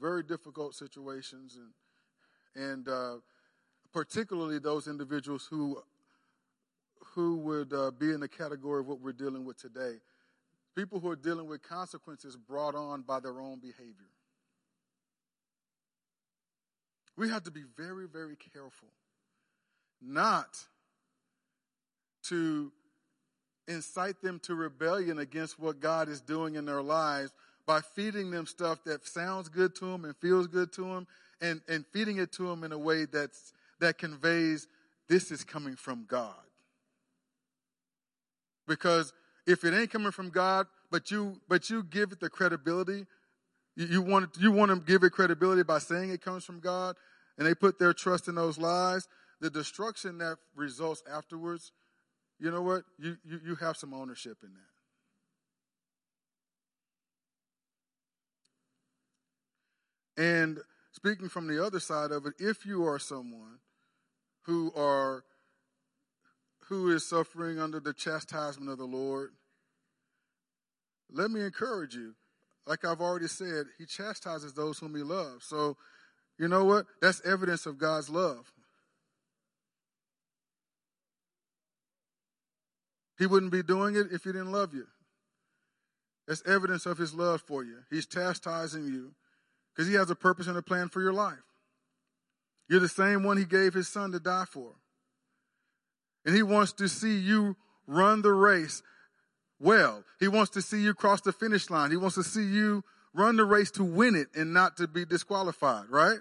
very 0.00 0.22
difficult 0.22 0.74
situations, 0.74 1.58
and 2.54 2.64
and 2.70 2.88
uh, 2.88 3.16
particularly 3.92 4.58
those 4.58 4.88
individuals 4.88 5.46
who 5.50 5.82
who 7.14 7.36
would 7.38 7.72
uh, 7.72 7.90
be 7.90 8.12
in 8.12 8.20
the 8.20 8.28
category 8.28 8.80
of 8.80 8.86
what 8.86 9.00
we're 9.00 9.12
dealing 9.12 9.44
with 9.44 9.58
today. 9.58 9.96
People 10.74 11.00
who 11.00 11.10
are 11.10 11.16
dealing 11.16 11.48
with 11.48 11.62
consequences 11.62 12.36
brought 12.36 12.74
on 12.74 13.02
by 13.02 13.20
their 13.20 13.40
own 13.40 13.58
behavior. 13.58 14.06
We 17.18 17.28
have 17.30 17.42
to 17.44 17.50
be 17.50 17.64
very, 17.76 18.06
very 18.06 18.36
careful 18.54 18.88
not 20.00 20.56
to 22.28 22.70
incite 23.66 24.22
them 24.22 24.40
to 24.44 24.54
rebellion 24.54 25.18
against 25.18 25.58
what 25.58 25.80
God 25.80 26.08
is 26.08 26.20
doing 26.20 26.54
in 26.54 26.64
their 26.64 26.80
lives 26.80 27.32
by 27.66 27.80
feeding 27.80 28.30
them 28.30 28.46
stuff 28.46 28.84
that 28.84 29.04
sounds 29.04 29.48
good 29.48 29.74
to 29.74 29.86
them 29.86 30.04
and 30.04 30.16
feels 30.16 30.46
good 30.46 30.72
to 30.74 30.82
them 30.82 31.08
and, 31.40 31.60
and 31.68 31.84
feeding 31.92 32.18
it 32.18 32.30
to 32.34 32.46
them 32.46 32.62
in 32.62 32.70
a 32.70 32.78
way 32.78 33.04
that's, 33.04 33.52
that 33.80 33.98
conveys 33.98 34.68
this 35.08 35.32
is 35.32 35.42
coming 35.42 35.74
from 35.74 36.06
God. 36.08 36.34
Because 38.68 39.12
if 39.44 39.64
it 39.64 39.74
ain't 39.74 39.90
coming 39.90 40.12
from 40.12 40.30
God, 40.30 40.68
but 40.90 41.10
you, 41.10 41.40
but 41.48 41.68
you 41.68 41.82
give 41.82 42.12
it 42.12 42.20
the 42.20 42.30
credibility, 42.30 43.06
you, 43.78 44.02
want, 44.02 44.36
you 44.38 44.50
want 44.50 44.70
to 44.70 44.76
give 44.80 45.04
it 45.04 45.10
credibility 45.10 45.62
by 45.62 45.78
saying 45.78 46.10
it 46.10 46.20
comes 46.20 46.44
from 46.44 46.58
God, 46.58 46.96
and 47.36 47.46
they 47.46 47.54
put 47.54 47.78
their 47.78 47.92
trust 47.92 48.26
in 48.26 48.34
those 48.34 48.58
lies, 48.58 49.06
the 49.40 49.50
destruction 49.50 50.18
that 50.18 50.38
results 50.56 51.02
afterwards, 51.10 51.70
you 52.40 52.50
know 52.50 52.62
what? 52.62 52.82
You, 52.98 53.16
you, 53.24 53.40
you 53.46 53.54
have 53.56 53.76
some 53.76 53.94
ownership 53.94 54.38
in 54.42 54.50
that. 60.16 60.22
And 60.22 60.58
speaking 60.90 61.28
from 61.28 61.46
the 61.46 61.64
other 61.64 61.78
side 61.78 62.10
of 62.10 62.26
it, 62.26 62.34
if 62.40 62.66
you 62.66 62.84
are 62.84 62.98
someone 62.98 63.60
who 64.42 64.72
are 64.76 65.24
who 66.68 66.90
is 66.90 67.08
suffering 67.08 67.58
under 67.58 67.80
the 67.80 67.94
chastisement 67.94 68.70
of 68.70 68.78
the 68.78 68.84
Lord, 68.84 69.30
let 71.10 71.30
me 71.30 71.40
encourage 71.40 71.94
you. 71.94 72.14
Like 72.68 72.84
I've 72.84 73.00
already 73.00 73.28
said, 73.28 73.64
he 73.78 73.86
chastises 73.86 74.52
those 74.52 74.78
whom 74.78 74.94
he 74.94 75.02
loves. 75.02 75.46
So, 75.46 75.78
you 76.38 76.48
know 76.48 76.64
what? 76.64 76.84
That's 77.00 77.22
evidence 77.24 77.64
of 77.64 77.78
God's 77.78 78.10
love. 78.10 78.52
He 83.18 83.26
wouldn't 83.26 83.52
be 83.52 83.62
doing 83.62 83.96
it 83.96 84.08
if 84.12 84.24
he 84.24 84.32
didn't 84.32 84.52
love 84.52 84.74
you. 84.74 84.86
That's 86.28 86.46
evidence 86.46 86.84
of 86.84 86.98
his 86.98 87.14
love 87.14 87.40
for 87.40 87.64
you. 87.64 87.78
He's 87.88 88.06
chastising 88.06 88.84
you 88.84 89.12
because 89.74 89.88
he 89.88 89.94
has 89.94 90.10
a 90.10 90.14
purpose 90.14 90.46
and 90.46 90.58
a 90.58 90.62
plan 90.62 90.90
for 90.90 91.00
your 91.00 91.14
life. 91.14 91.38
You're 92.68 92.80
the 92.80 92.88
same 92.88 93.24
one 93.24 93.38
he 93.38 93.46
gave 93.46 93.72
his 93.72 93.88
son 93.88 94.12
to 94.12 94.20
die 94.20 94.44
for. 94.44 94.72
And 96.26 96.36
he 96.36 96.42
wants 96.42 96.74
to 96.74 96.86
see 96.86 97.18
you 97.18 97.56
run 97.86 98.20
the 98.20 98.34
race 98.34 98.82
well. 99.60 100.04
He 100.20 100.28
wants 100.28 100.50
to 100.52 100.62
see 100.62 100.82
you 100.82 100.94
cross 100.94 101.20
the 101.20 101.32
finish 101.32 101.70
line. 101.70 101.90
He 101.90 101.96
wants 101.96 102.16
to 102.16 102.22
see 102.22 102.44
you 102.44 102.84
run 103.14 103.36
the 103.36 103.44
race 103.44 103.70
to 103.72 103.84
win 103.84 104.14
it 104.14 104.28
and 104.34 104.52
not 104.52 104.76
to 104.76 104.86
be 104.86 105.04
disqualified, 105.04 105.86
right? 105.88 106.18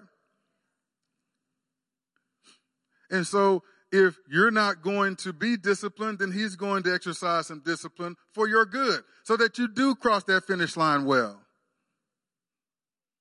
And 3.10 3.26
so 3.26 3.64
if 3.92 4.18
you're 4.30 4.52
not 4.52 4.82
going 4.82 5.16
to 5.18 5.32
be 5.32 5.56
disciplined, 5.56 6.20
then 6.20 6.32
he's 6.32 6.56
going 6.56 6.84
to 6.84 6.94
exercise 6.94 7.48
some 7.48 7.62
discipline 7.66 8.16
for 8.34 8.48
your 8.48 8.66
good 8.66 9.02
so 9.24 9.38
that 9.38 9.58
you 9.58 9.68
do 9.68 9.96
cross 9.96 10.24
that 10.26 10.46
finish 10.46 10.76
line 10.76 11.06
well. 11.06 11.42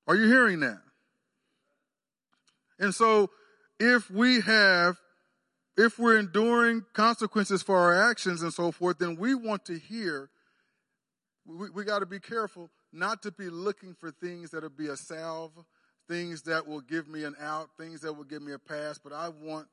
Are 0.08 0.16
you 0.16 0.26
hearing 0.26 0.60
that? 0.60 0.80
And 2.78 2.94
so 2.94 3.30
if 3.78 4.10
we 4.10 4.40
have, 4.40 4.96
if 5.76 5.98
we're 5.98 6.18
enduring 6.18 6.84
consequences 6.92 7.62
for 7.62 7.78
our 7.78 8.10
actions 8.10 8.42
and 8.42 8.52
so 8.52 8.72
forth, 8.72 8.98
then 8.98 9.16
we 9.16 9.34
want 9.34 9.64
to 9.66 9.78
hear, 9.78 10.30
we, 11.44 11.70
we 11.70 11.84
got 11.84 11.98
to 11.98 12.06
be 12.06 12.18
careful 12.18 12.70
not 12.92 13.22
to 13.22 13.30
be 13.30 13.50
looking 13.50 13.94
for 13.94 14.10
things 14.10 14.50
that'll 14.50 14.70
be 14.70 14.86
a 14.86 14.96
salve, 14.96 15.52
things 16.08 16.42
that 16.42 16.66
will 16.66 16.80
give 16.80 17.08
me 17.08 17.24
an 17.24 17.34
out, 17.40 17.68
things 17.78 18.00
that 18.00 18.12
will 18.12 18.24
give 18.24 18.42
me 18.42 18.52
a 18.52 18.58
pass, 18.58 18.98
but 18.98 19.12
I 19.12 19.28
want, 19.28 19.66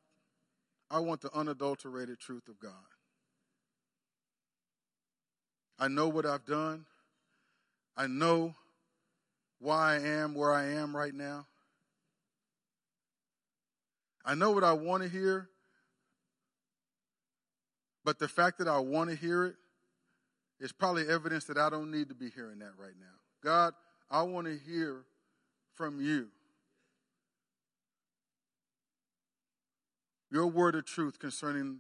I 0.92 1.00
want 1.00 1.22
the 1.22 1.34
unadulterated 1.34 2.20
truth 2.20 2.48
of 2.50 2.60
God. 2.60 2.72
I 5.80 5.88
know 5.88 6.08
what 6.10 6.26
I've 6.26 6.46
done. 6.46 6.86
I 7.96 8.08
know 8.08 8.56
why 9.60 9.96
I 9.96 10.00
am 10.00 10.36
where 10.36 10.52
I 10.52 10.66
am 10.66 10.96
right 10.96 11.14
now. 11.14 11.48
I 14.26 14.36
know 14.36 14.52
what 14.52 14.64
I 14.64 14.74
want 14.74 15.04
to 15.04 15.10
hear, 15.10 15.50
but 18.04 18.20
the 18.20 18.28
fact 18.28 18.58
that 18.60 18.68
I 18.68 18.80
want 18.80 19.10
to 19.10 19.16
hear 19.16 19.46
it 19.46 19.56
is 20.60 20.72
probably 20.72 21.08
evidence 21.08 21.46
that 21.46 21.58
I 21.58 21.70
don't 21.70 21.92
need 21.92 22.10
to 22.10 22.16
be 22.16 22.30
hearing 22.30 22.60
that 22.60 22.72
right 22.78 22.94
now. 23.00 23.16
God, 23.44 23.74
I 24.10 24.24
want 24.24 24.48
to 24.48 24.58
hear 24.58 25.04
from 25.74 26.00
you. 26.00 26.28
Your 30.32 30.48
word 30.48 30.76
of 30.76 30.86
truth 30.86 31.20
concerning 31.20 31.80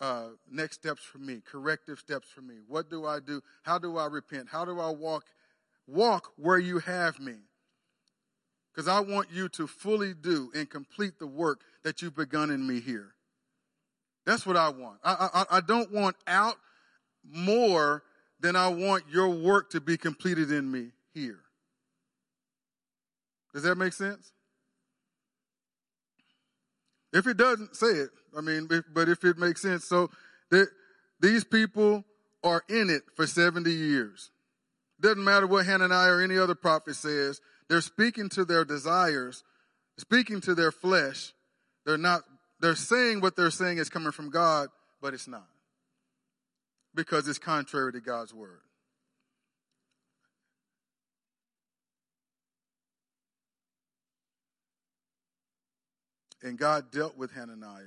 uh, 0.00 0.28
next 0.50 0.76
steps 0.76 1.02
for 1.02 1.18
me, 1.18 1.42
corrective 1.50 1.98
steps 1.98 2.28
for 2.28 2.42
me. 2.42 2.56
What 2.66 2.90
do 2.90 3.06
I 3.06 3.20
do? 3.20 3.42
How 3.62 3.78
do 3.78 3.96
I 3.96 4.06
repent? 4.06 4.48
How 4.50 4.64
do 4.64 4.78
I 4.80 4.90
walk 4.90 5.24
walk 5.86 6.32
where 6.36 6.58
you 6.58 6.78
have 6.80 7.18
me? 7.18 7.34
Because 8.72 8.88
I 8.88 9.00
want 9.00 9.28
you 9.32 9.48
to 9.50 9.66
fully 9.66 10.14
do 10.14 10.52
and 10.54 10.68
complete 10.68 11.18
the 11.18 11.26
work 11.26 11.60
that 11.82 12.00
you've 12.00 12.14
begun 12.14 12.50
in 12.50 12.66
me 12.66 12.80
here. 12.80 13.14
That's 14.28 14.44
what 14.44 14.58
I 14.58 14.68
want. 14.68 14.98
I, 15.02 15.30
I, 15.32 15.56
I 15.56 15.60
don't 15.62 15.90
want 15.90 16.14
out 16.26 16.56
more 17.24 18.02
than 18.40 18.56
I 18.56 18.68
want 18.68 19.04
your 19.10 19.30
work 19.30 19.70
to 19.70 19.80
be 19.80 19.96
completed 19.96 20.52
in 20.52 20.70
me 20.70 20.88
here. 21.14 21.40
Does 23.54 23.62
that 23.62 23.76
make 23.76 23.94
sense? 23.94 24.32
If 27.10 27.26
it 27.26 27.38
doesn't, 27.38 27.74
say 27.74 27.86
it. 27.86 28.10
I 28.36 28.42
mean, 28.42 28.68
if, 28.70 28.84
but 28.92 29.08
if 29.08 29.24
it 29.24 29.38
makes 29.38 29.62
sense. 29.62 29.86
So 29.86 30.10
these 31.20 31.44
people 31.44 32.04
are 32.44 32.62
in 32.68 32.90
it 32.90 33.04
for 33.16 33.26
70 33.26 33.72
years. 33.72 34.30
Doesn't 35.00 35.24
matter 35.24 35.46
what 35.46 35.64
Hananiah 35.64 36.10
or 36.10 36.20
any 36.20 36.36
other 36.36 36.54
prophet 36.54 36.96
says. 36.96 37.40
They're 37.70 37.80
speaking 37.80 38.28
to 38.30 38.44
their 38.44 38.66
desires, 38.66 39.42
speaking 39.96 40.42
to 40.42 40.54
their 40.54 40.70
flesh. 40.70 41.32
They're 41.86 41.96
not, 41.96 42.24
they're 42.60 42.74
saying 42.74 43.20
what 43.20 43.36
they're 43.36 43.50
saying 43.50 43.78
is 43.78 43.88
coming 43.88 44.12
from 44.12 44.30
God, 44.30 44.68
but 45.00 45.14
it's 45.14 45.28
not. 45.28 45.46
Because 46.94 47.28
it's 47.28 47.38
contrary 47.38 47.92
to 47.92 48.00
God's 48.00 48.34
word. 48.34 48.60
And 56.42 56.58
God 56.58 56.90
dealt 56.90 57.16
with 57.16 57.32
Hananiah. 57.32 57.82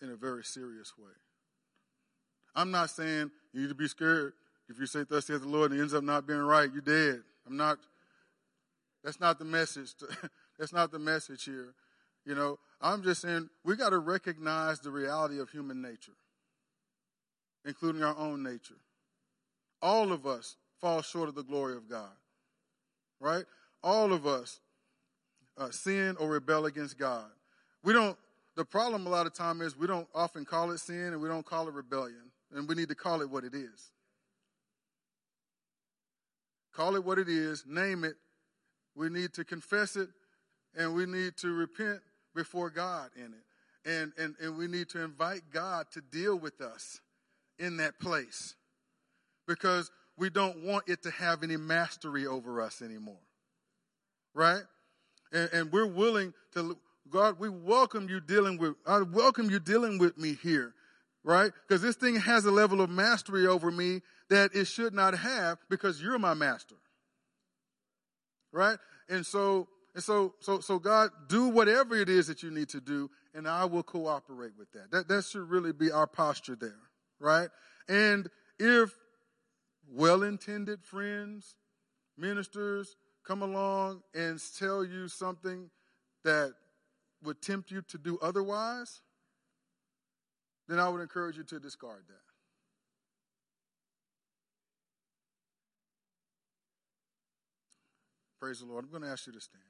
In 0.00 0.10
a 0.10 0.16
very 0.16 0.42
serious 0.42 0.92
way. 0.98 1.12
I'm 2.54 2.70
not 2.70 2.90
saying 2.90 3.30
you 3.52 3.62
need 3.62 3.68
to 3.68 3.74
be 3.74 3.88
scared. 3.88 4.32
If 4.68 4.78
you 4.78 4.86
say 4.86 5.04
thus 5.08 5.26
saith 5.26 5.42
the 5.42 5.48
Lord 5.48 5.70
and 5.70 5.78
it 5.78 5.82
ends 5.82 5.94
up 5.94 6.02
not 6.02 6.26
being 6.26 6.40
right, 6.40 6.68
you're 6.72 6.82
dead. 6.82 7.22
I'm 7.46 7.56
not, 7.56 7.78
that's 9.04 9.20
not 9.20 9.38
the 9.38 9.44
message. 9.44 9.94
that's 10.58 10.72
not 10.72 10.92
the 10.92 10.98
message 10.98 11.44
here. 11.44 11.74
You 12.24 12.34
know, 12.34 12.58
I'm 12.80 13.02
just 13.02 13.22
saying 13.22 13.48
we 13.64 13.76
got 13.76 13.90
to 13.90 13.98
recognize 13.98 14.80
the 14.80 14.90
reality 14.90 15.40
of 15.40 15.50
human 15.50 15.82
nature, 15.82 16.12
including 17.64 18.02
our 18.02 18.16
own 18.16 18.42
nature. 18.42 18.76
All 19.80 20.12
of 20.12 20.26
us 20.26 20.56
fall 20.80 21.02
short 21.02 21.28
of 21.28 21.34
the 21.34 21.42
glory 21.42 21.76
of 21.76 21.88
God, 21.88 22.12
right? 23.20 23.44
All 23.82 24.12
of 24.12 24.26
us 24.26 24.60
uh, 25.58 25.70
sin 25.70 26.16
or 26.18 26.28
rebel 26.28 26.66
against 26.66 26.98
God. 26.98 27.26
We 27.82 27.92
don't, 27.92 28.16
the 28.56 28.64
problem 28.64 29.06
a 29.06 29.10
lot 29.10 29.26
of 29.26 29.34
time 29.34 29.60
is 29.60 29.76
we 29.76 29.86
don't 29.86 30.06
often 30.14 30.44
call 30.44 30.70
it 30.70 30.78
sin 30.78 31.12
and 31.12 31.20
we 31.20 31.28
don't 31.28 31.44
call 31.44 31.68
it 31.68 31.74
rebellion 31.74 32.30
and 32.54 32.68
we 32.68 32.74
need 32.74 32.88
to 32.88 32.94
call 32.94 33.20
it 33.22 33.30
what 33.30 33.44
it 33.44 33.54
is. 33.54 33.90
Call 36.72 36.96
it 36.96 37.04
what 37.04 37.18
it 37.18 37.28
is, 37.28 37.64
name 37.66 38.04
it. 38.04 38.14
We 38.96 39.08
need 39.08 39.32
to 39.34 39.44
confess 39.44 39.96
it, 39.96 40.08
and 40.76 40.94
we 40.94 41.06
need 41.06 41.36
to 41.38 41.52
repent 41.52 42.00
before 42.34 42.70
God 42.70 43.10
in 43.16 43.32
it. 43.32 43.88
And, 43.88 44.12
and, 44.16 44.34
and 44.40 44.56
we 44.56 44.68
need 44.68 44.88
to 44.90 45.02
invite 45.02 45.42
God 45.52 45.86
to 45.92 46.00
deal 46.00 46.38
with 46.38 46.60
us 46.60 47.00
in 47.58 47.78
that 47.78 47.98
place 47.98 48.54
because 49.46 49.90
we 50.16 50.30
don't 50.30 50.64
want 50.64 50.84
it 50.88 51.02
to 51.02 51.10
have 51.10 51.42
any 51.42 51.56
mastery 51.56 52.26
over 52.26 52.62
us 52.62 52.80
anymore. 52.80 53.18
Right? 54.34 54.62
And, 55.32 55.50
and 55.52 55.72
we're 55.72 55.86
willing 55.86 56.32
to, 56.54 56.76
God, 57.10 57.40
we 57.40 57.48
welcome 57.48 58.08
you 58.08 58.20
dealing 58.20 58.56
with, 58.56 58.74
I 58.86 59.00
welcome 59.00 59.50
you 59.50 59.58
dealing 59.58 59.98
with 59.98 60.16
me 60.16 60.36
here 60.42 60.74
right? 61.24 61.52
Because 61.66 61.82
this 61.82 61.96
thing 61.96 62.16
has 62.16 62.44
a 62.44 62.50
level 62.50 62.80
of 62.80 62.90
mastery 62.90 63.46
over 63.46 63.70
me 63.70 64.02
that 64.28 64.54
it 64.54 64.66
should 64.66 64.94
not 64.94 65.16
have 65.16 65.58
because 65.68 66.02
you're 66.02 66.18
my 66.18 66.34
master. 66.34 66.74
Right? 68.52 68.78
And 69.08 69.24
so, 69.24 69.68
and 69.94 70.02
so, 70.02 70.34
so, 70.40 70.60
so 70.60 70.78
God, 70.78 71.10
do 71.28 71.48
whatever 71.48 71.96
it 71.96 72.08
is 72.08 72.26
that 72.28 72.42
you 72.42 72.50
need 72.50 72.68
to 72.70 72.80
do, 72.80 73.10
and 73.34 73.48
I 73.48 73.64
will 73.64 73.82
cooperate 73.82 74.52
with 74.58 74.70
that. 74.72 74.90
That, 74.90 75.08
that 75.08 75.24
should 75.24 75.48
really 75.48 75.72
be 75.72 75.90
our 75.90 76.06
posture 76.06 76.56
there, 76.56 76.78
right? 77.18 77.48
And 77.88 78.28
if 78.58 78.90
well-intended 79.90 80.82
friends, 80.84 81.56
ministers 82.16 82.96
come 83.26 83.42
along 83.42 84.02
and 84.14 84.40
tell 84.58 84.84
you 84.84 85.08
something 85.08 85.70
that 86.24 86.52
would 87.22 87.42
tempt 87.42 87.70
you 87.70 87.82
to 87.82 87.98
do 87.98 88.18
otherwise, 88.22 89.00
then 90.68 90.78
I 90.78 90.88
would 90.88 91.00
encourage 91.00 91.36
you 91.36 91.44
to 91.44 91.60
discard 91.60 92.02
that. 92.08 92.31
Praise 98.42 98.58
the 98.58 98.66
Lord. 98.66 98.84
I'm 98.84 98.90
going 98.90 99.04
to 99.04 99.08
ask 99.08 99.24
you 99.28 99.32
to 99.34 99.40
stand. 99.40 99.62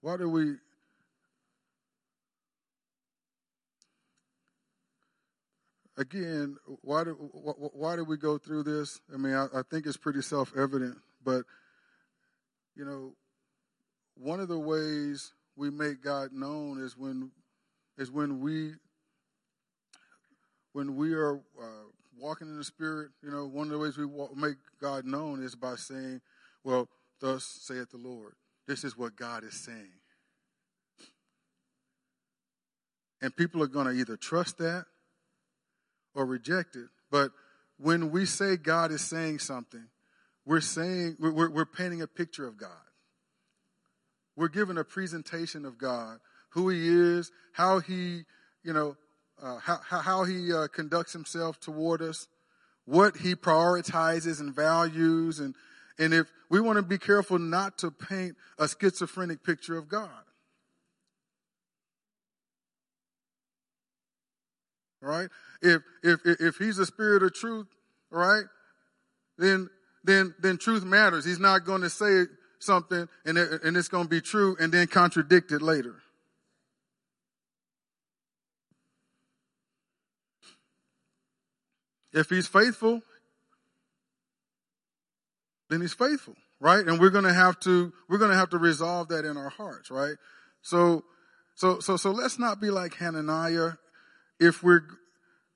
Why 0.00 0.16
do 0.16 0.30
we 0.30 0.54
again, 5.96 6.56
why 6.82 7.02
do 7.02 7.14
why 7.14 7.96
do 7.96 8.04
we 8.04 8.16
go 8.16 8.38
through 8.38 8.62
this? 8.62 9.00
I 9.12 9.16
mean, 9.16 9.34
I, 9.34 9.46
I 9.52 9.62
think 9.68 9.86
it's 9.86 9.96
pretty 9.96 10.22
self-evident, 10.22 10.96
but 11.24 11.42
you 12.76 12.84
know, 12.84 13.14
one 14.14 14.38
of 14.38 14.46
the 14.46 14.56
ways 14.60 15.32
we 15.56 15.68
make 15.68 16.00
God 16.00 16.32
known 16.32 16.80
is 16.80 16.96
when 16.96 17.32
is 17.96 18.08
when 18.08 18.38
we 18.38 18.74
when 20.74 20.94
we 20.94 21.12
are 21.14 21.38
uh, 21.60 21.88
walking 22.20 22.48
in 22.48 22.56
the 22.56 22.64
Spirit. 22.64 23.10
You 23.22 23.30
know, 23.30 23.46
one 23.46 23.66
of 23.66 23.72
the 23.72 23.78
ways 23.78 23.96
we 23.96 24.04
walk, 24.04 24.36
make 24.36 24.56
God 24.80 25.04
known 25.04 25.42
is 25.42 25.54
by 25.54 25.76
saying, 25.76 26.20
"Well, 26.64 26.88
thus 27.20 27.44
saith 27.44 27.90
the 27.90 27.98
Lord." 27.98 28.34
This 28.66 28.84
is 28.84 28.96
what 28.96 29.16
God 29.16 29.44
is 29.44 29.54
saying, 29.54 30.00
and 33.22 33.34
people 33.34 33.62
are 33.62 33.68
going 33.68 33.86
to 33.86 33.92
either 33.92 34.16
trust 34.16 34.58
that 34.58 34.84
or 36.14 36.26
reject 36.26 36.76
it. 36.76 36.88
But 37.10 37.32
when 37.78 38.10
we 38.10 38.26
say 38.26 38.56
God 38.56 38.90
is 38.90 39.00
saying 39.00 39.38
something, 39.38 39.88
we're 40.44 40.60
saying 40.60 41.16
we're, 41.18 41.50
we're 41.50 41.64
painting 41.64 42.02
a 42.02 42.06
picture 42.06 42.46
of 42.46 42.56
God. 42.56 42.70
We're 44.36 44.48
given 44.48 44.78
a 44.78 44.84
presentation 44.84 45.64
of 45.64 45.78
God, 45.78 46.18
who 46.50 46.68
He 46.68 46.88
is, 46.88 47.32
how 47.52 47.80
He, 47.80 48.24
you 48.62 48.72
know, 48.72 48.96
uh, 49.42 49.58
how, 49.58 49.78
how 49.82 50.24
He 50.24 50.52
uh, 50.52 50.68
conducts 50.68 51.12
Himself 51.12 51.60
toward 51.60 52.02
us, 52.02 52.28
what 52.84 53.16
He 53.18 53.34
prioritizes 53.34 54.40
and 54.40 54.54
values, 54.54 55.38
and 55.40 55.54
and 55.98 56.14
if 56.14 56.26
we 56.48 56.60
want 56.60 56.76
to 56.76 56.82
be 56.82 56.98
careful 56.98 57.38
not 57.38 57.78
to 57.78 57.90
paint 57.90 58.36
a 58.58 58.68
schizophrenic 58.68 59.42
picture 59.44 59.76
of 59.76 59.88
God. 59.88 60.10
Right? 65.00 65.28
If 65.62 65.82
if 66.02 66.20
if 66.24 66.56
he's 66.56 66.76
the 66.76 66.86
spirit 66.86 67.22
of 67.22 67.34
truth, 67.34 67.66
right? 68.10 68.44
Then 69.36 69.70
then 70.04 70.34
then 70.40 70.58
truth 70.58 70.84
matters. 70.84 71.24
He's 71.24 71.40
not 71.40 71.64
going 71.64 71.82
to 71.82 71.90
say 71.90 72.24
something 72.58 73.08
and, 73.24 73.38
it, 73.38 73.62
and 73.62 73.76
it's 73.76 73.88
going 73.88 74.04
to 74.04 74.10
be 74.10 74.20
true 74.20 74.56
and 74.58 74.72
then 74.72 74.86
contradict 74.86 75.52
it 75.52 75.62
later. 75.62 75.96
If 82.12 82.30
he's 82.30 82.46
faithful, 82.46 83.02
then 85.68 85.80
he's 85.80 85.92
faithful, 85.92 86.34
right? 86.60 86.86
And 86.86 86.98
we're 86.98 87.10
going 87.10 87.24
to 87.24 87.32
have 87.32 87.60
to, 87.60 87.92
we're 88.08 88.18
going 88.18 88.30
to 88.30 88.36
have 88.36 88.50
to 88.50 88.58
resolve 88.58 89.08
that 89.08 89.24
in 89.24 89.36
our 89.36 89.50
hearts, 89.50 89.90
right? 89.90 90.16
So, 90.62 91.04
so, 91.54 91.80
so, 91.80 91.96
so 91.96 92.10
let's 92.10 92.38
not 92.38 92.60
be 92.60 92.70
like 92.70 92.94
Hananiah. 92.94 93.72
If 94.40 94.62
we're, 94.62 94.82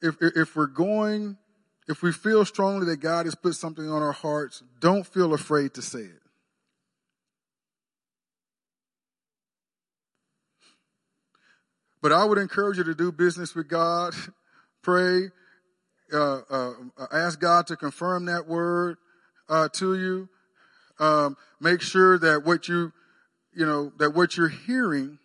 if, 0.02 0.16
if 0.20 0.56
we're 0.56 0.66
going, 0.66 1.38
if 1.88 2.02
we 2.02 2.12
feel 2.12 2.44
strongly 2.44 2.86
that 2.86 3.00
God 3.00 3.26
has 3.26 3.34
put 3.34 3.54
something 3.54 3.88
on 3.88 4.02
our 4.02 4.12
hearts, 4.12 4.62
don't 4.80 5.06
feel 5.06 5.32
afraid 5.32 5.74
to 5.74 5.82
say 5.82 6.00
it. 6.00 6.22
But 12.02 12.12
I 12.12 12.24
would 12.24 12.38
encourage 12.38 12.78
you 12.78 12.84
to 12.84 12.94
do 12.96 13.12
business 13.12 13.54
with 13.54 13.68
God, 13.68 14.14
pray, 14.82 15.30
uh, 16.12 16.40
uh, 16.50 16.72
ask 17.12 17.40
God 17.40 17.66
to 17.68 17.76
confirm 17.76 18.26
that 18.26 18.46
word 18.46 18.98
uh, 19.48 19.68
to 19.74 19.96
you. 19.96 20.28
Um, 20.98 21.36
make 21.60 21.80
sure 21.80 22.18
that 22.18 22.44
what 22.44 22.68
you, 22.68 22.92
you 23.54 23.66
know, 23.66 23.92
that 23.98 24.10
what 24.14 24.36
you're 24.36 24.48
hearing 24.48 25.18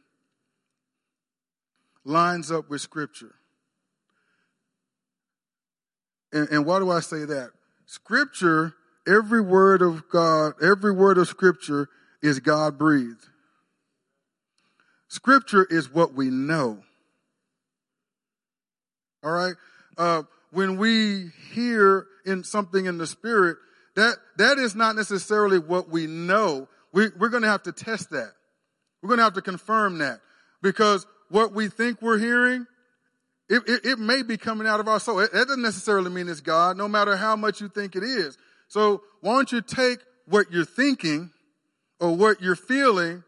lines 2.04 2.52
up 2.52 2.70
with 2.70 2.82
Scripture. 2.82 3.36
And, 6.32 6.48
and 6.50 6.66
why 6.66 6.80
do 6.80 6.90
I 6.90 7.00
say 7.00 7.26
that? 7.26 7.52
Scripture, 7.86 8.74
every 9.08 9.42
word 9.42 9.82
of 9.82 10.10
God, 10.10 10.54
every 10.62 10.92
word 10.92 11.18
of 11.18 11.28
Scripture 11.28 11.90
is 12.22 12.40
God 12.40 12.78
breathed. 12.78 13.28
Scripture 15.08 15.66
is 15.70 15.94
what 15.94 16.14
we 16.14 16.30
know. 16.30 16.80
All 19.24 19.32
right? 19.32 19.56
Uh, 19.98 20.24
when 20.58 20.78
we 20.78 21.30
hear 21.54 22.08
in 22.26 22.44
something 22.44 22.88
in 22.88 22.98
the 22.98 23.06
spirit, 23.06 23.58
that, 23.96 24.16
that 24.40 24.58
is 24.58 24.74
not 24.74 24.96
necessarily 24.96 25.60
what 25.60 25.88
we 25.88 26.08
know. 26.08 26.68
We, 26.92 27.10
we're 27.20 27.30
going 27.30 27.44
to 27.44 27.50
have 27.50 27.62
to 27.64 27.72
test 27.72 28.10
that. 28.10 28.32
We're 29.04 29.10
going 29.10 29.20
to 29.20 29.24
have 29.26 29.36
to 29.36 29.44
confirm 29.44 30.00
that 30.00 30.20
because 30.64 31.06
what 31.30 31.54
we 31.54 31.68
think 31.68 32.02
we're 32.02 32.18
hearing, 32.18 32.66
it, 33.48 33.62
it, 33.68 33.86
it 33.86 34.00
may 34.00 34.24
be 34.24 34.36
coming 34.36 34.66
out 34.66 34.80
of 34.80 34.88
our 34.88 35.00
soul. 35.00 35.20
It, 35.20 35.32
that 35.32 35.46
doesn't 35.46 35.62
necessarily 35.62 36.10
mean 36.10 36.28
it's 36.28 36.42
God, 36.42 36.76
no 36.76 36.88
matter 36.88 37.16
how 37.16 37.36
much 37.36 37.62
you 37.62 37.70
think 37.70 37.96
it 37.96 38.02
is. 38.02 38.36
So 38.68 39.04
why 39.22 39.34
don't 39.34 39.52
you 39.52 39.62
take 39.62 40.00
what 40.26 40.52
you're 40.52 40.66
thinking 40.66 41.30
or 42.00 42.16
what 42.16 42.42
you're 42.42 42.56
feeling 42.56 43.24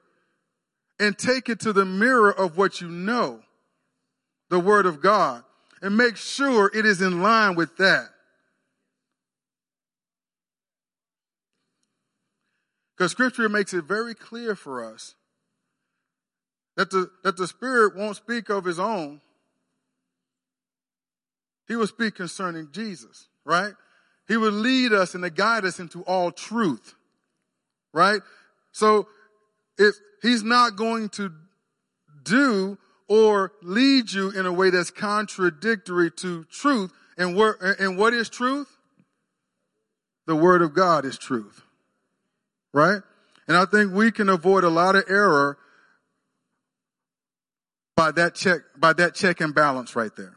and 0.99 1.15
take 1.15 1.47
it 1.47 1.59
to 1.59 1.73
the 1.73 1.86
mirror 1.86 2.32
of 2.32 2.57
what 2.57 2.82
you 2.82 2.89
know, 2.89 3.41
the 4.49 4.59
Word 4.59 4.88
of 4.88 4.99
God, 4.99 5.43
and 5.82 5.95
make 5.95 6.17
sure 6.17 6.71
it 6.73 6.86
is 6.86 7.01
in 7.01 7.21
line 7.21 7.55
with 7.55 7.77
that. 7.77 8.09
Because 12.97 13.11
Scripture 13.11 13.47
makes 13.47 13.73
it 13.73 13.86
very 13.86 14.13
clear 14.13 14.55
for 14.55 14.84
us 14.93 15.15
that 16.75 16.89
the, 16.91 17.09
that 17.23 17.38
the 17.38 17.47
Spirit 17.47 17.95
won't 17.95 18.17
speak 18.17 18.49
of 18.49 18.65
His 18.65 18.80
own. 18.80 19.21
He 21.67 21.75
will 21.75 21.88
speak 21.88 22.15
concerning 22.15 22.69
Jesus, 22.71 23.27
right? 23.45 23.73
He 24.27 24.38
will 24.38 24.51
lead 24.51 24.91
us 24.91 25.15
and 25.15 25.36
guide 25.36 25.65
us 25.65 25.80
into 25.80 26.01
all 26.03 26.32
truth, 26.32 26.95
right? 27.93 28.21
So 28.71 29.07
if 29.77 29.95
he's 30.21 30.43
not 30.43 30.75
going 30.75 31.09
to 31.09 31.32
do 32.23 32.77
or 33.10 33.51
lead 33.64 34.12
you 34.12 34.30
in 34.30 34.45
a 34.45 34.53
way 34.53 34.70
that's 34.70 34.91
contradictory 34.91 36.12
to 36.12 36.45
truth. 36.45 36.93
And 37.18 37.36
what, 37.36 37.55
and 37.60 37.97
what 37.97 38.14
is 38.14 38.30
truth? 38.30 38.78
The 40.28 40.36
word 40.36 40.62
of 40.62 40.74
God 40.74 41.03
is 41.03 41.18
truth. 41.18 41.64
Right? 42.72 43.01
And 43.47 43.57
I 43.57 43.66
think 43.66 43.91
we 43.91 44.12
can 44.12 44.30
avoid 44.30 44.64
a 44.64 44.70
lot 44.70 44.95
of 44.95 45.05
error 45.10 45.57
by 47.97 48.12
that 48.12 48.36
check, 48.36 48.62
by 48.78 48.93
that 48.93 49.16
check 49.16 49.41
and 49.41 49.53
balance 49.53 49.95
right 49.95 50.16
there. 50.16 50.36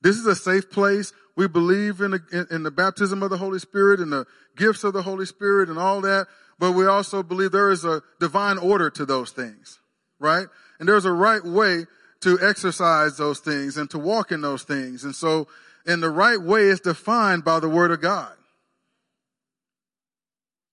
This 0.00 0.16
is 0.16 0.26
a 0.26 0.36
safe 0.36 0.70
place. 0.70 1.12
We 1.36 1.48
believe 1.48 2.00
in 2.00 2.12
the, 2.12 2.22
in, 2.32 2.56
in 2.56 2.62
the 2.62 2.70
baptism 2.70 3.22
of 3.22 3.30
the 3.30 3.36
Holy 3.36 3.58
Spirit 3.58 4.00
and 4.00 4.12
the 4.12 4.26
gifts 4.56 4.84
of 4.84 4.92
the 4.92 5.02
Holy 5.02 5.26
Spirit 5.26 5.68
and 5.68 5.78
all 5.78 6.00
that 6.02 6.28
but 6.62 6.72
we 6.74 6.86
also 6.86 7.24
believe 7.24 7.50
there 7.50 7.72
is 7.72 7.84
a 7.84 8.02
divine 8.20 8.56
order 8.56 8.88
to 8.88 9.04
those 9.04 9.32
things, 9.32 9.80
right? 10.20 10.46
And 10.78 10.88
there's 10.88 11.04
a 11.04 11.10
right 11.10 11.44
way 11.44 11.86
to 12.20 12.38
exercise 12.40 13.16
those 13.16 13.40
things 13.40 13.76
and 13.76 13.90
to 13.90 13.98
walk 13.98 14.30
in 14.30 14.42
those 14.42 14.62
things. 14.62 15.02
And 15.02 15.12
so, 15.12 15.48
and 15.86 16.00
the 16.00 16.08
right 16.08 16.40
way 16.40 16.66
is 16.66 16.78
defined 16.78 17.44
by 17.44 17.58
the 17.58 17.68
Word 17.68 17.90
of 17.90 18.00
God. 18.00 18.32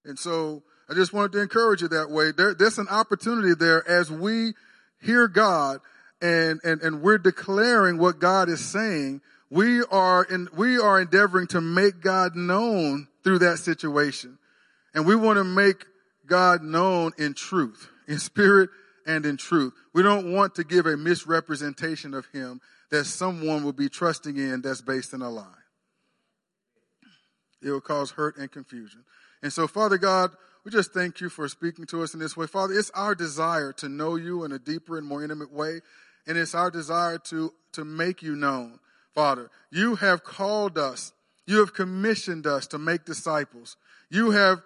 And 0.05 0.19
so, 0.19 0.61
I 0.87 0.93
just 0.93 1.11
wanted 1.11 1.31
to 1.31 1.41
encourage 1.41 1.81
you 1.81 1.87
that 1.87 2.11
way. 2.11 2.33
There, 2.37 2.53
there's 2.53 2.77
an 2.77 2.87
opportunity 2.89 3.55
there 3.55 3.83
as 3.89 4.11
we 4.11 4.53
hear 5.01 5.27
God 5.27 5.79
and, 6.21 6.59
and, 6.63 6.83
and 6.83 7.01
we're 7.01 7.17
declaring 7.17 7.97
what 7.97 8.19
God 8.19 8.47
is 8.47 8.63
saying. 8.63 9.21
We 9.49 9.83
are 9.85 10.23
in, 10.23 10.49
we 10.55 10.77
are 10.77 11.01
endeavoring 11.01 11.47
to 11.47 11.61
make 11.61 11.99
God 11.99 12.35
known 12.35 13.07
through 13.23 13.39
that 13.39 13.57
situation. 13.57 14.37
And 14.93 15.05
we 15.05 15.15
want 15.15 15.37
to 15.37 15.43
make 15.43 15.85
God 16.25 16.63
known 16.63 17.11
in 17.17 17.33
truth, 17.33 17.89
in 18.07 18.19
spirit 18.19 18.69
and 19.05 19.25
in 19.25 19.37
truth. 19.37 19.73
We 19.93 20.03
don't 20.03 20.33
want 20.33 20.55
to 20.55 20.63
give 20.63 20.85
a 20.85 20.97
misrepresentation 20.97 22.13
of 22.13 22.25
him 22.27 22.61
that 22.91 23.05
someone 23.05 23.63
will 23.63 23.73
be 23.73 23.89
trusting 23.89 24.37
in 24.37 24.61
that's 24.61 24.81
based 24.81 25.13
in 25.13 25.21
a 25.21 25.29
lie. 25.29 25.45
It 27.61 27.71
will 27.71 27.81
cause 27.81 28.11
hurt 28.11 28.37
and 28.37 28.51
confusion. 28.51 29.03
And 29.43 29.51
so, 29.51 29.67
Father 29.67 29.97
God, 29.97 30.31
we 30.63 30.71
just 30.71 30.93
thank 30.93 31.21
you 31.21 31.29
for 31.29 31.47
speaking 31.47 31.85
to 31.87 32.03
us 32.03 32.13
in 32.13 32.19
this 32.19 32.35
way. 32.35 32.47
Father, 32.47 32.73
it's 32.73 32.91
our 32.91 33.15
desire 33.15 33.73
to 33.73 33.89
know 33.89 34.15
you 34.15 34.43
in 34.43 34.51
a 34.51 34.59
deeper 34.59 34.97
and 34.97 35.07
more 35.07 35.23
intimate 35.23 35.51
way. 35.51 35.81
And 36.27 36.37
it's 36.37 36.53
our 36.53 36.69
desire 36.69 37.17
to, 37.29 37.53
to 37.73 37.85
make 37.85 38.21
you 38.21 38.35
known. 38.35 38.79
Father, 39.15 39.49
you 39.71 39.95
have 39.95 40.23
called 40.23 40.77
us. 40.77 41.13
You 41.47 41.59
have 41.59 41.73
commissioned 41.73 42.45
us 42.45 42.67
to 42.67 42.77
make 42.77 43.05
disciples. 43.05 43.77
You 44.09 44.31
have 44.31 44.61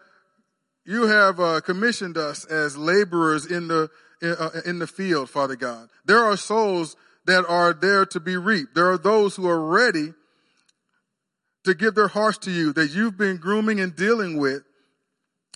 you 0.86 1.08
have 1.08 1.40
uh, 1.40 1.62
commissioned 1.62 2.18
us 2.18 2.46
as 2.46 2.78
laborers 2.78 3.46
in 3.46 3.68
the 3.68 3.90
in, 4.22 4.36
uh, 4.40 4.50
in 4.66 4.80
the 4.80 4.88
field, 4.88 5.30
Father 5.30 5.56
God. 5.56 5.90
There 6.06 6.24
are 6.24 6.38
souls 6.38 6.96
that 7.26 7.46
are 7.48 7.74
there 7.74 8.06
to 8.08 8.20
be 8.20 8.38
reaped. 8.38 8.76
There 8.76 8.90
are 8.90 8.98
those 8.98 9.36
who 9.36 9.48
are 9.48 9.64
ready 9.64 10.14
to 11.66 11.74
give 11.74 11.96
their 11.96 12.08
hearts 12.08 12.38
to 12.40 12.52
you 12.52 12.74
that 12.74 12.92
you've 12.92 13.18
been 13.18 13.38
grooming 13.38 13.80
and 13.80 13.96
dealing 13.96 14.38
with. 14.38 14.64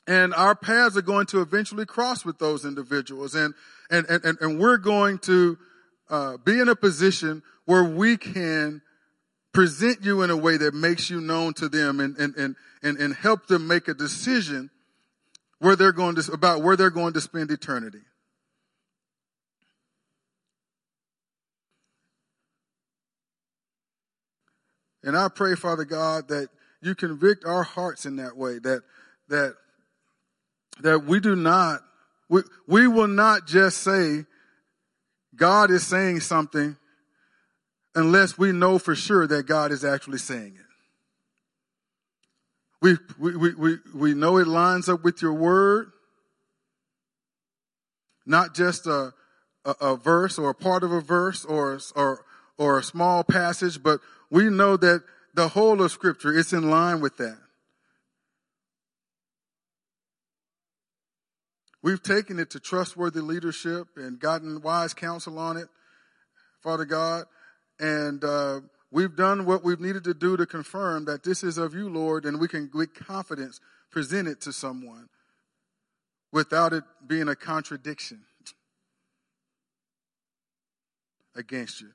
And 0.05 0.33
our 0.33 0.55
paths 0.55 0.95
are 0.95 1.01
going 1.01 1.25
to 1.27 1.41
eventually 1.41 1.85
cross 1.85 2.23
with 2.23 2.39
those 2.39 2.63
individuals. 2.63 3.35
And, 3.35 3.53
and, 3.89 4.05
and, 4.09 4.37
and 4.39 4.59
we're 4.59 4.77
going 4.77 5.17
to 5.19 5.57
uh, 6.09 6.37
be 6.37 6.59
in 6.59 6.69
a 6.69 6.75
position 6.75 7.43
where 7.65 7.83
we 7.83 8.15
can 8.15 8.81
present 9.53 10.03
you 10.03 10.21
in 10.21 10.29
a 10.29 10.37
way 10.37 10.55
that 10.55 10.73
makes 10.73 11.09
you 11.09 11.19
known 11.19 11.53
to 11.55 11.67
them 11.67 11.99
and, 11.99 12.15
and, 12.17 12.35
and, 12.37 12.55
and, 12.81 12.97
and 12.97 13.13
help 13.13 13.47
them 13.47 13.67
make 13.67 13.89
a 13.89 13.93
decision 13.93 14.69
where 15.59 15.75
they're 15.75 15.91
going 15.91 16.15
to, 16.15 16.31
about 16.31 16.61
where 16.61 16.75
they're 16.75 16.89
going 16.89 17.13
to 17.13 17.21
spend 17.21 17.51
eternity. 17.51 18.01
And 25.03 25.17
I 25.17 25.29
pray, 25.29 25.55
Father 25.55 25.85
God, 25.85 26.27
that 26.27 26.49
you 26.81 26.93
convict 26.93 27.45
our 27.45 27.63
hearts 27.63 28.05
in 28.05 28.17
that 28.17 28.35
way, 28.35 28.59
that, 28.59 28.83
that, 29.29 29.55
that 30.81 31.05
we 31.05 31.19
do 31.19 31.35
not, 31.35 31.81
we, 32.29 32.41
we 32.67 32.87
will 32.87 33.07
not 33.07 33.47
just 33.47 33.77
say, 33.77 34.25
God 35.35 35.71
is 35.71 35.85
saying 35.85 36.19
something 36.21 36.75
unless 37.95 38.37
we 38.37 38.51
know 38.51 38.79
for 38.79 38.95
sure 38.95 39.25
that 39.27 39.45
God 39.45 39.71
is 39.71 39.85
actually 39.85 40.17
saying 40.17 40.55
it. 40.55 40.66
We, 42.81 42.97
we, 43.19 43.53
we, 43.55 43.77
we 43.93 44.13
know 44.13 44.37
it 44.37 44.47
lines 44.47 44.87
up 44.87 45.03
with 45.03 45.21
your 45.21 45.33
word, 45.33 45.91
not 48.25 48.53
just 48.53 48.85
a, 48.85 49.13
a, 49.65 49.75
a 49.81 49.97
verse 49.97 50.37
or 50.37 50.51
a 50.51 50.55
part 50.55 50.83
of 50.83 50.91
a 50.91 51.01
verse 51.01 51.43
or, 51.43 51.79
or, 51.95 52.23
or 52.57 52.77
a 52.77 52.83
small 52.83 53.23
passage, 53.23 53.81
but 53.81 53.99
we 54.29 54.49
know 54.49 54.77
that 54.77 55.03
the 55.33 55.49
whole 55.49 55.81
of 55.81 55.91
scripture 55.91 56.37
is 56.37 56.53
in 56.53 56.69
line 56.69 57.01
with 57.01 57.17
that. 57.17 57.37
We've 61.81 62.01
taken 62.01 62.39
it 62.39 62.49
to 62.51 62.59
trustworthy 62.59 63.21
leadership 63.21 63.87
and 63.95 64.19
gotten 64.19 64.61
wise 64.61 64.93
counsel 64.93 65.39
on 65.39 65.57
it, 65.57 65.67
Father 66.61 66.85
God, 66.85 67.25
and 67.79 68.23
uh, 68.23 68.61
We've 68.91 69.15
done 69.15 69.45
what 69.45 69.63
we've 69.63 69.79
needed 69.79 70.03
to 70.05 70.13
do 70.13 70.37
to 70.37 70.45
confirm 70.45 71.05
that 71.05 71.23
this 71.23 71.43
is 71.43 71.57
of 71.57 71.73
you, 71.73 71.89
Lord, 71.89 72.25
and 72.25 72.39
we 72.39 72.47
can 72.47 72.69
with 72.73 72.93
confidence 72.93 73.59
present 73.91 74.27
it 74.27 74.41
to 74.41 74.53
someone 74.53 75.09
without 76.31 76.73
it 76.73 76.83
being 77.05 77.27
a 77.27 77.35
contradiction 77.35 78.21
against 81.35 81.81
you. 81.81 81.89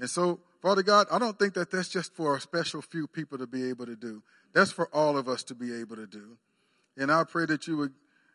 And 0.00 0.08
so, 0.08 0.40
Father 0.60 0.82
God, 0.82 1.06
I 1.10 1.18
don't 1.18 1.38
think 1.38 1.54
that 1.54 1.70
that's 1.70 1.88
just 1.88 2.14
for 2.14 2.36
a 2.36 2.40
special 2.40 2.82
few 2.82 3.06
people 3.06 3.38
to 3.38 3.46
be 3.46 3.68
able 3.68 3.86
to 3.86 3.96
do. 3.96 4.22
That's 4.54 4.72
for 4.72 4.88
all 4.92 5.16
of 5.16 5.28
us 5.28 5.42
to 5.44 5.54
be 5.54 5.74
able 5.80 5.96
to 5.96 6.06
do. 6.06 6.38
And 6.96 7.10
I 7.10 7.24
pray 7.24 7.46
that 7.46 7.66
you 7.66 7.76
would, 7.76 7.92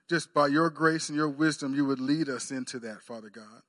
just 0.10 0.34
by 0.34 0.48
your 0.48 0.70
grace 0.70 1.10
and 1.10 1.18
your 1.18 1.30
wisdom, 1.30 1.76
you 1.76 1.86
would 1.86 2.00
lead 2.00 2.30
us 2.30 2.52
into 2.52 2.80
that, 2.80 3.02
Father 3.02 3.30
God. 3.30 3.62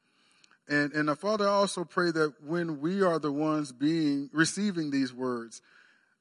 And, 0.68 0.92
and 0.92 1.18
Father, 1.18 1.48
I 1.48 1.52
also 1.52 1.84
pray 1.84 2.10
that 2.10 2.34
when 2.44 2.80
we 2.80 3.02
are 3.02 3.18
the 3.18 3.32
ones 3.32 3.72
being, 3.72 4.28
receiving 4.32 4.90
these 4.90 5.14
words, 5.14 5.62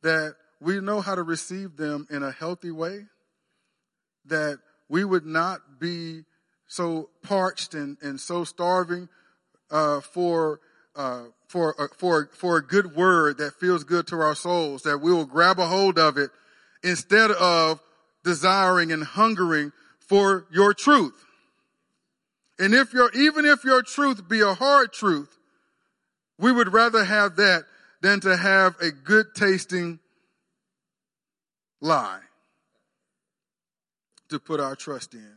that 0.04 0.36
we 0.62 0.80
know 0.80 1.02
how 1.02 1.16
to 1.16 1.24
receive 1.24 1.76
them 1.76 2.08
in 2.10 2.24
a 2.24 2.32
healthy 2.32 2.72
way, 2.72 3.06
that 4.26 4.60
we 4.90 5.04
would 5.04 5.26
not 5.26 5.80
be 5.80 6.24
so 6.68 7.10
parched 7.24 7.74
and, 7.74 7.98
and 8.02 8.20
so 8.20 8.44
starving 8.44 9.10
uh, 9.72 10.02
for 10.02 10.60
uh, 10.96 11.24
for 11.48 11.80
uh, 11.80 11.88
for 11.96 12.30
for 12.34 12.58
a 12.58 12.66
good 12.66 12.96
word 12.96 13.38
that 13.38 13.54
feels 13.54 13.84
good 13.84 14.08
to 14.08 14.20
our 14.20 14.36
souls 14.36 14.82
that 14.84 14.98
we 14.98 15.12
will 15.12 15.26
grab 15.26 15.60
a 15.60 15.68
hold 15.68 16.00
of 16.00 16.18
it 16.18 16.32
instead 16.84 17.32
of 17.32 17.80
desiring 18.24 18.92
and 18.92 19.04
hungering 19.04 19.72
for 20.00 20.48
your 20.52 20.74
truth. 20.74 21.27
And 22.60 22.74
if 22.74 22.94
your 22.94 23.12
even 23.14 23.46
if 23.46 23.64
your 23.64 23.84
truth 23.84 24.28
be 24.28 24.42
a 24.42 24.54
hard 24.54 24.92
truth, 24.92 25.38
we 26.40 26.52
would 26.52 26.74
rather 26.74 27.04
have 27.04 27.36
that 27.36 27.66
than 28.02 28.20
to 28.22 28.36
have 28.36 28.76
a 28.82 28.92
good 28.92 29.28
tasting 29.36 30.00
lie 31.82 32.20
to 34.30 34.40
put 34.40 34.60
our 34.60 34.76
trust 34.76 35.14
in. 35.14 35.34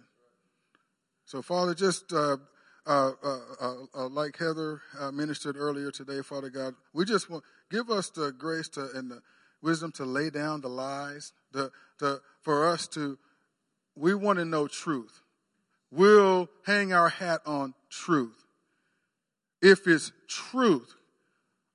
So, 1.25 1.43
Father, 1.43 1.75
just 1.75 2.13
uh, 2.13 2.39
uh, 2.87 3.13
uh, 3.23 3.39
uh, 3.61 3.75
uh 3.95 4.09
like 4.09 4.37
Heather 4.37 4.81
uh, 4.99 5.13
ministered 5.13 5.57
earlier 5.57 5.91
today, 5.91 6.23
Father 6.23 6.51
God, 6.51 6.75
we 6.93 7.05
just 7.05 7.31
want 7.31 7.45
give 7.71 7.91
us 7.91 8.11
the 8.11 8.33
grace 8.33 8.69
to 8.71 8.89
and 8.95 9.11
the 9.11 9.23
wisdom 9.63 9.93
to 9.93 10.05
lay 10.05 10.31
down 10.31 10.61
the 10.61 10.69
lies. 10.69 11.33
The, 11.53 11.71
the 11.99 12.21
for 12.41 12.69
us 12.69 12.89
to, 12.89 13.19
we 13.95 14.15
want 14.15 14.39
to 14.39 14.45
know 14.45 14.67
truth. 14.67 15.21
We'll 15.91 16.49
hang 16.65 16.93
our 16.93 17.09
hat 17.09 17.41
on 17.47 17.75
truth. 17.89 18.45
If 19.61 19.87
it's 19.87 20.13
truth 20.29 20.95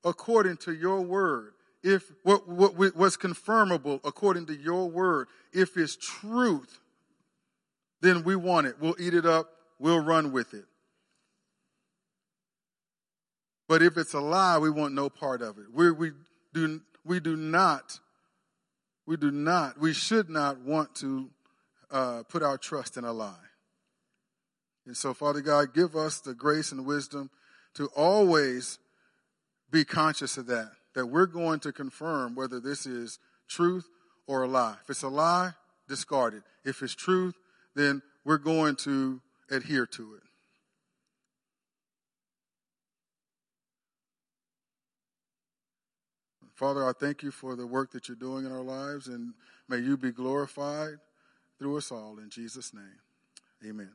according 0.03 0.57
to 0.57 0.73
your 0.73 1.01
word, 1.01 1.53
if 1.83 2.11
what, 2.23 2.47
what 2.47 2.95
what's 2.95 3.17
confirmable 3.17 3.99
according 4.03 4.47
to 4.47 4.55
your 4.55 4.89
word, 4.89 5.27
if 5.53 5.77
it's 5.77 5.95
truth, 5.95 6.79
then 8.01 8.23
we 8.23 8.35
want 8.35 8.67
it. 8.67 8.77
We'll 8.79 8.95
eat 8.99 9.13
it 9.13 9.25
up. 9.25 9.49
We'll 9.79 9.99
run 9.99 10.31
with 10.31 10.53
it. 10.53 10.65
But 13.67 13.81
if 13.81 13.97
it's 13.97 14.13
a 14.13 14.19
lie, 14.19 14.57
we 14.57 14.69
want 14.69 14.93
no 14.93 15.09
part 15.09 15.41
of 15.41 15.57
it. 15.57 15.65
We, 15.73 15.91
we, 15.91 16.11
do, 16.53 16.81
we 17.03 17.19
do 17.19 17.35
not, 17.35 17.99
we 19.05 19.17
do 19.17 19.31
not, 19.31 19.79
we 19.79 19.93
should 19.93 20.29
not 20.29 20.59
want 20.59 20.93
to 20.95 21.29
uh, 21.89 22.23
put 22.29 22.43
our 22.43 22.57
trust 22.57 22.97
in 22.97 23.03
a 23.03 23.11
lie. 23.11 23.33
And 24.85 24.95
so, 24.95 25.13
Father 25.13 25.41
God, 25.41 25.73
give 25.73 25.95
us 25.95 26.19
the 26.19 26.33
grace 26.33 26.71
and 26.71 26.85
wisdom 26.85 27.29
to 27.75 27.87
always 27.95 28.79
be 29.71 29.83
conscious 29.83 30.37
of 30.37 30.45
that, 30.47 30.71
that 30.93 31.07
we're 31.07 31.25
going 31.25 31.59
to 31.61 31.71
confirm 31.71 32.35
whether 32.35 32.59
this 32.59 32.85
is 32.85 33.19
truth 33.47 33.87
or 34.27 34.43
a 34.43 34.47
lie. 34.47 34.75
If 34.83 34.89
it's 34.89 35.03
a 35.03 35.07
lie, 35.07 35.51
discard 35.87 36.33
it. 36.33 36.43
If 36.63 36.81
it's 36.81 36.95
truth, 36.95 37.35
then 37.75 38.01
we're 38.23 38.37
going 38.37 38.75
to 38.77 39.21
adhere 39.49 39.85
to 39.85 40.15
it. 40.15 40.21
Father, 46.55 46.87
I 46.87 46.93
thank 46.93 47.21
you 47.21 47.31
for 47.31 47.57
the 47.57 47.67
work 47.67 47.91
that 47.91 48.07
you're 48.07 48.15
doing 48.15 48.45
in 48.45 48.51
our 48.51 48.63
lives, 48.63 49.07
and 49.07 49.33
may 49.67 49.79
you 49.79 49.97
be 49.97 50.11
glorified 50.11 50.95
through 51.59 51.77
us 51.77 51.91
all. 51.91 52.17
In 52.17 52.29
Jesus' 52.29 52.73
name, 52.73 53.01
amen. 53.67 53.91